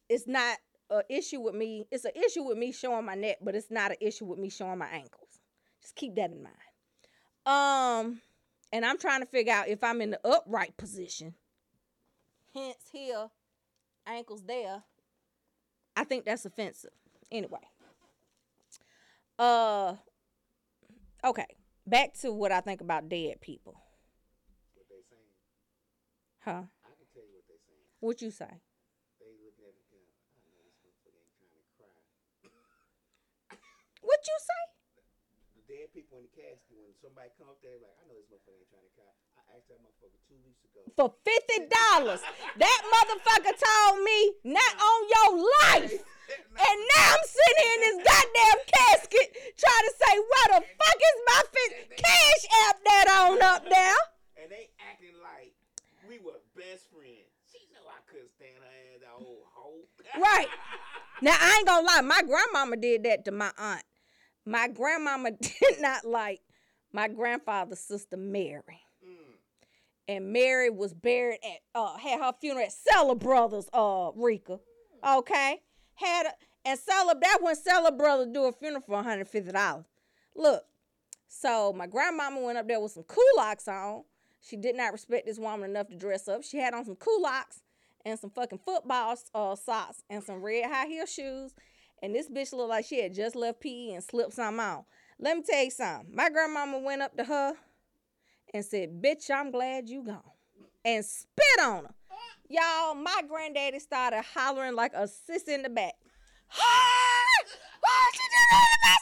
it's 0.09 0.27
not 0.27 0.57
a 0.89 1.01
issue 1.09 1.39
with 1.39 1.55
me. 1.55 1.87
It's 1.91 2.05
an 2.05 2.11
issue 2.15 2.43
with 2.43 2.57
me 2.57 2.71
showing 2.71 3.05
my 3.05 3.15
neck, 3.15 3.37
but 3.41 3.55
it's 3.55 3.71
not 3.71 3.91
an 3.91 3.97
issue 4.01 4.25
with 4.25 4.39
me 4.39 4.49
showing 4.49 4.77
my 4.77 4.87
ankles. 4.87 5.39
Just 5.81 5.95
keep 5.95 6.15
that 6.15 6.31
in 6.31 6.43
mind. 6.43 6.55
Um, 7.45 8.21
and 8.71 8.85
I'm 8.85 8.97
trying 8.97 9.21
to 9.21 9.25
figure 9.25 9.53
out 9.53 9.67
if 9.67 9.83
I'm 9.83 10.01
in 10.01 10.11
the 10.11 10.19
upright 10.25 10.77
position. 10.77 11.33
Hence 12.53 12.89
here, 12.91 13.29
ankles 14.05 14.43
there. 14.43 14.83
I 15.95 16.03
think 16.03 16.25
that's 16.25 16.45
offensive. 16.45 16.91
Anyway. 17.31 17.59
Uh 19.39 19.95
okay. 21.23 21.47
Back 21.87 22.13
to 22.21 22.31
what 22.31 22.51
I 22.51 22.61
think 22.61 22.81
about 22.81 23.09
dead 23.09 23.41
people. 23.41 23.75
What 26.41 26.57
they 26.57 26.57
saying. 26.57 26.65
Huh? 26.65 26.65
I 26.81 26.93
can 26.97 27.07
tell 27.13 27.21
you 27.21 27.33
what 27.37 27.45
they 27.45 27.59
saying. 27.61 27.85
What 28.01 28.17
you 28.21 28.31
say? 28.33 28.53
They 29.21 29.29
looking 29.45 29.65
at 29.69 29.77
the. 29.77 30.01
I 30.01 30.49
know 30.49 30.57
this 30.65 30.73
motherfucker 30.81 31.21
ain't 31.21 31.37
trying 31.37 31.53
to 31.53 31.69
cry. 31.77 31.93
What 34.01 34.21
you 34.25 34.37
say? 34.41 34.63
The 35.53 35.63
dead 35.69 35.87
people 35.93 36.17
in 36.17 36.25
the 36.25 36.33
casket, 36.33 36.73
when 36.81 36.97
somebody 36.97 37.29
come 37.37 37.53
up 37.53 37.61
there, 37.61 37.77
like, 37.77 37.93
I 38.01 38.09
know 38.09 38.17
this 38.17 38.25
motherfucker 38.33 38.57
ain't 38.57 38.73
trying 38.73 38.89
to 38.89 38.93
cry. 38.97 39.13
I 39.37 39.41
asked 39.53 39.69
that 39.69 39.79
motherfucker 39.85 40.17
two 40.25 40.41
weeks 40.41 40.65
ago. 40.65 40.81
For 40.97 41.13
fifty 41.21 41.69
dollars. 41.69 42.25
that 42.25 42.81
motherfucker 42.89 43.53
told 43.53 44.01
me 44.01 44.19
not 44.49 44.73
on 44.81 44.99
your 45.05 45.29
life. 45.61 45.93
And 46.31 46.77
now 46.95 47.07
I'm 47.11 47.25
sitting 47.27 47.59
here 47.59 47.75
in 47.75 47.81
this 47.91 47.99
goddamn 48.07 48.59
casket 48.63 49.27
trying 49.59 49.83
to 49.83 49.93
say, 49.99 50.13
where 50.15 50.49
the 50.55 50.61
fuck 50.63 50.99
is 51.03 51.17
my 51.27 51.41
fifty 51.51 51.95
cash 51.99 52.43
app 52.71 52.77
that 52.87 53.05
on 53.11 53.35
up 53.43 53.67
there? 53.67 53.99
and 54.41 54.49
they 54.49 54.71
acting 54.79 55.13
like 55.21 55.53
we 56.07 56.19
were 56.19 56.39
best 56.55 56.89
friends. 56.91 57.29
She 57.51 57.59
know 57.73 57.81
I 57.87 57.99
couldn't 58.09 58.31
stand 58.35 58.57
her 58.59 58.65
ass, 58.65 59.01
that 59.01 59.25
old 59.25 59.45
hoe. 59.53 59.85
Right. 60.21 60.47
Now 61.21 61.35
I 61.39 61.57
ain't 61.57 61.67
gonna 61.67 61.85
lie, 61.85 62.01
my 62.01 62.21
grandmama 62.21 62.77
did 62.77 63.03
that 63.03 63.25
to 63.25 63.31
my 63.31 63.51
aunt. 63.57 63.83
My 64.45 64.67
grandmama 64.67 65.31
did 65.41 65.81
not 65.81 66.05
like 66.05 66.41
my 66.91 67.07
grandfather's 67.07 67.79
sister 67.79 68.17
Mary. 68.17 68.81
Mm. 69.05 69.35
And 70.07 70.33
Mary 70.33 70.69
was 70.69 70.93
buried 70.93 71.39
at 71.43 71.59
uh 71.75 71.97
had 71.97 72.19
her 72.21 72.33
funeral 72.39 72.65
at 72.65 72.73
Seller 72.73 73.15
Brothers, 73.15 73.69
uh 73.73 74.11
Rika. 74.15 74.59
Okay? 75.07 75.61
Had 75.95 76.27
a, 76.27 76.31
and 76.65 76.79
Seller 76.79 77.13
that 77.19 77.39
when 77.41 77.55
Seller 77.55 77.91
Brothers 77.91 78.27
do 78.33 78.45
a 78.45 78.51
funeral 78.51 78.81
for 78.81 79.01
$150. 79.03 79.85
Look, 80.35 80.63
so 81.27 81.73
my 81.73 81.87
grandmama 81.87 82.41
went 82.41 82.57
up 82.57 82.67
there 82.67 82.79
with 82.79 82.91
some 82.91 83.03
culottes 83.03 83.67
on. 83.67 84.03
She 84.41 84.57
did 84.57 84.75
not 84.75 84.91
respect 84.91 85.25
this 85.27 85.37
woman 85.37 85.69
enough 85.69 85.87
to 85.89 85.95
dress 85.95 86.27
up. 86.27 86.43
She 86.43 86.57
had 86.57 86.73
on 86.73 86.85
some 86.85 86.95
culottes 86.95 87.61
and 88.05 88.19
some 88.19 88.31
fucking 88.31 88.59
football 88.65 89.15
uh, 89.33 89.55
socks 89.55 90.03
and 90.09 90.23
some 90.23 90.41
red 90.41 90.69
high 90.69 90.87
heel 90.87 91.05
shoes. 91.05 91.53
And 92.01 92.15
this 92.15 92.27
bitch 92.29 92.51
looked 92.51 92.69
like 92.69 92.85
she 92.85 93.01
had 93.01 93.13
just 93.13 93.35
left 93.35 93.61
PE 93.61 93.91
and 93.91 94.03
slipped 94.03 94.33
something 94.33 94.59
on. 94.59 94.83
Let 95.19 95.37
me 95.37 95.43
tell 95.47 95.63
you 95.63 95.69
something. 95.69 96.15
My 96.15 96.29
grandmama 96.29 96.79
went 96.79 97.03
up 97.03 97.15
to 97.17 97.23
her 97.23 97.53
and 98.53 98.65
said, 98.65 99.01
Bitch, 99.01 99.29
I'm 99.29 99.51
glad 99.51 99.87
you 99.87 100.03
gone. 100.03 100.21
And 100.83 101.05
spit 101.05 101.61
on 101.61 101.85
her. 101.85 101.93
Y'all, 102.49 102.95
my 102.95 103.21
granddaddy 103.29 103.79
started 103.79 104.23
hollering 104.33 104.75
like 104.75 104.93
a 104.93 105.07
sis 105.07 105.43
in 105.43 105.61
the 105.61 105.69
back. 105.69 105.93
Doing 107.81 109.00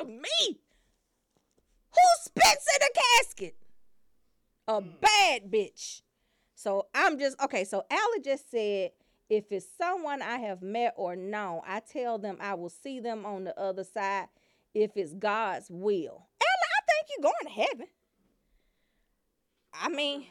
to 0.00 0.10
me. 0.10 0.60
Who 1.92 2.22
spits 2.22 2.66
in 2.76 2.86
a 2.86 3.00
casket? 3.00 3.56
A 4.68 4.80
bad 4.80 5.50
bitch. 5.50 6.02
So 6.54 6.86
I'm 6.94 7.18
just 7.18 7.40
okay. 7.42 7.64
So 7.64 7.84
Allie 7.90 8.22
just 8.22 8.50
said, 8.50 8.90
if 9.28 9.50
it's 9.50 9.66
someone 9.78 10.22
I 10.22 10.38
have 10.38 10.62
met 10.62 10.94
or 10.96 11.16
known, 11.16 11.60
I 11.66 11.80
tell 11.80 12.18
them 12.18 12.36
I 12.40 12.54
will 12.54 12.68
see 12.68 13.00
them 13.00 13.24
on 13.24 13.44
the 13.44 13.58
other 13.58 13.84
side 13.84 14.26
if 14.74 14.92
it's 14.96 15.14
God's 15.14 15.66
will. 15.70 16.26
Allie, 16.40 16.70
I 16.76 16.80
think 16.86 17.08
you're 17.08 17.22
going 17.22 17.44
to 17.44 17.62
heaven. 17.62 17.86
I 19.72 19.88
mean, 19.88 20.26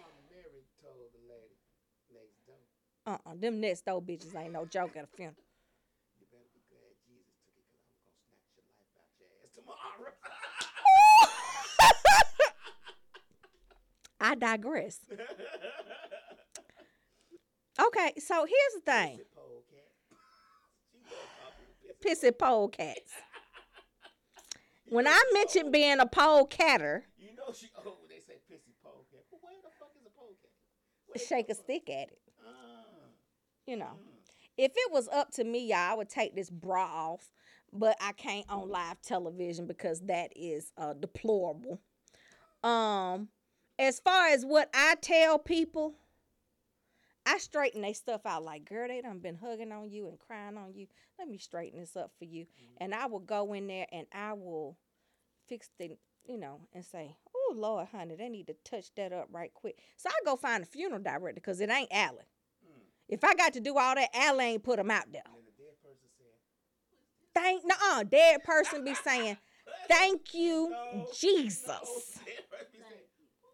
uh 3.05 3.11
uh-uh, 3.11 3.32
uh 3.32 3.36
them 3.39 3.59
next 3.59 3.86
door 3.86 4.01
bitches 4.01 4.36
ain't 4.36 4.53
no 4.53 4.65
joke 4.65 4.95
at 4.95 5.05
a 5.05 5.07
funeral. 5.07 5.36
I 14.20 14.36
digress. 14.36 14.99
Okay, 17.80 18.11
so 18.17 18.45
here's 18.45 18.84
the 18.84 18.91
thing. 18.91 19.20
Pissy 19.20 19.28
pole 19.34 19.63
cat. 19.70 19.88
She 20.91 20.99
gonna 20.99 21.15
call 21.39 21.51
me 21.82 22.11
pissy 22.11 22.32
Pissy 22.32 22.38
pole 22.38 22.67
cats. 22.67 23.11
When 24.91 25.07
I 25.07 25.22
mentioned 25.34 25.72
being 25.72 25.99
a 25.99 26.05
pole 26.07 26.45
catter, 26.47 27.05
You 27.17 27.36
know 27.38 27.53
she. 27.53 27.67
Oh, 27.78 27.95
they 28.09 28.20
say 28.20 28.39
pissy 28.51 28.74
pole 28.84 29.05
cat. 29.11 29.22
But 29.32 29.39
where 29.43 29.53
the 29.63 29.70
fuck 29.80 29.91
is 29.97 30.05
a 30.05 30.09
pole 30.20 30.36
cat? 30.41 30.51
Where 31.07 31.26
shake 31.26 31.49
a 31.49 31.55
stick 31.55 31.89
at 31.89 32.09
it. 32.09 32.20
Ah, 32.45 32.86
You 33.65 33.78
know, 33.78 33.86
mm. 33.86 34.32
if 34.57 34.72
it 34.76 34.91
was 34.91 35.07
up 35.09 35.32
to 35.36 35.43
me, 35.45 35.67
y'all, 35.67 35.78
I 35.78 35.93
would 35.93 36.09
take 36.09 36.36
this 36.36 36.49
bra 36.49 36.84
off, 36.86 37.30
but 37.72 37.95
I 38.01 38.11
can't 38.13 38.49
on 38.49 38.67
live 38.70 39.01
television 39.01 39.67
because 39.67 40.01
that 40.07 40.32
is 40.36 40.74
uh, 40.78 40.93
deplorable. 40.93 41.80
Um, 42.63 43.30
as 43.80 44.00
far 44.00 44.28
as 44.28 44.46
what 44.46 44.70
I 44.74 44.96
tell 45.02 45.40
people, 45.40 45.96
I 47.26 47.38
straighten 47.38 47.82
they 47.82 47.94
stuff 47.94 48.26
out. 48.26 48.44
Like, 48.44 48.66
girl, 48.68 48.88
they 48.90 49.02
done 49.02 49.20
been 49.20 49.38
hugging 49.38 49.72
on 49.72 49.90
you 49.90 50.10
and 50.10 50.20
crying 50.20 50.58
on 50.58 50.74
you. 50.76 50.88
Let 51.18 51.30
me 51.30 51.38
straighten 51.38 51.80
this 51.80 51.96
up 51.96 52.12
for 52.20 52.26
you. 52.26 52.44
Mm-hmm. 52.44 52.84
And 52.84 52.94
I 52.94 53.06
will 53.06 53.20
go 53.20 53.54
in 53.54 53.68
there 53.68 53.88
and 53.92 54.06
I 54.14 54.34
will 54.34 54.78
fix 55.48 55.70
the, 55.80 55.92
you 56.28 56.38
know, 56.38 56.62
and 56.74 56.84
say, 56.84 57.16
oh, 57.34 57.54
Lord, 57.56 57.88
honey, 57.92 58.16
they 58.16 58.30
need 58.30 58.48
to 58.48 58.56
touch 58.66 58.94
that 58.96 59.14
up 59.14 59.30
right 59.32 59.54
quick. 59.54 59.78
So 59.96 60.10
I 60.10 60.26
go 60.26 60.36
find 60.36 60.64
a 60.64 60.66
funeral 60.66 61.02
director 61.02 61.36
because 61.36 61.62
it 61.62 61.70
ain't 61.70 61.90
Allen. 61.92 62.26
Mm. 62.66 62.82
If 63.08 63.24
I 63.24 63.34
got 63.34 63.54
to 63.54 63.62
do 63.62 63.78
all 63.78 63.96
that, 63.96 64.10
Allen 64.14 64.42
ain't 64.42 64.64
put 64.64 64.78
them 64.78 64.92
out 64.92 65.12
there. 65.12 65.24
And 65.26 65.46
the 65.46 65.64
dead 65.64 65.76
person 65.82 66.10
said, 66.18 67.34
Thank, 67.34 67.64
no, 67.66 68.04
dead 68.04 68.44
person 68.44 68.84
be 68.84 68.96
saying, 68.96 69.38
thank 69.88 70.34
you, 70.34 70.70
No, 70.72 71.08
Jesus. 71.16 71.68
no, 71.68 71.86
dead 72.26 72.50
person 72.50 72.68
be 72.74 72.80
saying, 72.80 73.00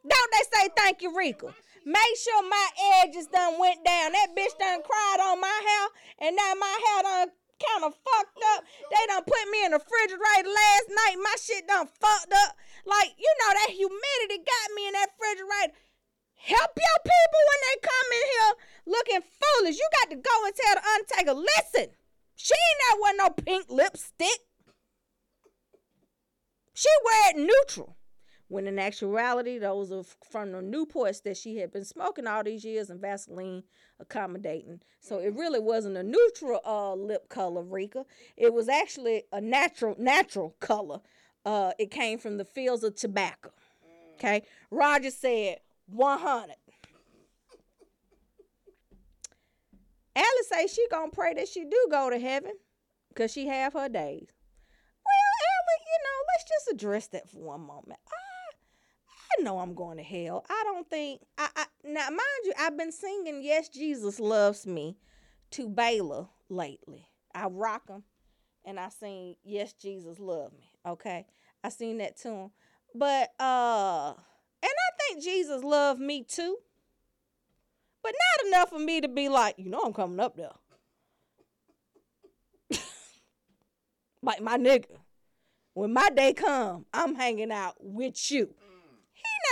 Don't 0.08 0.32
they 0.32 0.46
say 0.54 0.70
thank 0.78 1.02
you, 1.02 1.16
Rika? 1.18 1.54
Make 1.86 2.16
sure 2.18 2.42
my 2.50 2.68
edges 3.02 3.28
done 3.28 3.60
went 3.60 3.84
down. 3.86 4.14
That 4.14 4.34
bitch 4.38 4.58
done 4.58 4.82
cried 4.82 5.20
on 5.22 5.42
my 5.42 5.58
hair, 5.66 5.86
and 6.28 6.36
now 6.36 6.54
my 6.58 6.76
hair 6.86 7.04
done 7.04 7.30
kind 7.62 7.84
of 7.86 7.94
fucked 7.94 8.42
up. 8.56 8.64
They 8.92 9.06
done 9.08 9.24
put 9.24 9.46
me 9.52 9.66
in 9.66 9.72
the 9.72 9.80
refrigerator 9.80 10.50
last 10.50 10.88
night. 10.90 11.16
My 11.22 11.36
shit 11.40 11.68
done 11.68 11.88
fucked 11.88 12.34
up. 12.34 12.58
Like, 12.86 13.14
you 13.18 13.32
know, 13.42 13.52
that 13.54 13.70
humidity 13.74 14.42
got 14.46 14.68
me 14.76 14.88
in 14.88 14.94
that 14.94 15.10
refrigerator. 15.14 15.74
Help 16.36 16.72
your 16.78 17.00
people 17.02 17.42
when 17.50 17.60
they 17.66 17.76
come 17.82 18.10
in 18.14 18.26
here 18.30 18.54
looking 18.86 19.24
foolish. 19.26 19.78
You 19.78 19.88
got 20.02 20.10
to 20.10 20.18
go 20.18 20.36
and 20.46 20.54
tell 20.54 20.76
the 20.76 20.84
Undertaker, 20.86 21.34
listen, 21.34 21.88
she 22.36 22.54
ain't 22.54 22.82
that 22.82 22.98
with 23.02 23.16
no 23.18 23.30
pink 23.30 23.66
lipstick. 23.70 24.42
She 26.74 26.90
wear 27.06 27.32
it 27.32 27.38
neutral. 27.38 27.95
When 28.48 28.68
in 28.68 28.78
actuality, 28.78 29.58
those 29.58 29.92
are 29.92 30.04
from 30.30 30.52
the 30.52 30.60
Newports 30.60 31.24
that 31.24 31.36
she 31.36 31.58
had 31.58 31.72
been 31.72 31.86
smoking 31.86 32.28
all 32.28 32.44
these 32.44 32.64
years 32.64 32.90
and 32.92 33.02
Vaseline 33.02 33.64
accommodating. 34.00 34.82
So 35.00 35.18
it 35.20 35.34
really 35.34 35.60
wasn't 35.60 35.98
a 35.98 36.04
neutral 36.04 36.60
uh, 36.64 36.94
lip 36.94 37.28
color, 37.28 37.64
Rika. 37.64 38.06
It 38.38 38.54
was 38.54 38.70
actually 38.70 39.24
a 39.32 39.42
natural 39.42 39.96
natural 39.98 40.56
color. 40.60 41.00
Uh, 41.44 41.72
it 41.80 41.90
came 41.90 42.20
from 42.20 42.38
the 42.38 42.46
fields 42.46 42.84
of 42.84 42.96
tobacco. 42.96 43.52
Okay. 44.16 44.44
Roger 44.70 45.12
said 45.12 45.58
100. 45.88 46.56
Alice 50.16 50.50
say 50.50 50.68
she 50.68 50.88
gonna 50.90 51.12
pray 51.12 51.34
that 51.34 51.48
she 51.48 51.66
do 51.66 51.88
go 51.92 52.10
to 52.10 52.18
heaven 52.20 52.54
because 53.10 53.32
she 53.32 53.48
have 53.48 53.74
her 53.74 53.90
days. 53.90 54.28
Well, 55.06 55.34
Ellie, 55.52 55.86
you 55.86 56.00
know, 56.04 56.20
let's 56.34 56.50
just 56.50 56.74
address 56.74 57.08
that 57.08 57.30
for 57.30 57.40
one 57.40 57.62
moment. 57.62 58.00
I, 58.08 58.25
I 59.26 59.42
know 59.42 59.60
I'm 59.60 59.74
going 59.74 59.98
to 59.98 60.04
hell. 60.04 60.46
I 60.50 60.62
don't 60.66 60.90
think 60.90 61.22
I, 61.38 61.50
I 61.56 61.66
now 61.84 62.10
mind 62.10 62.22
you, 62.46 62.54
I've 62.60 62.78
been 62.78 62.92
singing 62.92 63.42
"Yes, 63.44 63.70
Jesus 63.70 64.20
Loves 64.20 64.66
Me" 64.66 64.98
to 65.52 65.68
Baylor 65.68 66.28
lately. 66.50 67.08
I 67.34 67.48
rock 67.48 67.90
him, 67.90 68.04
and 68.64 68.80
I 68.80 68.90
sing 68.90 69.36
"Yes, 69.44 69.74
Jesus 69.74 70.20
Love 70.20 70.54
Me." 70.54 70.72
Okay, 70.88 71.26
I 71.64 71.70
sing 71.70 71.98
that 71.98 72.20
him, 72.22 72.52
but 72.94 73.34
uh, 73.40 74.14
and 74.64 74.72
I 74.72 74.90
think 75.00 75.24
Jesus 75.24 75.64
loved 75.64 76.00
me 76.00 76.24
too, 76.24 76.58
but 78.04 78.14
not 78.14 78.48
enough 78.48 78.70
for 78.70 78.80
me 78.80 79.02
to 79.02 79.08
be 79.08 79.30
like, 79.30 79.56
you 79.58 79.70
know, 79.70 79.82
I'm 79.84 79.94
coming 79.94 80.20
up 80.20 80.38
there. 80.38 80.52
like 84.22 84.42
my 84.42 84.58
nigga. 84.58 84.98
When 85.74 85.92
my 85.92 86.10
day 86.10 86.32
come, 86.32 86.86
I'm 86.94 87.16
hanging 87.16 87.52
out 87.52 87.76
with 87.80 88.32
you. 88.32 88.56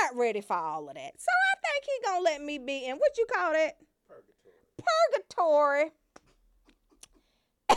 Not 0.03 0.17
ready 0.19 0.41
for 0.41 0.55
all 0.55 0.89
of 0.89 0.95
that. 0.95 1.13
So 1.17 1.31
I 1.31 1.55
think 1.61 1.85
he 1.85 2.05
gonna 2.05 2.23
let 2.23 2.41
me 2.41 2.57
be 2.57 2.85
in 2.85 2.97
what 2.97 3.17
you 3.17 3.25
call 3.31 3.53
that? 3.53 3.77
purgatory. 4.07 4.55
Purgatory. 4.77 5.91
I 7.69 7.75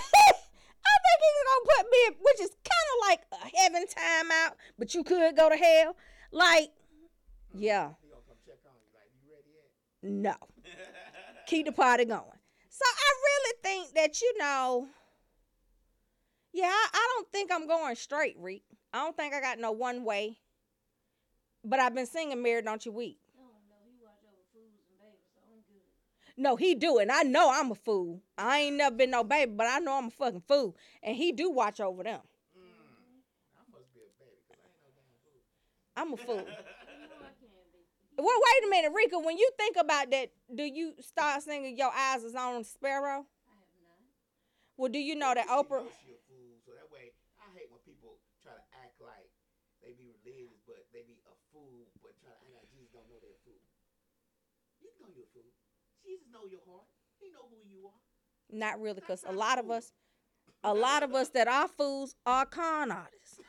think 1.05 1.18
he's 1.22 1.45
gonna 1.47 1.66
put 1.77 1.91
me 1.91 1.99
in, 2.09 2.12
which 2.20 2.41
is 2.41 2.51
kind 2.51 2.89
of 2.93 3.09
like 3.09 3.20
a 3.33 3.59
heaven 3.59 3.85
timeout, 3.87 4.53
but 4.79 4.95
you 4.95 5.05
could 5.05 5.37
go 5.37 5.49
to 5.49 5.57
hell. 5.57 5.97
Like, 6.33 6.70
yeah, 7.55 7.91
He 8.03 8.09
gonna 8.09 8.22
come 8.27 8.37
check 8.45 8.59
on 8.66 8.74
you. 8.83 8.91
Like, 8.95 9.11
you 9.22 9.33
ready 9.33 9.51
yet? 9.55 10.35
no. 10.35 10.35
Keep 11.47 11.66
the 11.66 11.72
party 11.72 12.05
going. 12.05 12.24
So 12.70 12.85
I 12.85 13.12
really 13.24 13.55
think 13.62 13.95
that, 13.95 14.20
you 14.20 14.37
know, 14.39 14.89
yeah, 16.53 16.66
I, 16.66 16.89
I 16.93 17.09
don't 17.14 17.31
think 17.31 17.53
I'm 17.53 17.68
going 17.68 17.95
straight, 17.95 18.37
Reek. 18.39 18.64
I 18.93 18.99
don't 18.99 19.16
think 19.16 19.33
I 19.33 19.41
got 19.41 19.59
no 19.61 19.70
one 19.72 20.05
way. 20.05 20.39
But 21.69 21.81
I've 21.81 21.95
been 21.95 22.07
singing 22.07 22.43
Mary 22.43 22.62
Don't 22.62 22.85
You 22.87 22.93
Weep. 22.93 23.19
No, 23.37 23.43
no, 23.43 23.75
he 23.85 23.99
watch 24.01 24.23
over 24.23 24.39
fools 24.53 24.71
and 24.89 24.99
babies, 25.01 25.35
I'm 25.51 25.59
good. 25.67 25.83
No, 26.37 26.55
he 26.55 26.77
do, 26.77 26.99
and 26.99 27.11
I 27.11 27.23
know 27.25 27.51
I'm 27.53 27.73
a 27.73 27.75
fool. 27.75 28.23
I 28.39 28.61
ain't 28.61 28.77
never 28.77 28.95
been 28.95 29.11
no 29.11 29.25
baby, 29.25 29.51
but 29.57 29.67
I 29.67 29.81
know 29.81 29.99
I'm 29.99 30.07
a 30.07 30.11
fucking 30.11 30.45
fool, 30.47 30.77
and 31.03 31.17
he 31.17 31.33
do 31.33 31.51
watch 31.51 31.81
over 31.81 32.05
them. 32.05 32.21
Mm, 32.57 32.62
I 33.59 33.62
must 33.75 33.93
be 33.93 34.01
a 34.07 34.11
baby 34.23 34.39
because 34.47 34.62
I 34.62 34.71
ain't 34.87 34.95
no 34.95 35.03
damn 35.03 35.19
fool. 35.27 35.43
I'm 35.99 36.12
a 36.12 36.17
fool. 36.17 36.47
You 36.47 36.55
know 37.11 37.19
I 37.19 37.35
can 37.35 37.51
be. 37.51 38.23
well, 38.23 38.39
wait 38.47 38.61
a 38.62 38.71
minute, 38.71 38.93
Rika. 38.95 39.19
When 39.19 39.39
you 39.39 39.51
think 39.59 39.75
about 39.77 40.11
that, 40.12 40.31
do 40.55 40.62
you 40.62 40.95
start 41.01 41.43
singing 41.43 41.77
"Your 41.77 41.91
Eyes 41.91 42.23
Is 42.23 42.37
on 42.37 42.62
Sparrow"? 42.62 43.27
I 43.51 43.59
have 43.59 43.75
not. 43.83 43.99
Well, 44.79 44.93
do 44.93 45.01
you 45.01 45.17
know 45.17 45.35
that 45.35 45.49
Oprah? 45.49 45.83
knows 45.83 45.99
she 45.99 46.14
a 46.14 46.21
fool, 46.31 46.62
so 46.62 46.71
that 46.79 46.87
way 46.95 47.11
I 47.43 47.51
hate 47.59 47.67
when 47.75 47.83
people 47.83 48.23
try 48.45 48.55
to 48.55 48.64
act 48.87 49.01
like 49.03 49.27
they 49.83 49.95
be 49.95 50.11
religious, 50.25 50.59
but 50.67 50.83
they 50.93 51.07
be 51.07 51.14
a 51.31 51.35
fool, 51.55 51.87
but 52.03 52.12
try 52.19 52.35
to 52.35 52.39
act 52.43 52.55
like 52.59 52.69
Jesus 52.75 52.91
don't 52.93 53.07
know 53.07 53.19
they're 53.23 53.39
a 53.39 53.43
fool. 53.47 53.62
You 54.83 54.91
know 55.01 55.09
you're 55.14 55.25
a 55.27 55.33
fool. 55.33 55.47
Jesus 56.07 56.27
know 56.33 56.47
your 56.49 56.61
heart. 56.67 56.87
He 57.19 57.31
know 57.31 57.49
who 57.51 57.57
you 57.69 57.87
are. 57.87 58.59
Not 58.59 58.81
really, 58.81 59.01
because 59.01 59.25
a 59.27 59.33
lot 59.33 59.59
of 59.59 59.71
us, 59.71 59.93
a 60.63 60.73
lot 60.73 61.03
of 61.03 61.15
us 61.15 61.31
that 61.31 61.49
are 61.49 61.69
fools 61.69 62.15
are 62.25 62.47
con 62.47 62.91
artists. 62.91 63.41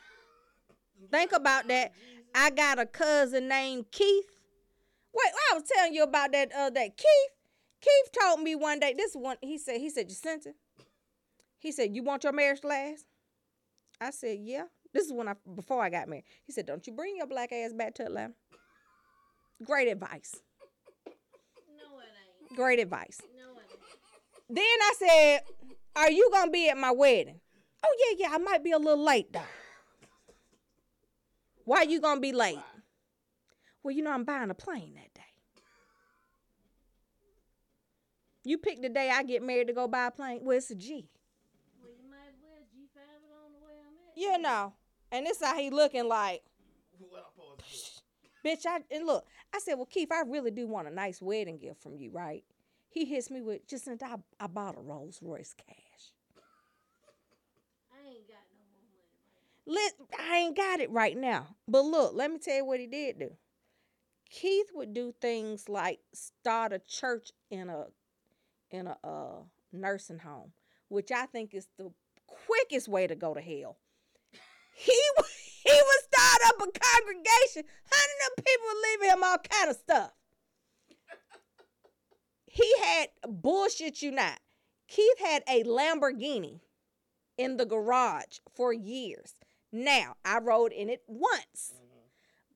Think 1.10 1.32
about 1.32 1.68
that. 1.68 1.92
I 2.34 2.50
got 2.50 2.78
a 2.78 2.86
cousin 2.86 3.48
named 3.48 3.86
Keith. 3.92 4.26
Wait, 5.14 5.32
I 5.50 5.54
was 5.54 5.64
telling 5.72 5.94
you 5.94 6.02
about 6.02 6.32
that 6.32 6.52
uh 6.52 6.70
that 6.70 6.96
Keith. 6.96 7.30
Keith 7.80 8.12
told 8.20 8.40
me 8.40 8.56
one 8.56 8.80
day, 8.80 8.92
this 8.96 9.14
one, 9.14 9.36
he 9.40 9.56
said, 9.56 9.78
he 9.78 9.88
said, 9.88 10.08
Jacinta, 10.08 10.52
he 11.58 11.70
said, 11.70 11.94
You 11.94 12.02
want 12.02 12.24
your 12.24 12.32
marriage 12.32 12.60
to 12.62 12.66
last? 12.66 13.06
I 14.00 14.10
said, 14.10 14.38
Yeah. 14.42 14.64
This 14.92 15.06
is 15.06 15.12
when 15.12 15.28
I 15.28 15.34
before 15.54 15.82
I 15.82 15.90
got 15.90 16.08
married. 16.08 16.24
He 16.44 16.52
said, 16.52 16.66
Don't 16.66 16.86
you 16.86 16.92
bring 16.92 17.16
your 17.16 17.26
black 17.26 17.52
ass 17.52 17.72
back 17.72 17.94
to 17.96 18.04
Atlanta. 18.04 18.34
Great 19.64 19.88
advice. 19.88 20.34
No, 22.50 22.54
it 22.54 22.54
ain't. 22.54 22.56
Great 22.56 22.78
advice. 22.80 23.20
No, 23.36 23.60
it. 23.60 23.78
Then 24.48 24.64
I 24.64 24.92
said, 24.98 25.40
Are 25.96 26.10
you 26.10 26.30
gonna 26.32 26.50
be 26.50 26.68
at 26.68 26.76
my 26.76 26.90
wedding? 26.90 27.40
Oh 27.84 27.96
yeah, 27.98 28.26
yeah, 28.26 28.34
I 28.34 28.38
might 28.38 28.64
be 28.64 28.72
a 28.72 28.78
little 28.78 29.04
late 29.04 29.32
though. 29.32 29.40
Why 31.64 31.82
you 31.82 32.00
gonna 32.00 32.20
be 32.20 32.32
late? 32.32 32.58
Well, 33.82 33.94
you 33.94 34.02
know 34.02 34.10
I'm 34.12 34.24
buying 34.24 34.50
a 34.50 34.54
plane 34.54 34.94
that 34.94 35.14
day. 35.14 35.22
You 38.44 38.56
pick 38.56 38.80
the 38.80 38.88
day 38.88 39.10
I 39.10 39.22
get 39.22 39.42
married 39.42 39.66
to 39.66 39.74
go 39.74 39.86
buy 39.86 40.06
a 40.06 40.10
plane. 40.10 40.40
Well, 40.42 40.56
it's 40.56 40.70
a 40.70 40.74
G. 40.74 41.08
Well, 41.82 41.92
you 41.92 42.10
might 42.10 42.28
as 42.28 42.40
well 42.42 42.58
G5 42.74 42.96
it 42.96 43.32
on 43.44 43.52
the 43.52 43.66
way 43.66 43.74
I'm 43.78 43.94
at. 44.08 44.16
You 44.16 44.42
know. 44.42 44.72
And 45.12 45.26
this 45.26 45.42
how 45.42 45.56
he 45.58 45.70
looking 45.70 46.08
like, 46.08 46.42
What 46.98 47.18
I'm 47.18 47.24
supposed 47.34 47.60
to 47.60 47.64
do? 47.64 48.37
Bitch, 48.48 48.64
I 48.64 48.80
and 48.90 49.04
look, 49.04 49.26
I 49.54 49.58
said, 49.58 49.74
Well, 49.74 49.84
Keith, 49.84 50.10
I 50.10 50.22
really 50.26 50.50
do 50.50 50.66
want 50.66 50.88
a 50.88 50.90
nice 50.90 51.20
wedding 51.20 51.58
gift 51.58 51.82
from 51.82 51.98
you, 51.98 52.10
right? 52.10 52.44
He 52.88 53.04
hits 53.04 53.30
me 53.30 53.42
with 53.42 53.68
just 53.68 53.86
I, 53.86 54.16
I 54.40 54.46
bought 54.46 54.78
a 54.78 54.80
Rolls 54.80 55.20
Royce 55.20 55.54
cash. 55.54 55.76
I 57.92 58.08
ain't 58.08 58.26
got 58.26 58.38
no 58.50 58.64
more 58.72 58.86
money 58.88 59.12
right 59.66 60.08
Lit, 60.08 60.18
I 60.18 60.36
ain't 60.38 60.56
got 60.56 60.80
it 60.80 60.90
right 60.90 61.16
now. 61.16 61.56
But 61.66 61.84
look, 61.84 62.14
let 62.14 62.30
me 62.30 62.38
tell 62.38 62.56
you 62.56 62.64
what 62.64 62.80
he 62.80 62.86
did 62.86 63.18
do. 63.18 63.32
Keith 64.30 64.68
would 64.74 64.94
do 64.94 65.12
things 65.20 65.68
like 65.68 66.00
start 66.14 66.72
a 66.72 66.78
church 66.78 67.32
in 67.50 67.68
a 67.68 67.84
in 68.70 68.86
a 68.86 68.96
uh, 69.04 69.42
nursing 69.74 70.20
home, 70.20 70.52
which 70.88 71.12
I 71.12 71.26
think 71.26 71.52
is 71.52 71.68
the 71.76 71.90
quickest 72.26 72.88
way 72.88 73.06
to 73.06 73.14
go 73.14 73.34
to 73.34 73.42
hell. 73.42 73.76
He 74.74 74.92
he 75.64 75.72
would 75.72 76.07
start 76.18 76.40
up 76.48 76.56
a 76.56 76.66
congregation. 76.78 77.64
Honey, 77.90 78.14
them 78.20 78.34
people 78.44 78.68
leave 78.84 79.02
him 79.12 79.24
all 79.24 79.38
kind 79.38 79.70
of 79.70 79.76
stuff. 79.76 80.10
He 82.46 82.74
had 82.82 83.08
bullshit 83.28 84.02
you 84.02 84.10
not. 84.10 84.40
Keith 84.88 85.18
had 85.18 85.44
a 85.48 85.62
Lamborghini 85.64 86.60
in 87.36 87.56
the 87.56 87.66
garage 87.66 88.38
for 88.54 88.72
years. 88.72 89.34
Now, 89.70 90.16
I 90.24 90.38
rode 90.38 90.72
in 90.72 90.88
it 90.88 91.02
once. 91.06 91.74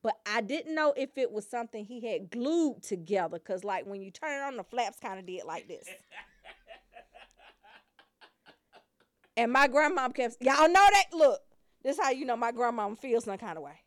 But 0.01 0.15
I 0.25 0.41
didn't 0.41 0.75
know 0.75 0.93
if 0.97 1.17
it 1.17 1.31
was 1.31 1.47
something 1.47 1.85
he 1.85 2.05
had 2.05 2.29
glued 2.29 2.83
together. 2.83 3.39
Cause 3.39 3.63
like 3.63 3.85
when 3.85 4.01
you 4.01 4.11
turn 4.11 4.41
it 4.41 4.43
on, 4.43 4.57
the 4.57 4.63
flaps 4.63 4.99
kind 4.99 5.17
of 5.17 5.25
did 5.25 5.45
like 5.45 5.69
this. 5.69 5.87
and 9.37 9.53
my 9.53 9.69
grandmom 9.69 10.13
kept, 10.13 10.41
y'all 10.41 10.67
know 10.67 10.87
that. 10.91 11.05
Look, 11.13 11.39
this 11.83 11.99
how 11.99 12.11
you 12.11 12.25
know 12.25 12.37
my 12.37 12.51
grandmom 12.51 12.97
feels 12.97 13.25
some 13.25 13.37
kind 13.37 13.57
of 13.57 13.63
way. 13.63 13.81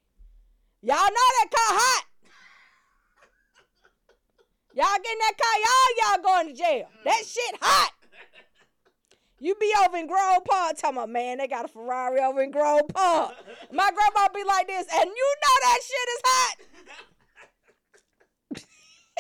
Y'all 0.83 0.97
know 0.97 1.07
that 1.07 1.49
car 1.51 1.79
hot. 1.79 2.05
Y'all 4.75 5.03
get 5.03 5.13
in 5.13 5.19
that 5.19 5.35
car, 5.41 5.57
y'all 5.65 5.97
y'all 5.99 6.23
going 6.23 6.55
to 6.55 6.63
jail. 6.63 6.89
That 7.05 7.23
shit 7.27 7.59
hot. 7.61 7.93
You 9.39 9.55
be 9.55 9.73
over 9.85 9.97
in 9.99 10.07
Grove 10.07 10.45
Park 10.45 10.77
talking 10.79 10.97
about, 10.97 11.11
man, 11.11 11.39
they 11.39 11.47
got 11.47 11.67
a 11.67 11.69
Ferrari 11.69 12.21
over 12.21 12.43
in 12.43 12.51
Grove 12.51 12.89
Park. 12.89 13.35
My 13.71 13.91
grandma 13.91 14.29
be 14.35 14.45
like 14.45 14.67
this, 14.67 14.87
and 14.95 15.11
you 15.11 15.35
know 15.43 15.57
that 15.63 15.79
shit 15.83 16.09
is 16.09 16.23
hot. 16.25 16.57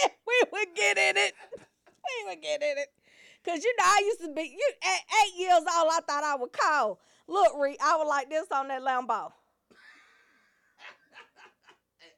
we 0.26 0.42
would 0.52 0.74
get 0.74 0.96
in 0.96 1.16
it. 1.16 1.34
We 1.56 2.28
would 2.28 2.42
get 2.42 2.62
in 2.62 2.78
it. 2.78 2.88
Cause 3.44 3.62
you 3.62 3.72
know 3.78 3.84
I 3.84 4.02
used 4.04 4.20
to 4.22 4.34
be 4.34 4.42
you 4.42 4.72
at 4.82 5.00
eight 5.22 5.38
years 5.38 5.60
old. 5.60 5.90
I 5.92 6.00
thought 6.06 6.24
I 6.24 6.34
would 6.34 6.52
call. 6.52 6.98
Look, 7.28 7.52
Reed, 7.58 7.76
I 7.82 7.96
was 7.96 8.06
like 8.08 8.30
this 8.30 8.46
on 8.52 8.68
that 8.68 8.82
Lambo. 8.82 9.32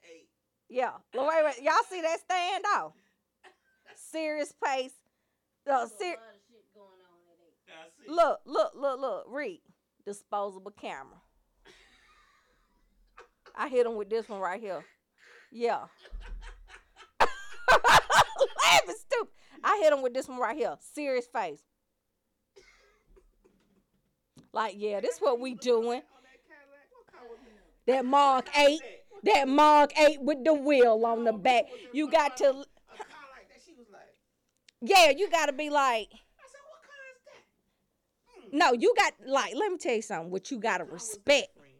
Hey, 0.02 0.26
Yeah. 0.68 0.92
Look, 1.14 1.28
wait, 1.28 1.44
wait. 1.44 1.62
Y'all 1.62 1.74
see 1.88 2.02
that 2.02 2.20
stand 2.20 2.64
off? 2.76 2.92
Serious 3.96 4.52
pace. 4.64 4.92
Uh, 5.66 5.86
ser- 5.86 6.04
lot 6.04 6.34
of 6.34 6.40
shit 6.48 6.64
going 6.74 6.86
on 6.86 7.18
at 7.28 7.38
eight. 7.44 7.56
I 7.68 7.88
see. 8.06 8.10
look, 8.10 8.40
look, 8.46 8.72
look, 8.74 9.00
look. 9.00 9.26
Reed, 9.28 9.60
disposable 10.04 10.70
camera. 10.70 11.20
I 13.54 13.68
hit 13.68 13.86
him 13.86 13.96
with 13.96 14.08
this 14.08 14.28
one 14.28 14.40
right 14.40 14.60
here. 14.60 14.84
Yeah. 15.50 15.84
Laughing 17.20 18.94
stupid. 18.98 19.32
I 19.64 19.80
hit 19.82 19.92
him 19.92 20.02
with 20.02 20.14
this 20.14 20.28
one 20.28 20.38
right 20.38 20.56
here. 20.56 20.76
Serious 20.94 21.26
face. 21.26 21.60
Like, 24.58 24.74
yeah, 24.76 24.98
this 24.98 25.20
what 25.20 25.38
we 25.38 25.54
doing. 25.54 26.02
That 27.86 28.04
Mark 28.04 28.48
8. 28.58 28.80
That 29.22 29.46
Mark 29.46 29.96
8 29.96 30.20
with 30.20 30.42
the 30.42 30.52
wheel 30.52 31.00
on 31.06 31.22
the 31.22 31.32
back. 31.32 31.66
You 31.92 32.10
got 32.10 32.36
to 32.38 32.64
Yeah, 34.80 35.10
you 35.10 35.30
gotta 35.30 35.52
be 35.52 35.70
like, 35.70 36.08
no, 38.50 38.72
you 38.72 38.92
got 38.96 39.12
like, 39.24 39.54
let 39.54 39.70
me 39.70 39.78
tell 39.78 39.94
you 39.94 40.02
something. 40.02 40.32
What 40.32 40.50
you 40.50 40.58
gotta 40.58 40.82
respect. 40.82 41.54
got 41.54 41.62
to. 41.62 41.70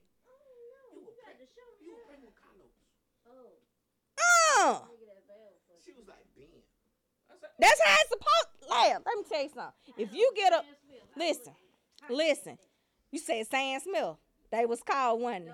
Oh, 4.60 4.84
Uh, 7.28 7.34
that's 7.58 7.80
how 7.84 7.96
it's 8.02 8.10
supposed. 8.10 8.70
Lamb, 8.70 9.02
let 9.04 9.16
me 9.16 9.24
tell 9.28 9.42
you 9.42 9.50
something. 9.52 9.72
If 9.96 10.14
you 10.14 10.30
get 10.36 10.52
a, 10.52 10.62
listen, 11.16 11.54
listen. 12.08 12.56
You 13.10 13.18
said 13.18 13.46
Sam 13.46 13.80
Smith. 13.80 14.16
They 14.50 14.66
was 14.66 14.82
called 14.82 15.20
one. 15.20 15.50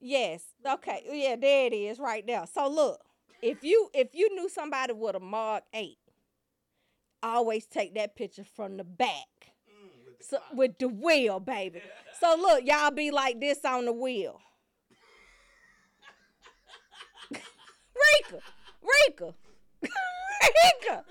Yes. 0.00 0.42
Okay. 0.66 1.02
Yeah, 1.10 1.36
there 1.36 1.66
it 1.66 1.72
is, 1.72 1.98
right 1.98 2.26
there. 2.26 2.44
So 2.52 2.68
look, 2.68 3.00
if 3.40 3.62
you 3.62 3.88
if 3.94 4.08
you 4.14 4.34
knew 4.34 4.48
somebody 4.48 4.92
with 4.92 5.14
a 5.16 5.20
Mark 5.20 5.64
Eight, 5.72 5.98
always 7.22 7.66
take 7.66 7.94
that 7.94 8.16
picture 8.16 8.44
from 8.44 8.76
the 8.76 8.84
back. 8.84 9.26
with 9.68 10.18
the 10.18 10.24
So, 10.24 10.38
with 10.54 10.78
the 10.78 10.88
wheel, 10.88 11.40
baby. 11.40 11.82
So 12.20 12.36
look, 12.36 12.64
y'all 12.64 12.90
be 12.90 13.10
like 13.10 13.40
this 13.40 13.64
on 13.64 13.84
the 13.84 13.92
wheel. 13.92 14.40
Rika, 17.32 18.42
Rika, 18.82 19.34
Rika, 20.42 21.04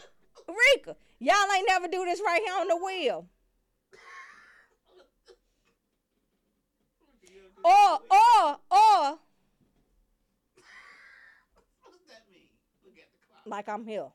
Rika. 0.48 0.96
Y'all 1.20 1.52
ain't 1.56 1.68
never 1.68 1.88
do 1.88 2.04
this 2.06 2.22
right 2.26 2.42
here 2.46 2.56
on 2.60 2.68
the 2.68 2.78
wheel. 2.78 3.28
Or, 7.64 7.72
or, 7.72 8.58
or, 8.72 9.20
What 11.82 11.92
does 11.92 12.08
that 12.10 12.24
mean? 12.32 12.50
Look 12.84 12.98
at 12.98 13.10
the 13.12 13.20
clock. 13.28 13.46
like 13.46 13.70
I'm 13.70 13.86
here. 13.86 14.08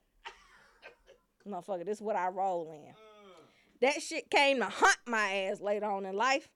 Motherfucker, 1.47 1.85
this 1.85 1.97
is 1.97 2.01
what 2.01 2.15
I 2.15 2.27
roll 2.27 2.71
in. 2.71 2.91
Mm. 2.91 2.95
That 3.81 4.01
shit 4.01 4.29
came 4.29 4.59
to 4.59 4.65
hunt 4.65 4.97
my 5.05 5.33
ass 5.33 5.61
later 5.61 5.85
on 5.85 6.05
in 6.05 6.15
life 6.15 6.49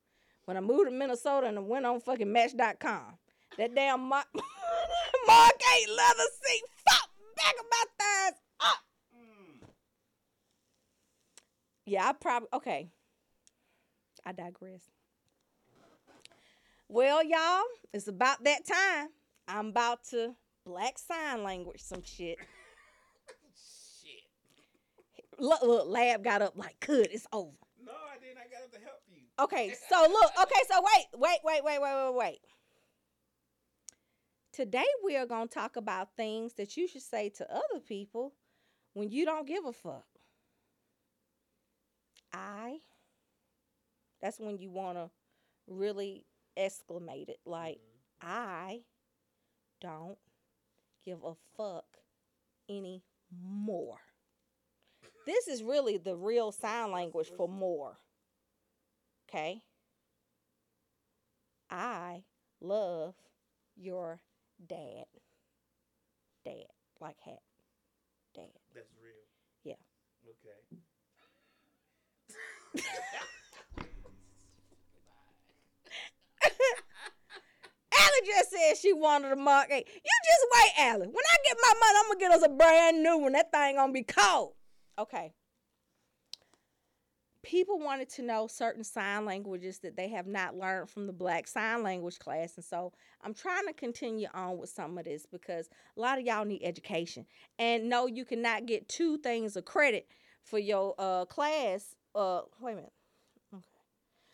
when 0.46 0.58
I 0.58 0.60
moved 0.60 0.90
to 0.90 0.92
Minnesota 0.92 1.48
and 1.48 1.58
I 1.58 1.62
went 1.62 1.86
on 1.86 2.02
fucking 2.02 2.32
Match.com. 2.32 3.18
That 3.58 3.76
damn 3.76 4.02
Mark, 4.02 4.28
Mark 4.34 5.52
8 5.84 5.90
leather 5.90 6.30
seat, 6.44 6.64
fuck, 6.90 7.10
back 7.38 7.54
of 7.60 7.66
my 7.70 7.84
thighs 8.00 8.34
up. 8.60 8.78
Mm. 9.16 9.68
Yeah, 11.86 12.08
I 12.08 12.14
probably, 12.14 12.50
okay. 12.54 12.90
I 14.26 14.32
digress. 14.34 14.90
Well, 16.92 17.24
y'all, 17.24 17.64
it's 17.94 18.10
about 18.10 18.44
that 18.44 18.66
time. 18.66 19.08
I'm 19.48 19.68
about 19.68 20.04
to 20.10 20.36
black 20.66 21.00
sign 21.00 21.42
language 21.42 21.82
some 21.82 22.04
shit. 22.04 22.38
Shit. 24.04 25.40
Look, 25.40 25.62
look, 25.62 25.88
Lab 25.88 26.22
got 26.22 26.42
up 26.42 26.58
like, 26.58 26.82
good, 26.86 27.08
it's 27.10 27.26
over. 27.32 27.54
No, 27.82 27.94
I 27.94 28.20
didn't. 28.20 28.40
I 28.40 28.50
got 28.52 28.66
up 28.66 28.74
to 28.74 28.80
help 28.84 29.00
you. 29.08 29.22
Okay, 29.40 29.74
so 29.90 30.02
look, 30.02 30.32
okay, 30.42 30.60
so 30.70 30.82
wait, 30.82 31.06
wait, 31.18 31.40
wait, 31.46 31.64
wait, 31.64 31.82
wait, 31.82 31.94
wait, 31.94 32.14
wait. 32.14 32.40
Today 34.52 34.84
we 35.02 35.16
are 35.16 35.26
going 35.26 35.48
to 35.48 35.54
talk 35.54 35.78
about 35.78 36.18
things 36.18 36.56
that 36.56 36.76
you 36.76 36.90
should 36.90 37.04
say 37.04 37.30
to 37.30 37.50
other 37.50 37.80
people 37.80 38.34
when 38.96 39.10
you 39.10 39.24
don't 39.24 39.48
give 39.48 39.64
a 39.64 39.72
fuck. 39.72 40.08
I, 42.34 42.80
that's 44.22 44.42
when 44.42 44.58
you 44.58 44.70
want 44.70 44.98
to 44.98 45.10
really 45.68 46.26
exclamate 46.58 47.30
it 47.30 47.40
like, 47.46 47.78
mm-hmm. 47.78 48.28
I 48.28 48.80
don't 49.80 50.18
give 51.06 51.24
a 51.24 51.34
fuck 51.58 51.86
anymore. 52.70 54.00
This 55.26 55.48
is 55.48 55.64
really 55.64 55.98
the 55.98 56.16
real 56.16 56.52
sign 56.52 56.92
language 56.92 57.32
for 57.36 57.48
more. 57.48 57.98
Okay? 59.30 59.62
I 61.70 62.24
love 62.60 63.16
your 63.76 64.20
dad. 64.68 65.06
Dad. 66.44 66.66
Like 67.00 67.18
hat. 67.24 67.40
Dad. 68.36 68.50
That's 68.76 68.90
real. 69.02 69.14
Yeah. 69.64 69.76
Okay. 70.28 70.82
Allie 77.94 78.11
just 78.26 78.52
said 78.52 78.78
she 78.78 78.94
wanted 78.94 79.32
a 79.32 79.36
Mark 79.36 79.68
8. 79.72 79.88
You 79.88 80.12
just 80.26 80.46
wait, 80.54 80.86
Allie. 80.86 81.08
When 81.08 81.16
I 81.16 81.38
get 81.44 81.58
my 81.62 81.74
money, 81.80 82.00
I'm 82.00 82.06
going 82.08 82.20
to 82.20 82.26
get 82.26 82.32
us 82.32 82.46
a 82.46 82.50
brand 82.50 83.04
new 83.04 83.18
one. 83.18 83.34
That 83.34 83.52
thing 83.52 83.76
going 83.76 83.90
to 83.90 83.94
be 83.94 84.04
cold. 84.04 84.54
Okay. 85.00 85.34
People 87.44 87.80
wanted 87.80 88.08
to 88.10 88.22
know 88.22 88.46
certain 88.46 88.84
sign 88.84 89.26
languages 89.26 89.80
that 89.80 89.98
they 89.98 90.10
have 90.10 90.28
not 90.28 90.56
learned 90.56 90.90
from 90.90 91.08
the 91.08 91.14
Black 91.14 91.48
Sign 91.48 91.82
Language 91.82 92.20
class. 92.20 92.56
And 92.56 92.64
so 92.64 92.94
I'm 93.24 93.34
trying 93.34 93.66
to 93.66 93.74
continue 93.74 94.28
on 94.34 94.60
with 94.60 94.70
some 94.70 94.98
of 94.98 95.06
this 95.06 95.26
because 95.26 95.68
a 95.98 96.00
lot 96.00 96.20
of 96.20 96.26
y'all 96.26 96.46
need 96.46 96.62
education. 96.64 97.26
And 97.58 97.90
no, 97.90 98.06
you 98.06 98.26
cannot 98.26 98.68
get 98.68 98.88
two 98.88 99.18
things 99.18 99.56
of 99.56 99.66
credit 99.66 100.08
for 100.44 100.60
your 100.60 100.94
uh, 101.00 101.26
class. 101.26 101.96
Uh, 102.14 102.42
wait 102.60 102.74
a 102.74 102.76
minute. 102.76 102.94
Okay. 103.54 103.64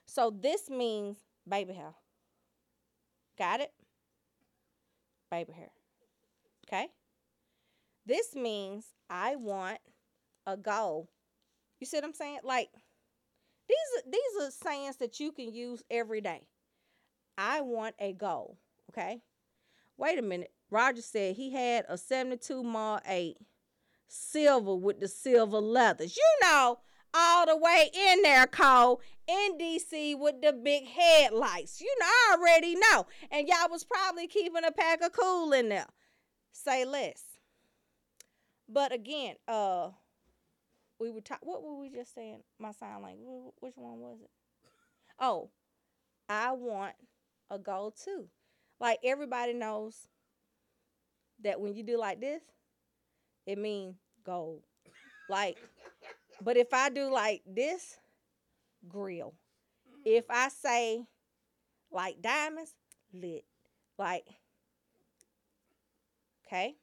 So 0.06 0.30
this 0.30 0.70
means 0.70 1.18
baby 1.48 1.74
hair. 1.74 1.94
Got 3.38 3.62
it? 3.62 3.72
Baby 5.32 5.54
hair. 5.54 5.72
Okay? 6.68 6.88
This 8.06 8.36
means 8.36 8.86
I 9.10 9.36
want 9.36 9.80
a 10.46 10.56
goal. 10.56 11.10
You 11.80 11.88
see 11.88 11.98
what 11.98 12.06
I'm 12.06 12.14
saying? 12.14 12.40
Like 12.44 12.70
these 13.68 13.78
are 13.98 14.10
these 14.10 14.48
are 14.48 14.52
sayings 14.52 14.98
that 14.98 15.20
you 15.20 15.32
can 15.32 15.54
use 15.54 15.84
every 15.92 16.22
day. 16.22 16.48
I 17.38 17.62
want 17.62 17.96
a 18.00 18.14
goal. 18.14 18.58
Okay? 18.92 19.22
Wait 19.98 20.18
a 20.18 20.22
minute. 20.22 20.52
Roger 20.70 21.02
said 21.02 21.36
he 21.36 21.52
had 21.52 21.86
a 21.88 21.98
72 21.98 22.64
Mark 22.64 23.04
8 23.08 23.38
silver 24.08 24.76
with 24.76 25.00
the 25.00 25.08
silver 25.08 25.60
leathers. 25.60 26.16
You 26.16 26.48
know, 26.48 26.80
all 27.14 27.46
the 27.46 27.58
way 27.58 27.90
in 27.94 28.22
there, 28.22 28.48
Cole, 28.48 29.02
in 29.28 29.58
DC 29.58 30.18
with 30.18 30.42
the 30.42 30.54
big 30.54 30.86
headlights. 30.86 31.82
You 31.82 31.94
know, 32.00 32.06
I 32.06 32.38
already 32.38 32.76
know. 32.76 33.06
And 33.32 33.48
y'all 33.48 33.70
was 33.70 33.84
probably 33.84 34.28
keeping 34.28 34.64
a 34.66 34.72
pack 34.72 35.02
of 35.02 35.12
cool 35.14 35.52
in 35.54 35.70
there. 35.70 35.88
Say 36.52 36.86
less. 36.86 37.24
But 38.70 38.92
again, 38.92 39.36
uh, 39.48 39.90
we 41.00 41.12
were 41.12 41.22
talking. 41.22 41.48
What 41.48 41.64
were 41.64 41.76
we 41.78 41.90
just 41.90 42.14
saying? 42.14 42.40
My 42.60 42.72
sign. 42.72 43.00
Wh- 43.02 43.64
Which 43.64 43.76
one 43.76 44.00
was 44.00 44.18
it? 44.22 44.30
Oh, 45.20 45.50
I 46.28 46.52
want 46.52 46.94
a 47.50 47.58
goal 47.58 47.92
too. 47.92 48.28
Like 48.80 49.00
everybody 49.04 49.54
knows 49.54 50.08
that 51.44 51.60
when 51.60 51.76
you 51.76 51.84
do 51.84 51.98
like 51.98 52.20
this, 52.20 52.42
it 53.46 53.58
means 53.58 53.96
gold. 54.26 54.64
Like, 55.30 55.58
but 56.42 56.58
if 56.58 56.74
I 56.74 56.90
do 56.90 57.12
like 57.12 57.44
this, 57.46 57.98
grill. 58.88 59.34
Mm-hmm. 59.88 60.02
If 60.06 60.26
I 60.30 60.50
say 60.50 61.06
like 61.92 62.22
diamonds, 62.22 62.74
lit. 63.14 63.46
Like, 63.98 64.26
okay. 66.46 66.76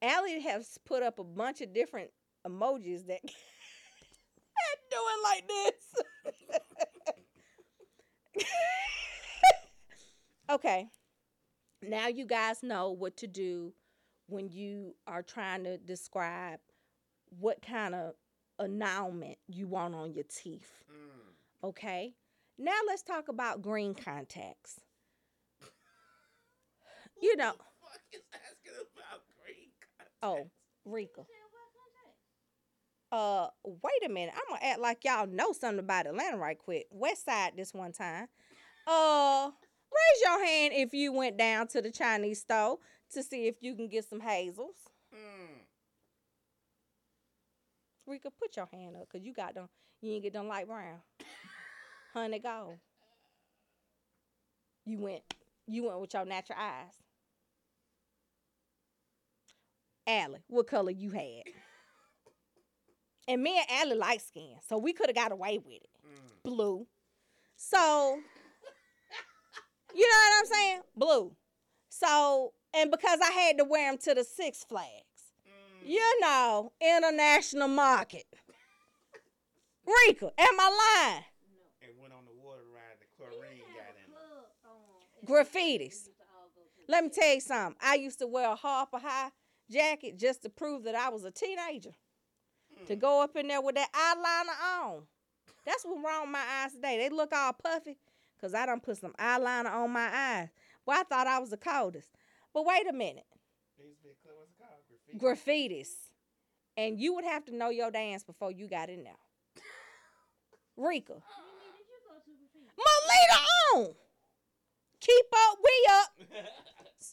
Allie 0.00 0.40
has 0.40 0.78
put 0.84 1.02
up 1.02 1.18
a 1.18 1.24
bunch 1.24 1.60
of 1.60 1.72
different 1.72 2.10
emojis 2.46 3.06
that 3.06 3.20
doing 4.90 5.22
like 5.24 5.48
this. 5.48 5.74
okay. 10.50 10.88
Now 11.82 12.08
you 12.08 12.26
guys 12.26 12.62
know 12.62 12.90
what 12.90 13.16
to 13.18 13.26
do 13.26 13.72
when 14.26 14.48
you 14.48 14.94
are 15.06 15.22
trying 15.22 15.64
to 15.64 15.78
describe 15.78 16.60
what 17.38 17.62
kind 17.62 17.94
of 17.94 18.14
annulment 18.58 19.38
you 19.48 19.66
want 19.66 19.94
on 19.94 20.12
your 20.12 20.24
teeth. 20.24 20.70
Mm. 20.90 21.68
Okay. 21.68 22.14
Now 22.58 22.78
let's 22.86 23.02
talk 23.02 23.28
about 23.28 23.62
green 23.62 23.94
contacts. 23.94 24.80
You 27.20 27.36
know, 27.36 27.52
Fuck 27.52 28.00
is 28.12 28.20
asking 28.34 28.72
about 28.96 29.22
green 29.44 29.70
contacts? 29.96 30.18
oh, 30.22 30.50
Rika. 30.84 31.20
Said 31.20 31.26
what 31.52 31.68
contact? 33.12 33.54
Uh, 33.64 33.78
wait 33.82 34.10
a 34.10 34.12
minute. 34.12 34.34
I'm 34.34 34.42
gonna 34.56 34.72
act 34.72 34.80
like 34.80 35.04
y'all 35.04 35.26
know 35.26 35.52
something 35.52 35.78
about 35.78 36.06
Atlanta 36.06 36.36
right 36.36 36.58
quick. 36.58 36.86
West 36.90 37.24
Side 37.24 37.52
this 37.56 37.72
one 37.72 37.92
time. 37.92 38.26
Uh, 38.86 39.50
raise 39.92 40.22
your 40.24 40.44
hand 40.44 40.72
if 40.74 40.92
you 40.92 41.12
went 41.12 41.36
down 41.36 41.68
to 41.68 41.80
the 41.80 41.90
Chinese 41.92 42.40
store 42.40 42.78
to 43.12 43.22
see 43.22 43.46
if 43.46 43.56
you 43.60 43.76
can 43.76 43.88
get 43.88 44.04
some 44.08 44.20
hazels. 44.20 44.74
Mm. 45.14 45.51
Rika, 48.06 48.30
put 48.30 48.56
your 48.56 48.68
hand 48.72 48.96
up, 48.96 49.08
cause 49.10 49.22
you 49.22 49.32
got 49.32 49.54
them. 49.54 49.68
You 50.00 50.12
ain't 50.12 50.24
get 50.24 50.32
them 50.32 50.48
light 50.48 50.66
brown. 50.66 50.98
Honey, 52.14 52.38
go. 52.40 52.74
You 54.84 54.98
went. 54.98 55.22
You 55.66 55.84
went 55.86 56.00
with 56.00 56.14
your 56.14 56.24
natural 56.24 56.58
eyes. 56.58 56.92
Allie, 60.06 60.42
what 60.48 60.66
color 60.66 60.90
you 60.90 61.10
had? 61.10 61.44
And 63.28 63.40
me 63.40 63.56
and 63.56 63.66
Allie 63.70 63.96
light 63.96 64.20
skin, 64.20 64.56
so 64.68 64.78
we 64.78 64.92
could 64.92 65.06
have 65.06 65.14
got 65.14 65.30
away 65.30 65.56
with 65.56 65.76
it. 65.76 65.88
Mm. 66.04 66.42
Blue. 66.42 66.86
So, 67.56 68.18
you 69.94 70.08
know 70.08 70.16
what 70.16 70.40
I'm 70.40 70.46
saying? 70.52 70.80
Blue. 70.96 71.36
So, 71.88 72.52
and 72.74 72.90
because 72.90 73.20
I 73.22 73.30
had 73.30 73.58
to 73.58 73.64
wear 73.64 73.88
them 73.92 73.98
to 73.98 74.14
the 74.14 74.24
Six 74.24 74.64
Flags. 74.64 75.11
You 75.84 76.20
know, 76.20 76.72
international 76.80 77.68
market. 77.68 78.24
Rika, 79.86 80.26
am 80.38 80.60
I 80.60 81.02
lying? 81.02 81.24
No. 81.50 81.88
And 81.88 82.00
went 82.00 82.12
on 82.12 82.24
the 82.24 82.32
water 82.42 82.62
ride. 82.72 82.98
The 83.00 83.06
chlorine 83.16 83.58
got 83.74 83.96
in. 83.96 84.04
it. 84.04 84.12
club, 84.12 85.22
at 85.22 85.28
Graffitis. 85.28 85.78
we 85.78 85.84
used 85.84 86.04
to 86.06 86.12
all 86.34 86.48
go 86.54 86.62
to. 86.62 86.92
Let 86.92 87.04
me 87.04 87.10
tell 87.10 87.34
you 87.34 87.40
something. 87.40 87.76
I 87.82 87.94
used 87.96 88.18
to 88.20 88.26
wear 88.26 88.50
a 88.50 88.54
Harper 88.54 88.98
High 88.98 89.30
jacket 89.70 90.18
just 90.18 90.42
to 90.42 90.48
prove 90.48 90.84
that 90.84 90.94
I 90.94 91.08
was 91.08 91.24
a 91.24 91.30
teenager. 91.30 91.92
Hmm. 92.78 92.86
To 92.86 92.96
go 92.96 93.22
up 93.22 93.36
in 93.36 93.48
there 93.48 93.60
with 93.60 93.74
that 93.74 93.92
eyeliner 93.92 94.84
on. 94.84 95.02
That's 95.64 95.84
what's 95.84 96.04
wrong 96.04 96.22
with 96.22 96.30
my 96.30 96.44
eyes 96.62 96.72
today. 96.72 96.98
They 96.98 97.08
look 97.08 97.32
all 97.32 97.52
puffy 97.52 97.98
because 98.36 98.54
I 98.54 98.66
done 98.66 98.80
put 98.80 98.98
some 98.98 99.14
eyeliner 99.18 99.72
on 99.72 99.90
my 99.90 100.08
eyes. 100.12 100.48
Well, 100.86 101.00
I 101.00 101.04
thought 101.04 101.26
I 101.26 101.38
was 101.38 101.50
the 101.50 101.56
coldest. 101.56 102.08
But 102.52 102.66
wait 102.66 102.88
a 102.88 102.92
minute. 102.92 103.26
There 103.78 103.86
used 103.86 104.02
to 104.02 104.08
be 104.08 104.10
a 104.10 104.22
club. 104.22 104.36
What's 104.38 104.50
it 104.50 104.58
called? 104.58 104.82
Graffiti. 104.88 105.01
Graffitis. 105.18 105.88
And 106.76 106.98
you 106.98 107.14
would 107.14 107.24
have 107.24 107.44
to 107.46 107.54
know 107.54 107.68
your 107.68 107.90
dance 107.90 108.24
before 108.24 108.50
you 108.50 108.66
got 108.68 108.88
in 108.88 109.04
there. 109.04 109.12
Rika. 110.76 111.12
Mimi, 111.12 111.22
did 111.76 111.86
you 111.88 111.98
go 112.08 112.14
to 112.14 112.30
graffiti? 112.38 112.70
Melita 112.78 113.88
on. 113.88 113.94
Keep 115.00 115.26
up, 115.50 115.58
we 115.62 115.88
up. 115.90 116.44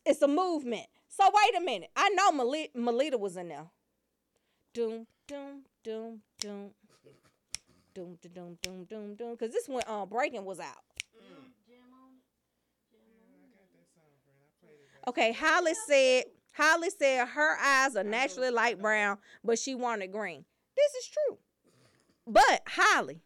It's 0.06 0.22
a 0.22 0.28
movement. 0.28 0.86
So 1.08 1.24
wait 1.34 1.58
a 1.62 1.66
minute. 1.66 1.90
I 1.96 2.10
know 2.10 2.32
Melita, 2.32 2.70
Melita 2.78 3.18
was 3.18 3.36
in 3.38 3.50
there. 3.50 3.66
Doom, 4.74 5.08
doom, 5.28 5.64
doom, 5.84 6.22
doom. 6.40 6.72
Doom, 7.96 8.18
doom, 8.22 8.30
doom, 8.32 8.58
doom, 8.62 8.84
doom, 8.86 9.16
doom. 9.16 9.36
Cause 9.38 9.52
this 9.52 9.68
when 9.68 9.84
um 9.88 10.08
breaking 10.08 10.46
was 10.46 10.60
out. 10.60 10.68
Mm. 11.18 11.50
Jam 11.68 11.90
on 11.92 12.14
it. 12.14 12.22
Jam 12.92 13.02
on 13.34 13.42
I 13.42 13.48
it. 13.48 13.52
got 13.58 13.68
that 13.74 13.88
song, 13.96 14.14
friend. 14.24 14.38
I 14.40 14.50
played 14.64 14.78
it. 14.80 14.88
back 14.94 15.10
Okay, 15.10 15.32
Holly 15.34 15.74
said 15.88 16.24
Holly 16.52 16.90
said 16.90 17.28
her 17.28 17.58
eyes 17.58 17.96
are 17.96 18.04
naturally 18.04 18.52
light 18.52 18.82
brown, 18.82 19.18
but 19.44 19.60
she 19.60 19.76
wanted 19.76 20.12
green. 20.12 20.46
This 20.76 21.04
is 21.04 21.10
true. 21.10 21.38
But 22.28 22.62
Holly, 22.68 23.22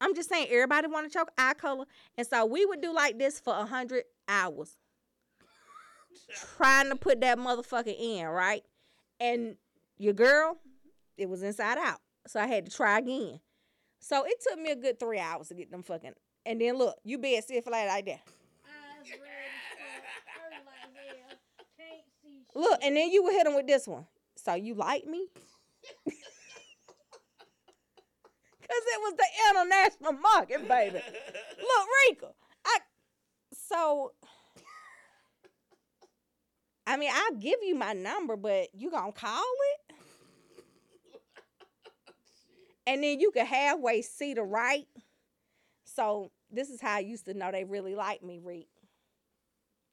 I'm 0.00 0.14
just 0.14 0.28
saying 0.28 0.48
everybody 0.50 0.88
want 0.88 1.10
to 1.10 1.18
choke 1.18 1.30
eye 1.36 1.54
color. 1.54 1.84
And 2.16 2.26
so 2.26 2.44
we 2.46 2.64
would 2.66 2.80
do 2.80 2.94
like 2.94 3.18
this 3.18 3.40
for 3.40 3.54
a 3.54 3.66
hundred 3.66 4.04
hours. 4.28 4.76
trying 6.56 6.88
to 6.90 6.96
put 6.96 7.20
that 7.20 7.38
motherfucker 7.38 7.94
in, 7.98 8.26
right? 8.26 8.62
And 9.20 9.56
your 9.98 10.14
girl, 10.14 10.58
it 11.16 11.28
was 11.28 11.42
inside 11.42 11.78
out. 11.78 12.00
So 12.26 12.40
I 12.40 12.46
had 12.46 12.66
to 12.66 12.72
try 12.72 12.98
again. 12.98 13.40
So 14.00 14.24
it 14.24 14.34
took 14.48 14.60
me 14.60 14.70
a 14.70 14.76
good 14.76 14.98
three 14.98 15.18
hours 15.18 15.48
to 15.48 15.54
get 15.54 15.70
them 15.70 15.82
fucking 15.82 16.12
and 16.44 16.60
then 16.60 16.76
look, 16.76 16.96
you 17.04 17.18
bed 17.18 17.44
sit 17.44 17.64
flat 17.64 17.86
like 17.86 18.06
that. 18.06 18.20
Eyes 18.66 19.10
red 19.10 19.30
as 19.70 20.02
fuck, 20.02 20.26
hurt 20.26 20.50
like 20.66 20.90
hell, 20.94 21.38
can't 21.78 22.02
see 22.22 22.41
shit. 22.41 22.41
Look, 22.54 22.80
and 22.82 22.96
then 22.96 23.10
you 23.10 23.22
would 23.22 23.32
hit 23.32 23.46
him 23.46 23.54
with 23.54 23.66
this 23.66 23.86
one. 23.86 24.06
So 24.36 24.54
you 24.54 24.74
like 24.74 25.06
me? 25.06 25.26
Cause 28.72 28.82
it 28.86 29.00
was 29.00 29.14
the 29.18 29.26
international 29.50 30.12
market, 30.12 30.68
baby. 30.68 30.94
Look, 31.58 31.86
Rika, 32.08 32.28
I 32.64 32.78
so 33.52 34.12
I 36.86 36.96
mean 36.96 37.10
I'll 37.12 37.38
give 37.38 37.58
you 37.62 37.74
my 37.74 37.92
number, 37.92 38.36
but 38.36 38.68
you 38.74 38.90
gonna 38.90 39.12
call 39.12 39.42
it? 39.42 39.96
And 42.84 43.04
then 43.04 43.20
you 43.20 43.30
can 43.30 43.46
halfway 43.46 44.02
see 44.02 44.34
the 44.34 44.42
right. 44.42 44.88
So 45.84 46.32
this 46.50 46.68
is 46.68 46.80
how 46.80 46.94
I 46.96 46.98
used 46.98 47.26
to 47.26 47.34
know 47.34 47.52
they 47.52 47.62
really 47.62 47.94
like 47.94 48.24
me, 48.24 48.40
Reek. 48.42 48.68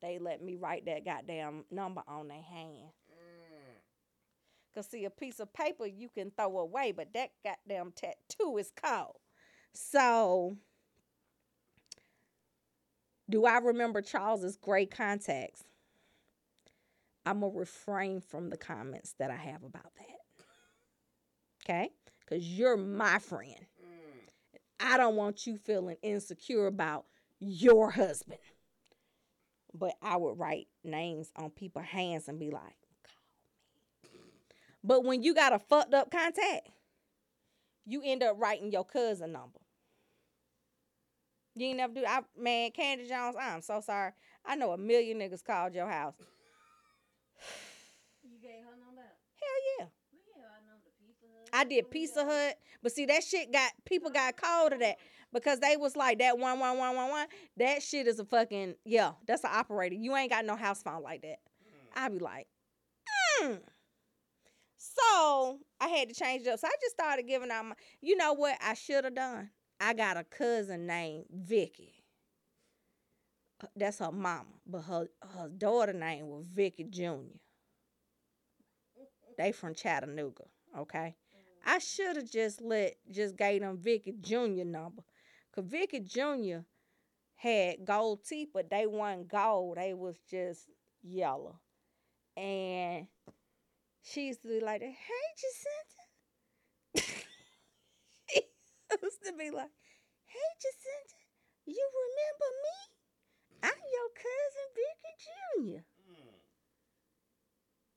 They 0.01 0.17
let 0.19 0.41
me 0.41 0.55
write 0.55 0.85
that 0.85 1.05
goddamn 1.05 1.65
number 1.71 2.01
on 2.07 2.27
their 2.27 2.41
hand. 2.41 2.91
Mm. 3.11 3.79
Cause 4.73 4.87
see, 4.87 5.05
a 5.05 5.09
piece 5.09 5.39
of 5.39 5.53
paper 5.53 5.85
you 5.85 6.09
can 6.09 6.31
throw 6.31 6.59
away, 6.59 6.91
but 6.91 7.13
that 7.13 7.31
goddamn 7.43 7.91
tattoo 7.91 8.57
is 8.57 8.71
cold. 8.81 9.17
So, 9.73 10.57
do 13.29 13.45
I 13.45 13.57
remember 13.57 14.01
Charles's 14.01 14.57
gray 14.57 14.85
contacts? 14.85 15.63
I'm 17.25 17.41
gonna 17.41 17.53
refrain 17.53 18.21
from 18.21 18.49
the 18.49 18.57
comments 18.57 19.13
that 19.19 19.29
I 19.29 19.35
have 19.35 19.63
about 19.63 19.93
that. 19.97 20.45
Okay, 21.63 21.89
cause 22.27 22.41
you're 22.41 22.77
my 22.77 23.19
friend. 23.19 23.65
Mm. 23.83 24.29
I 24.79 24.97
don't 24.97 25.15
want 25.15 25.45
you 25.45 25.57
feeling 25.57 25.97
insecure 26.01 26.67
about 26.67 27.05
your 27.39 27.91
husband. 27.91 28.39
But 29.73 29.95
I 30.01 30.17
would 30.17 30.39
write 30.39 30.67
names 30.83 31.31
on 31.35 31.51
people's 31.51 31.85
hands 31.85 32.27
and 32.27 32.39
be 32.39 32.49
like, 32.49 32.75
call 33.03 34.13
me. 34.13 34.19
But 34.83 35.03
when 35.03 35.21
you 35.21 35.35
got 35.35 35.53
a 35.53 35.59
fucked 35.59 35.93
up 35.93 36.09
contact, 36.11 36.69
you 37.85 38.01
end 38.03 38.23
up 38.23 38.35
writing 38.39 38.71
your 38.71 38.85
cousin 38.85 39.31
number. 39.31 39.59
You 41.55 41.67
ain't 41.67 41.77
never 41.77 41.93
do. 41.93 42.05
I 42.07 42.21
man, 42.37 42.71
Candy 42.71 43.07
Jones. 43.07 43.35
I'm 43.39 43.61
so 43.61 43.81
sorry. 43.81 44.11
I 44.45 44.55
know 44.55 44.71
a 44.71 44.77
million 44.77 45.19
niggas 45.19 45.43
called 45.43 45.75
your 45.75 45.89
house. 45.89 46.15
You 48.21 48.37
gave 48.41 48.63
her 48.63 48.77
number. 48.85 49.01
Hell 49.01 49.79
yeah. 49.79 49.85
I 50.37 50.59
know 50.65 50.77
the 50.83 50.91
Pizza 51.01 51.25
Hut. 51.33 51.49
I 51.51 51.63
did 51.63 51.89
Pizza 51.89 52.25
Hut, 52.25 52.57
but 52.83 52.91
see 52.91 53.05
that 53.05 53.23
shit 53.23 53.51
got 53.51 53.71
people 53.85 54.11
got 54.11 54.37
cold 54.37 54.73
of 54.73 54.79
that 54.79 54.97
because 55.33 55.59
they 55.59 55.77
was 55.77 55.95
like 55.95 56.19
that 56.19 56.37
one 56.37 56.59
one 56.59 56.77
one 56.77 56.95
one 56.95 57.09
one. 57.09 57.27
That 57.57 57.83
shit 57.83 58.07
is 58.07 58.19
a 58.19 58.25
fucking 58.25 58.75
yeah. 58.85 59.13
That's 59.27 59.43
an 59.43 59.51
operator. 59.53 59.95
You 59.95 60.15
ain't 60.15 60.31
got 60.31 60.45
no 60.45 60.55
house 60.55 60.81
phone 60.81 61.03
like 61.03 61.21
that. 61.21 61.39
I 61.95 62.09
be 62.09 62.19
like, 62.19 62.47
mm. 63.41 63.59
so 64.77 65.59
I 65.79 65.87
had 65.87 66.09
to 66.09 66.15
change 66.15 66.45
it 66.45 66.49
up. 66.49 66.59
So 66.59 66.67
I 66.67 66.71
just 66.81 66.95
started 66.95 67.27
giving 67.27 67.51
out 67.51 67.65
my. 67.65 67.75
You 68.01 68.15
know 68.17 68.33
what 68.33 68.57
I 68.61 68.73
should 68.73 69.03
have 69.03 69.15
done? 69.15 69.49
I 69.79 69.93
got 69.93 70.17
a 70.17 70.23
cousin 70.23 70.85
named 70.85 71.25
Vicky. 71.31 71.93
That's 73.75 73.99
her 73.99 74.11
mama, 74.11 74.45
but 74.65 74.81
her 74.83 75.07
her 75.35 75.49
daughter 75.49 75.93
name 75.93 76.27
was 76.29 76.47
Vicky 76.47 76.85
Junior. 76.85 77.39
They 79.37 79.51
from 79.51 79.73
Chattanooga, 79.73 80.43
okay. 80.77 81.15
I 81.65 81.79
should 81.79 82.15
have 82.15 82.29
just 82.29 82.61
let 82.61 82.95
just 83.11 83.35
gave 83.35 83.61
them 83.61 83.77
Vicky 83.77 84.13
Junior 84.21 84.65
number, 84.65 85.03
cause 85.53 85.65
Vicky 85.65 85.99
Junior 85.99 86.65
had 87.35 87.85
gold 87.85 88.23
teeth, 88.25 88.49
but 88.53 88.69
they 88.69 88.85
weren't 88.87 89.27
gold. 89.27 89.77
They 89.77 89.93
was 89.93 90.17
just 90.29 90.69
yellow, 91.01 91.59
and 92.35 93.07
she 94.01 94.27
used 94.27 94.41
to 94.43 94.47
be 94.49 94.59
like, 94.59 94.81
"Hey, 94.81 95.27
Jacinta." 95.37 96.03
she 98.29 98.41
used 99.01 99.23
to 99.25 99.33
be 99.33 99.51
like, 99.51 99.71
"Hey, 100.25 100.49
Jacinta, 100.59 101.19
you 101.65 101.89
remember 102.03 102.49
me? 102.65 102.77
I'm 103.63 103.81
your 103.93 104.09
cousin 104.15 104.67
Vicky 104.75 105.13
Junior." 105.25 105.85
Mm. 106.09 106.39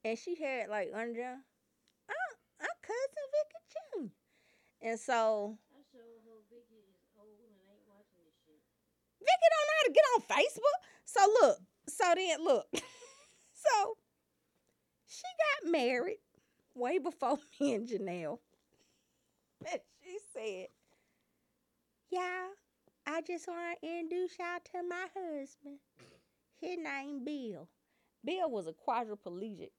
And 0.05 0.19
she 0.19 0.35
had 0.35 0.69
like 0.69 0.91
under, 0.95 1.39
I'm, 2.09 2.33
I'm 2.61 2.77
cousin 2.83 3.27
Vicky 3.33 3.63
Junior. 3.73 4.13
And 4.83 4.99
so 4.99 5.59
I 5.71 5.79
sure 5.95 6.03
hope 6.27 6.43
Vicky 6.51 6.83
is 6.83 6.99
old 7.15 7.39
and 7.39 7.55
ain't 7.71 7.87
watching 7.87 8.19
this 8.27 8.35
shit. 8.43 8.59
Vicky 9.23 9.49
don't 9.53 9.67
know 9.69 9.79
how 9.79 9.87
to 9.87 9.93
get 9.93 10.05
on 10.15 10.21
Facebook. 10.37 10.79
So 11.05 11.21
look, 11.43 11.59
so 11.89 12.05
then 12.15 12.45
look, 12.45 12.67
so 13.53 13.97
she 15.07 15.23
got 15.63 15.71
married 15.71 16.19
way 16.75 16.99
before 16.99 17.39
me 17.61 17.75
and 17.75 17.89
Janelle. 17.89 18.39
And 19.71 19.81
she 20.03 20.19
said, 20.33 20.67
Y'all, 22.11 22.51
I 23.07 23.21
just 23.23 23.49
want 23.49 23.79
to 23.81 23.89
introduce 23.89 24.39
y'all 24.39 24.59
to 24.73 24.89
my 24.89 25.07
husband. 25.15 25.79
His 26.61 26.79
name 26.79 27.25
Bill. 27.25 27.69
Bill 28.25 28.51
was 28.51 28.67
a 28.67 28.73
quadriplegic 28.73 29.71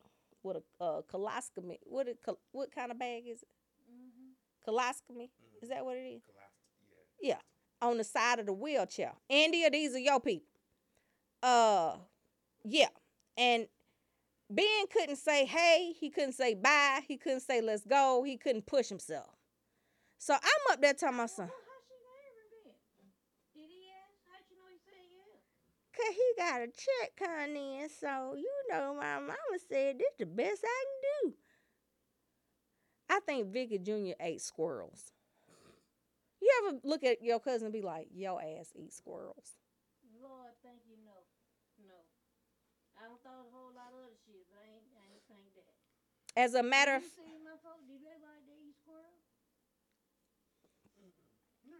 with 0.41 0.57
a 0.57 0.83
uh, 0.83 1.01
colostomy. 1.03 1.77
What 1.83 2.07
col- 2.25 2.39
what 2.51 2.73
kind 2.73 2.91
of 2.91 2.99
bag 2.99 3.23
is 3.27 3.43
it? 3.43 3.47
Mm-hmm. 3.89 4.69
Colostomy? 4.69 5.29
Is 5.61 5.69
that 5.69 5.85
what 5.85 5.95
it 5.97 6.01
is? 6.01 6.23
Collapsed, 6.25 6.59
yeah. 7.21 7.29
Yeah, 7.35 7.41
on 7.83 7.97
the 7.97 8.03
side 8.03 8.39
of 8.39 8.45
the 8.45 8.53
wheelchair. 8.53 9.11
India, 9.29 9.69
these 9.69 9.93
are 9.93 9.99
your 9.99 10.19
people. 10.19 10.47
Uh, 11.43 11.97
yeah, 12.63 12.87
and 13.37 13.67
Ben 14.49 14.85
couldn't 14.91 15.17
say 15.17 15.45
hey, 15.45 15.93
he 15.99 16.09
couldn't 16.09 16.33
say 16.33 16.53
bye, 16.53 17.01
he 17.07 17.17
couldn't 17.17 17.41
say 17.41 17.59
let's 17.61 17.85
go, 17.85 18.23
he 18.23 18.37
couldn't 18.37 18.65
push 18.65 18.87
himself. 18.87 19.35
So 20.17 20.33
I'm 20.33 20.71
up 20.73 20.81
there 20.81 20.93
telling 20.93 21.17
my 21.17 21.25
son, 21.25 21.47
how 21.47 21.53
she 21.85 21.95
married 21.99 22.63
Ben? 22.63 22.73
Did 23.53 23.69
he 23.69 23.89
ask? 23.91 24.15
How'd 24.31 24.45
you 24.49 24.55
know 24.55 24.71
he 24.71 24.79
said 24.85 25.03
yeah? 25.11 25.35
cause 25.93 26.15
he 26.15 26.33
got 26.37 26.61
a 26.61 26.67
check 26.67 27.11
coming 27.17 27.81
in, 27.81 27.89
so 27.89 28.35
you 28.37 28.51
know 28.69 28.95
my 28.95 29.19
mama 29.19 29.59
said 29.69 29.99
this 29.99 30.13
the 30.17 30.25
best 30.25 30.63
I 30.63 30.83
can 30.85 31.31
do. 31.31 31.35
I 33.09 33.19
think 33.25 33.51
Vicky 33.51 33.77
Jr. 33.79 34.15
ate 34.21 34.41
squirrels. 34.41 35.11
You 36.43 36.51
ever 36.67 36.83
look 36.83 37.07
at 37.07 37.23
your 37.23 37.39
cousin 37.39 37.71
and 37.71 37.73
be 37.73 37.79
like, 37.79 38.11
your 38.11 38.43
ass 38.43 38.75
eat 38.75 38.91
squirrels? 38.91 39.55
Lord, 40.19 40.51
thank 40.59 40.83
you, 40.83 40.99
no. 41.07 41.15
No. 41.87 41.95
I 42.99 43.07
don't 43.07 43.19
thought 43.23 43.39
a 43.39 43.47
whole 43.47 43.71
lot 43.71 43.95
of 43.95 44.11
other 44.11 44.19
shit, 44.27 44.43
but 44.51 44.59
I 44.59 44.67
ain't, 44.75 44.87
I 44.91 45.03
ain't 45.07 45.23
think 45.31 45.47
that. 45.55 45.71
As 46.35 46.51
a 46.51 46.63
matter 46.63 46.99
of 46.99 47.03
you 47.15 47.39
my 47.47 47.55
folks, 47.63 47.87
did 47.87 48.03
they 48.03 48.17
like 48.19 48.43
they 48.43 48.59
eat 48.59 48.75
squirrel? 48.75 49.23
No. 51.63 51.79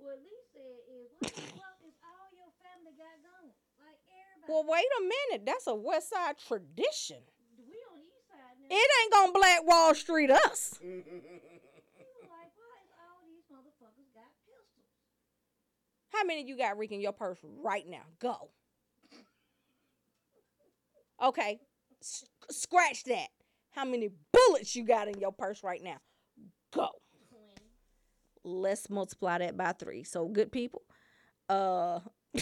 Well, 0.00 0.16
at 0.16 0.22
least 0.24 0.48
said 0.56 0.78
is, 0.88 1.12
what 1.20 1.34
the 1.34 1.44
fuck 1.60 1.76
is 1.84 1.92
all 2.06 2.26
your 2.32 2.48
family 2.64 2.96
got 2.96 3.20
going? 3.20 3.52
Like 3.82 4.00
everybody. 4.08 4.48
Well, 4.48 4.64
wait 4.64 4.88
a 4.96 5.02
minute. 5.04 5.42
That's 5.44 5.66
a 5.68 5.76
West 5.76 6.08
Side 6.08 6.40
tradition. 6.40 7.20
we 7.60 7.76
on 7.92 7.98
the 8.00 8.06
east 8.06 8.32
side 8.32 8.56
now. 8.62 8.72
It 8.72 8.88
ain't 9.02 9.12
gonna 9.12 9.34
Black 9.36 9.60
Wall 9.66 9.92
Street 9.92 10.30
us. 10.32 10.78
We 10.82 10.94
were 10.94 12.30
like, 12.30 12.54
why 12.54 12.74
is 12.86 12.92
all 13.02 13.18
these 13.26 13.42
motherfuckers 13.50 14.10
got 14.14 14.30
pistols? 14.46 14.86
How 16.12 16.24
many 16.24 16.44
you 16.44 16.56
got, 16.56 16.78
Rick, 16.78 16.92
in 16.92 17.00
your 17.00 17.12
purse 17.12 17.38
right 17.62 17.86
now? 17.88 18.02
Go. 18.18 18.50
Okay, 21.22 21.60
S- 22.00 22.24
scratch 22.50 23.04
that. 23.04 23.28
How 23.70 23.84
many 23.84 24.10
bullets 24.32 24.74
you 24.74 24.84
got 24.84 25.08
in 25.08 25.18
your 25.20 25.32
purse 25.32 25.62
right 25.62 25.82
now? 25.82 25.98
Go. 26.72 26.88
Let's 28.44 28.88
multiply 28.88 29.38
that 29.38 29.56
by 29.56 29.72
three. 29.72 30.04
So, 30.04 30.26
good 30.28 30.50
people. 30.50 30.82
Uh, 31.48 32.00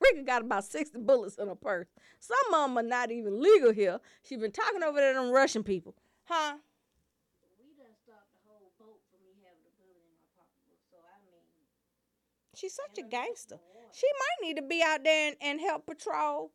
Rika 0.00 0.22
got 0.24 0.42
about 0.42 0.64
60 0.64 0.98
bullets 1.00 1.36
in 1.38 1.48
her 1.48 1.54
purse. 1.54 1.88
Some 2.20 2.54
of 2.54 2.68
them 2.68 2.78
are 2.78 2.82
not 2.82 3.10
even 3.10 3.40
legal 3.40 3.72
here. 3.72 3.98
She 4.22 4.36
been 4.36 4.52
talking 4.52 4.82
over 4.82 4.98
there 4.98 5.14
to 5.14 5.20
them 5.20 5.30
Russian 5.30 5.62
people. 5.62 5.94
Huh? 6.24 6.56
We 7.58 7.72
done 7.78 7.94
stopped 8.04 8.28
the 8.32 8.40
whole 8.46 8.72
boat 8.78 9.00
from 9.10 9.20
me 9.24 9.32
having 9.42 9.64
a 9.64 9.72
bullet 9.80 10.04
in 10.04 10.12
my 10.12 10.26
pocketbook. 10.36 10.80
So 10.90 10.96
I 11.00 11.16
mean, 11.24 11.40
She's 12.56 12.72
such 12.72 12.96
a 12.96 13.04
and 13.04 13.12
I'm 13.12 13.20
not 13.20 13.26
gangster. 13.26 13.58
She 13.92 14.06
might 14.06 14.48
need 14.48 14.56
to 14.56 14.62
be 14.62 14.82
out 14.82 15.04
there 15.04 15.28
and, 15.28 15.36
and 15.42 15.60
help 15.60 15.84
patrol 15.84 16.52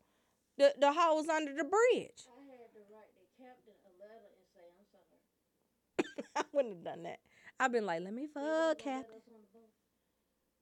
the, 0.58 0.74
the 0.80 0.92
holes 0.92 1.30
under 1.30 1.54
the 1.54 1.64
bridge. 1.64 2.26
I 2.26 2.42
had 2.50 2.74
to 2.74 2.82
write 2.90 3.14
the 3.14 3.26
captain 3.38 3.78
a 3.86 3.92
letter 4.02 4.34
and 4.34 4.46
say 4.50 4.66
I'm 4.82 4.90
sorry. 4.90 6.26
I 6.36 6.44
wouldn't 6.52 6.74
have 6.76 6.84
done 6.84 7.04
that. 7.04 7.20
I've 7.60 7.72
been 7.72 7.86
like, 7.86 8.02
let 8.02 8.14
me 8.14 8.26
fuck 8.26 8.42
gonna 8.42 8.58
let 8.58 8.82
us 8.82 9.22
on 9.30 9.42
the 9.42 9.54
boat. 9.54 9.70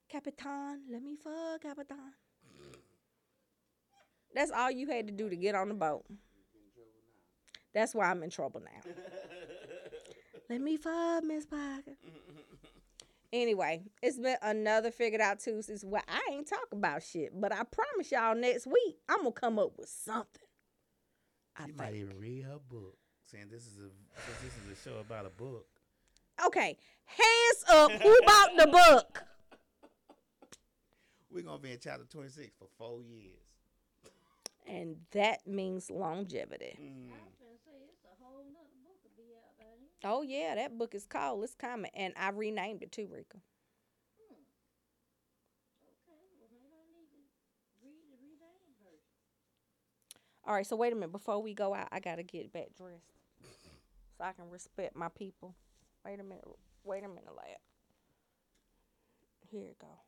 Capitan. 0.10 0.82
Let 0.92 1.04
me 1.04 1.16
fuck 1.16 1.62
Capitan. 1.62 2.14
That's 4.36 4.52
all 4.52 4.70
you 4.70 4.88
had 4.88 5.08
to 5.08 5.14
do 5.14 5.30
to 5.30 5.36
get 5.38 5.56
on 5.56 5.70
the 5.70 5.74
boat. 5.74 6.04
That's 7.74 7.96
why 7.96 8.12
I'm 8.12 8.24
in 8.24 8.30
trouble 8.30 8.62
now. 8.62 8.92
Let 10.50 10.62
me 10.62 10.78
fuck 10.78 11.24
Miss 11.24 11.46
Parker. 11.46 11.96
Anyway, 13.32 13.84
it's 14.02 14.18
been 14.18 14.38
another 14.42 14.90
figured 14.90 15.22
out 15.22 15.40
Tuesdays 15.40 15.86
where 15.86 16.02
I 16.08 16.20
ain't 16.32 16.48
talk 16.48 16.68
about 16.72 17.04
shit, 17.04 17.40
but 17.40 17.54
I 17.54 17.62
promise 17.64 18.12
y'all 18.12 18.34
next 18.36 18.66
week 18.66 18.98
I'm 19.08 19.20
gonna 19.20 19.32
come 19.32 19.60
up 19.60 19.74
with 19.78 19.90
something. 19.90 20.42
I 21.56 21.68
She 21.68 21.74
might 21.74 21.94
even 21.94 22.18
read 22.20 22.46
her 22.46 22.58
book, 22.70 22.98
saying 23.26 23.50
this 23.52 23.68
is 23.68 23.78
a 23.78 23.90
this 24.44 24.54
is 24.54 24.80
a 24.80 24.90
show 24.90 24.98
about 25.00 25.28
a 25.28 25.30
book. 25.30 25.68
Okay, 26.44 26.76
hands 27.06 27.64
up. 27.70 27.92
Who 27.92 28.20
bought 28.26 28.50
the 28.58 28.68
book? 28.68 29.24
We're 31.32 31.44
gonna 31.44 31.60
be 31.60 31.72
in 31.72 31.78
chapter 31.80 32.06
twenty 32.10 32.30
six 32.30 32.56
for 32.58 32.68
four 32.80 33.04
years. 33.04 33.38
And 34.66 34.96
that 35.12 35.46
means 35.46 35.92
longevity. 35.92 36.78
Mm. 36.82 37.12
I 37.14 37.22
was 37.26 37.36
gonna 37.38 37.58
say 37.66 37.74
it's 37.90 38.04
a 38.06 38.16
whole 38.24 38.44
nother 38.54 38.78
book 38.82 38.98
to 39.04 39.10
be 39.18 39.36
out 39.38 39.56
by 39.58 39.66
then. 39.66 39.89
Oh 40.04 40.22
yeah, 40.22 40.56
that 40.56 40.78
book 40.78 40.96
is 40.96 41.06
called 41.06 41.44
It's 41.44 41.56
Coming, 41.56 41.92
and 41.94 42.14
I 42.16 42.30
renamed 42.30 42.84
it 42.84 42.92
too, 42.92 43.08
Rika. 43.12 43.38
Okay, 44.24 44.40
well 46.40 46.48
maybe 46.52 46.72
I 46.72 46.84
need 46.88 47.12
to 47.12 47.20
read 47.84 48.08
the 48.08 48.16
renamed 48.24 48.76
version. 48.80 49.20
All 50.48 50.54
right, 50.56 50.66
so 50.66 50.76
wait 50.78 50.94
a 50.94 50.96
minute. 50.96 51.12
Before 51.12 51.42
we 51.42 51.54
go 51.54 51.74
out, 51.76 51.90
I 51.92 52.00
gotta 52.00 52.24
get 52.24 52.54
back 52.54 52.70
dressed 52.78 53.12
so 54.18 54.24
I 54.24 54.32
can 54.32 54.50
respect 54.50 54.96
my 54.96 55.10
people. 55.10 55.56
Wait 56.06 56.20
a 56.20 56.24
minute. 56.24 56.46
Wait 56.84 57.04
a 57.04 57.08
minute, 57.10 57.36
lad. 57.36 57.60
Here 59.52 59.62
you 59.68 59.76
go. 59.82 60.00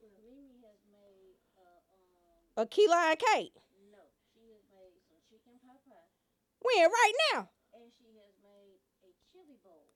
Well, 0.00 0.10
Mimi 0.24 0.56
has 0.64 0.80
made 0.88 1.36
uh 1.60 1.92
um 1.92 2.64
A 2.64 2.66
key 2.66 2.88
lime 2.88 3.18
cake. 3.20 3.52
no, 3.92 4.00
she 4.32 4.48
has 4.48 4.64
made 4.72 4.96
some 5.10 5.20
chicken 5.28 5.60
pot 5.60 5.76
pie 5.84 6.08
When? 6.64 6.88
Right 6.88 7.16
now. 7.34 7.50
and 7.76 7.90
she 8.00 8.14
has 8.16 8.32
made 8.40 8.78
a 9.04 9.10
chili 9.30 9.58
bowl 9.66 9.90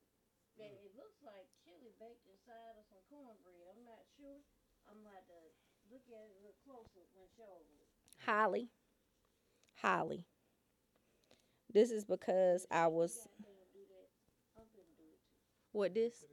that 0.59 0.71
it 0.75 0.91
looks 0.99 1.19
like 1.23 1.47
chili 1.63 1.91
baked 1.99 2.23
inside 2.29 2.75
of 2.79 2.83
some 2.91 3.01
cornbread. 3.09 3.63
I'm 3.73 3.83
not 3.87 4.03
sure. 4.19 4.39
I'm 4.91 4.99
gonna 5.01 5.15
have 5.15 5.27
to 5.31 5.39
look 5.93 6.03
at 6.09 6.25
it 6.25 6.33
a 6.33 6.39
little 6.41 6.57
closer 6.65 7.05
when 7.13 7.29
show. 7.37 7.61
Holly. 8.25 8.69
Holly. 9.81 10.25
This 11.71 11.91
is 11.91 12.05
because 12.05 12.65
I 12.71 12.87
was. 12.87 13.13
Goddamn 13.13 13.69
do 13.73 13.81
that. 13.93 14.09
I'm 14.57 14.65
gonna 14.73 14.89
do 14.97 15.05
it 15.13 15.21
too. 15.21 15.77
What 15.77 15.93
this? 15.93 16.25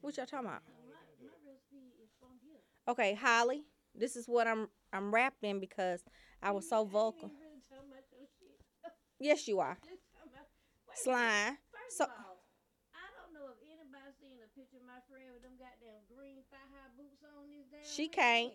What 0.00 0.16
y'all 0.16 0.26
talking 0.26 0.46
about? 0.46 0.62
My, 0.64 0.94
my 1.20 1.36
recipe 1.44 1.90
is 2.00 2.08
from 2.22 2.38
here. 2.40 2.62
Okay, 2.86 3.14
Holly. 3.18 3.66
This 3.94 4.14
is 4.16 4.24
what 4.30 4.46
I'm 4.46 4.68
I'm 4.92 5.12
wrapped 5.12 5.42
in 5.42 5.58
because 5.60 6.00
I 6.40 6.52
was 6.52 6.68
so 6.68 6.84
vocal. 6.84 7.28
even 7.28 7.36
really 7.42 7.60
talking 7.68 7.90
about 7.92 8.06
your 8.14 8.24
shit. 8.38 8.56
Yes, 9.20 9.48
you 9.48 9.58
are. 9.60 9.76
Just 9.84 10.06
talking 10.14 10.32
about- 10.32 10.48
wait 10.86 10.96
a 10.96 11.10
minute. 11.10 11.52
Slime. 11.52 11.58
So- 11.90 12.04
of 12.08 12.14
all, 12.24 12.40
I 12.94 13.04
don't 13.18 13.34
know 13.34 13.50
if 13.52 13.58
anybody 13.66 14.08
seen 14.22 14.38
a 14.38 14.48
picture 14.56 14.78
of 14.80 14.86
my 14.98 15.14
friend 15.14 15.30
with 15.32 15.42
them 15.42 15.52
goddamn 15.58 16.02
green 16.16 16.36
thigh 16.50 16.56
high 16.72 16.90
boots 16.96 17.22
on 17.22 17.46
this 17.50 17.66
damn. 17.70 17.94
She 17.94 18.08
can't. 18.08 18.52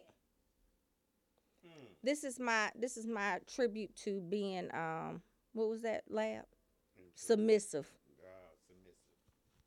Hmm. 1.66 1.86
This 2.04 2.24
is 2.24 2.40
my 2.40 2.72
this 2.76 2.98
is 2.98 3.08
my 3.08 3.40
tribute 3.48 3.96
to 4.04 4.20
being 4.20 4.70
um 4.74 5.22
what 5.54 5.70
was 5.70 5.82
that 5.84 6.04
lab? 6.10 6.44
Submissive. 7.16 7.88
Ah, 8.20 8.52
submissive. 8.68 8.98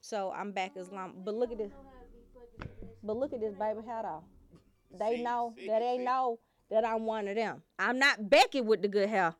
So 0.01 0.33
I'm 0.37 0.53
back 0.53 0.73
Oh, 0.77 0.81
Islam. 0.81 1.13
we 1.17 1.23
But 1.25 1.35
look 1.37 1.53
at 1.53 1.59
this. 1.59 1.71
know 1.71 1.77
how 1.85 2.03
to 2.03 2.13
be 2.13 2.19
fucking 2.35 2.73
submissive. 2.79 2.99
But 3.03 3.17
look 3.17 3.33
at 3.33 3.41
this 3.41 3.55
baby 3.55 3.81
hat 3.87 4.05
off. 4.05 4.25
They 4.99 5.17
See, 5.17 5.23
know 5.23 5.53
see, 5.57 5.67
that 5.69 5.81
they 5.81 5.97
see. 5.99 6.05
know 6.05 6.39
that 6.71 6.85
I'm 6.87 7.05
one 7.07 7.27
of 7.29 7.35
them. 7.37 7.63
I'm 7.79 7.99
not 7.99 8.29
Becky 8.31 8.61
with 8.61 8.83
the 8.83 8.89
good 8.89 9.09
hair, 9.09 9.35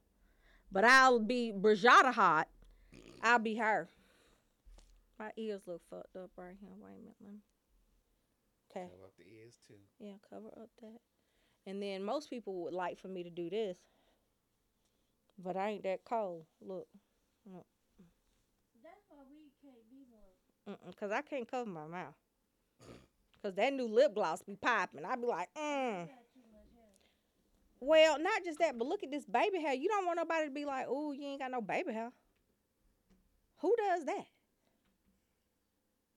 but 0.73 0.85
I'll 0.85 1.19
be 1.21 1.53
Brajada 1.57 2.13
hot. 2.13 2.49
I'll 3.23 3.39
be 3.39 3.55
her. 3.57 3.89
My 5.19 5.31
ears 5.37 5.63
look 5.67 5.83
fucked 5.89 6.17
up 6.17 6.31
right 6.37 6.57
here. 6.61 6.71
Wait 6.79 6.91
a 6.91 6.99
minute. 6.99 7.17
Let 7.21 7.33
me. 7.33 7.39
Okay. 8.71 8.87
Cover 8.91 9.05
up 9.05 9.17
the 9.17 9.25
ears 9.25 9.55
too. 9.67 9.81
Yeah, 9.99 10.13
cover 10.29 10.49
up 10.49 10.69
that. 10.83 11.01
And 11.67 11.83
then 11.83 12.05
most 12.05 12.31
people 12.31 12.63
would 12.65 12.75
like 12.75 12.99
for 12.99 13.09
me 13.09 13.23
to 13.23 13.31
do 13.31 13.49
this. 13.49 13.77
But 15.43 15.57
I 15.57 15.71
ain't 15.71 15.83
that 15.85 16.05
cold. 16.05 16.45
Look. 16.61 16.87
That's 18.83 19.05
why 19.09 19.19
we 19.31 19.51
can't 19.63 19.89
be 19.91 20.05
one. 20.11 20.77
Mm-mm, 20.77 20.97
Cause 20.99 21.11
I 21.11 21.23
can't 21.23 21.51
cover 21.51 21.69
my 21.69 21.87
mouth. 21.87 22.15
Cause 23.43 23.55
that 23.55 23.73
new 23.73 23.87
lip 23.87 24.15
gloss 24.15 24.43
be 24.43 24.57
popping. 24.57 25.05
I 25.05 25.17
be 25.17 25.27
like, 25.27 25.49
mm. 25.57 26.03
We 26.03 26.09
got 26.09 26.27
too 26.35 26.41
much 26.53 26.67
hair. 26.75 26.93
Well, 27.81 28.19
not 28.21 28.45
just 28.45 28.59
that, 28.59 28.79
but 28.79 28.89
look 28.89 29.03
at 29.03 29.11
this 29.11 29.25
baby 29.25 29.61
hair. 29.61 29.75
You 29.75 29.89
don't 29.89 30.07
want 30.07 30.17
nobody 30.17 30.47
to 30.47 30.51
be 30.51 30.65
like, 30.65 30.89
"Ooh, 30.89 31.13
you 31.13 31.25
ain't 31.25 31.41
got 31.41 31.51
no 31.51 31.61
baby 31.61 31.93
hair." 31.93 32.11
Who 33.59 33.75
does 33.77 34.05
that? 34.07 34.27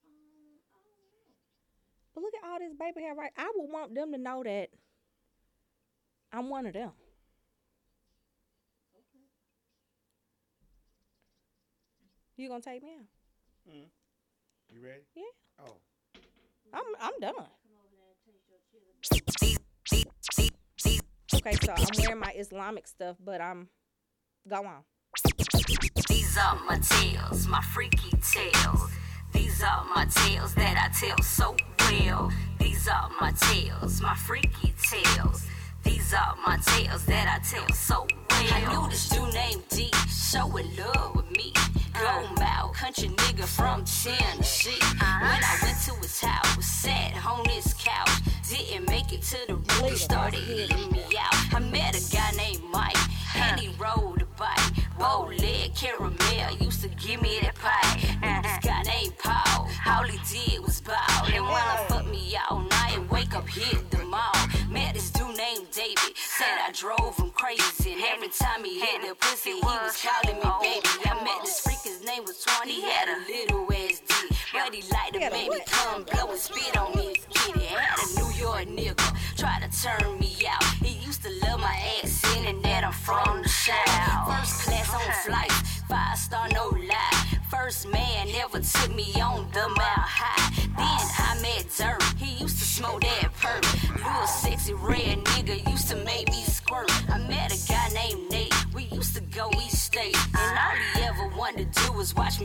Um, 0.05 0.59
I 0.73 0.79
don't 0.79 0.97
know. 0.97 2.08
But 2.19 2.25
look 2.25 2.33
at 2.43 2.49
all 2.49 2.59
this 2.59 2.73
baby 2.77 3.01
hair, 3.05 3.15
right? 3.15 3.31
I 3.37 3.49
would 3.55 3.71
want 3.71 3.95
them 3.95 4.11
to 4.11 4.17
know 4.17 4.43
that 4.43 4.67
I'm 6.33 6.49
one 6.49 6.65
of 6.65 6.73
them. 6.73 6.91
Okay. 8.93 9.23
You 12.35 12.49
gonna 12.49 12.61
take 12.61 12.83
me 12.83 12.89
out? 12.99 13.73
Mm. 13.73 13.85
You 14.73 14.81
ready? 14.83 15.03
Yeah. 15.15 15.23
Oh. 15.65 15.77
I'm 16.73 16.83
I'm 16.99 17.19
done. 17.21 17.33
Come 17.35 17.45
over 17.45 17.87
there 17.89 18.09
and 18.09 18.19
taste 18.25 18.49
your 18.49 18.59
chili. 18.69 18.83
These, 19.39 19.57
these, 19.89 20.05
these, 20.35 20.51
these, 20.83 21.01
Okay, 21.35 21.57
so 21.65 21.71
I'm 21.71 21.85
wearing 21.97 22.19
my 22.19 22.33
Islamic 22.37 22.85
stuff, 22.85 23.15
but 23.23 23.39
I'm 23.39 23.69
go 24.47 24.57
on. 24.65 24.83
these 26.09 26.37
are 26.37 26.59
my 26.67 26.79
tales, 26.79 27.47
my 27.47 27.61
freaky 27.61 28.11
tales. 28.33 28.98
These 29.59 29.67
are 29.67 29.85
my 29.93 30.05
tales 30.05 30.53
that 30.55 30.77
I 30.77 30.87
tell 30.97 31.21
so 31.21 31.53
well. 31.91 32.31
These 32.61 32.87
are 32.87 33.09
my 33.19 33.33
tales, 33.33 33.99
my 33.99 34.15
freaky 34.15 34.73
tales. 34.81 35.45
These 35.83 36.13
are 36.13 36.37
my 36.47 36.55
tales 36.65 37.03
that 37.07 37.27
I 37.27 37.45
tell 37.45 37.67
so 37.75 38.07
well. 38.09 38.53
I 38.53 38.71
knew 38.71 38.89
this 38.89 39.09
dude 39.09 39.33
named 39.33 39.63
D, 39.67 39.91
showing 40.07 40.73
love 40.77 41.13
with 41.13 41.29
me. 41.31 41.51
Gold 41.91 42.39
mouth, 42.39 42.73
country 42.73 43.09
nigga 43.09 43.43
from 43.43 43.83
Tennessee. 43.83 44.79
When 44.79 45.43
I 45.43 45.59
went 45.61 45.77
to 45.87 45.93
his 45.95 46.21
house, 46.21 46.65
sat 46.65 47.13
on 47.25 47.43
his 47.49 47.73
couch, 47.73 48.09
didn't 48.49 48.87
make 48.87 49.11
it 49.11 49.23
to 49.23 49.39
the 49.45 49.55
room, 49.55 49.89
he 49.91 49.97
started 49.97 50.39
hitting 50.39 50.89
me 50.89 51.03
out. 51.19 51.35
I 51.53 51.59
met 51.59 51.97
a 51.99 52.15
guy 52.15 52.31
named 52.37 52.63
Mike, 52.71 52.95
and 53.35 53.59
he 53.59 53.75
rode 53.77 54.21
a 54.21 54.25
bike. 54.25 54.28
Bow 54.99 55.29
leg 55.39 55.73
caramel, 55.75 56.57
used 56.59 56.81
to 56.81 56.89
give 56.89 57.21
me 57.21 57.39
that 57.41 57.55
pie. 57.55 57.95
Knew 58.21 58.41
this 58.41 58.59
guy 58.61 58.81
named 58.83 59.17
Paul, 59.17 59.69
all 59.87 60.03
he 60.03 60.19
did 60.27 60.59
was 60.59 60.81
bow. 60.81 61.23
And 61.25 61.41
when 61.41 61.53
I 61.53 61.85
fucked 61.87 62.09
me 62.09 62.37
all 62.49 62.59
night, 62.59 63.09
wake 63.09 63.33
up, 63.33 63.47
hit 63.47 63.89
the 63.91 64.03
mall. 64.03 64.35
Met 64.69 64.95
this 64.95 65.09
dude 65.09 65.37
named 65.37 65.67
David, 65.71 66.17
said 66.17 66.59
I 66.67 66.73
drove 66.73 67.15
him 67.15 67.31
crazy. 67.31 67.93
And 67.93 68.03
every 68.13 68.27
time 68.27 68.65
he 68.65 68.81
hit 68.81 69.01
the 69.07 69.15
pussy, 69.15 69.51
he 69.51 69.61
was 69.61 70.03
calling 70.03 70.35
me 70.35 70.51
baby. 70.61 70.89
I 71.05 71.23
met 71.23 71.45
this 71.45 71.61
freak, 71.61 71.79
his 71.81 72.03
name 72.03 72.25
was 72.25 72.43
Twan, 72.43 72.67
he 72.67 72.81
had 72.81 73.07
a 73.07 73.19
little 73.25 73.71
ass 73.71 74.01
dick. 74.05 74.37
But 74.51 74.73
he 74.73 74.81
liked 74.91 75.13
to 75.13 75.31
make 75.31 75.49
me 75.49 75.61
come, 75.65 76.03
blow 76.03 76.29
and 76.29 76.39
spit 76.39 76.75
on 76.75 76.93
me. 76.97 77.15
Kitty 77.29 77.65
had 77.67 77.97
a 77.99 78.19
New 78.19 78.31
York 78.33 78.67
nigga, 78.67 79.37
try 79.37 79.61
to 79.61 79.69
turn 79.81 80.19
me 80.19 80.35
out. 80.45 80.78
Used 81.21 81.41
to 81.41 81.47
love 81.47 81.59
my 81.59 81.75
accent 82.01 82.47
and 82.47 82.63
that 82.63 82.83
I'm 82.85 82.93
from 82.93 83.41
the 83.41 83.49
south. 83.49 84.39
First 84.39 84.61
class 84.63 84.93
on 84.93 85.11
flights, 85.25 85.81
five 85.89 86.17
star 86.17 86.47
no 86.53 86.69
lie. 86.69 87.39
First 87.49 87.89
man 87.89 88.27
ever 88.35 88.59
took 88.59 88.95
me 88.95 89.11
on 89.19 89.49
the 89.51 89.67
mile 89.67 90.07
high. 90.15 90.49
Then 90.77 90.77
I 90.77 91.39
met 91.41 91.65
Dirt, 91.77 92.03
he 92.17 92.41
used 92.41 92.59
to 92.59 92.65
smoke 92.65 93.01
that 93.01 93.33
perp. 93.33 93.63
Little 93.95 94.27
sexy 94.27 94.73
red 94.73 95.17
nigga 95.25 95.69
used 95.69 95.89
to 95.89 95.97
make 96.05 96.29
me 96.29 96.41
squirt. 96.43 96.89
I 97.09 97.17
met 97.27 97.51
a 97.51 97.67
guy 97.67 97.89
named 97.93 98.31
Nate, 98.31 98.53
we 98.73 98.83
used 98.83 99.15
to 99.15 99.21
go 99.21 99.51
east 99.57 99.83
state. 99.83 100.15
And 100.37 100.57
all 100.57 100.75
he 100.93 101.01
ever 101.01 101.27
wanted 101.35 101.73
to 101.73 101.87
do 101.87 101.93
was 101.93 102.15
watch 102.15 102.33
me. 102.33 102.37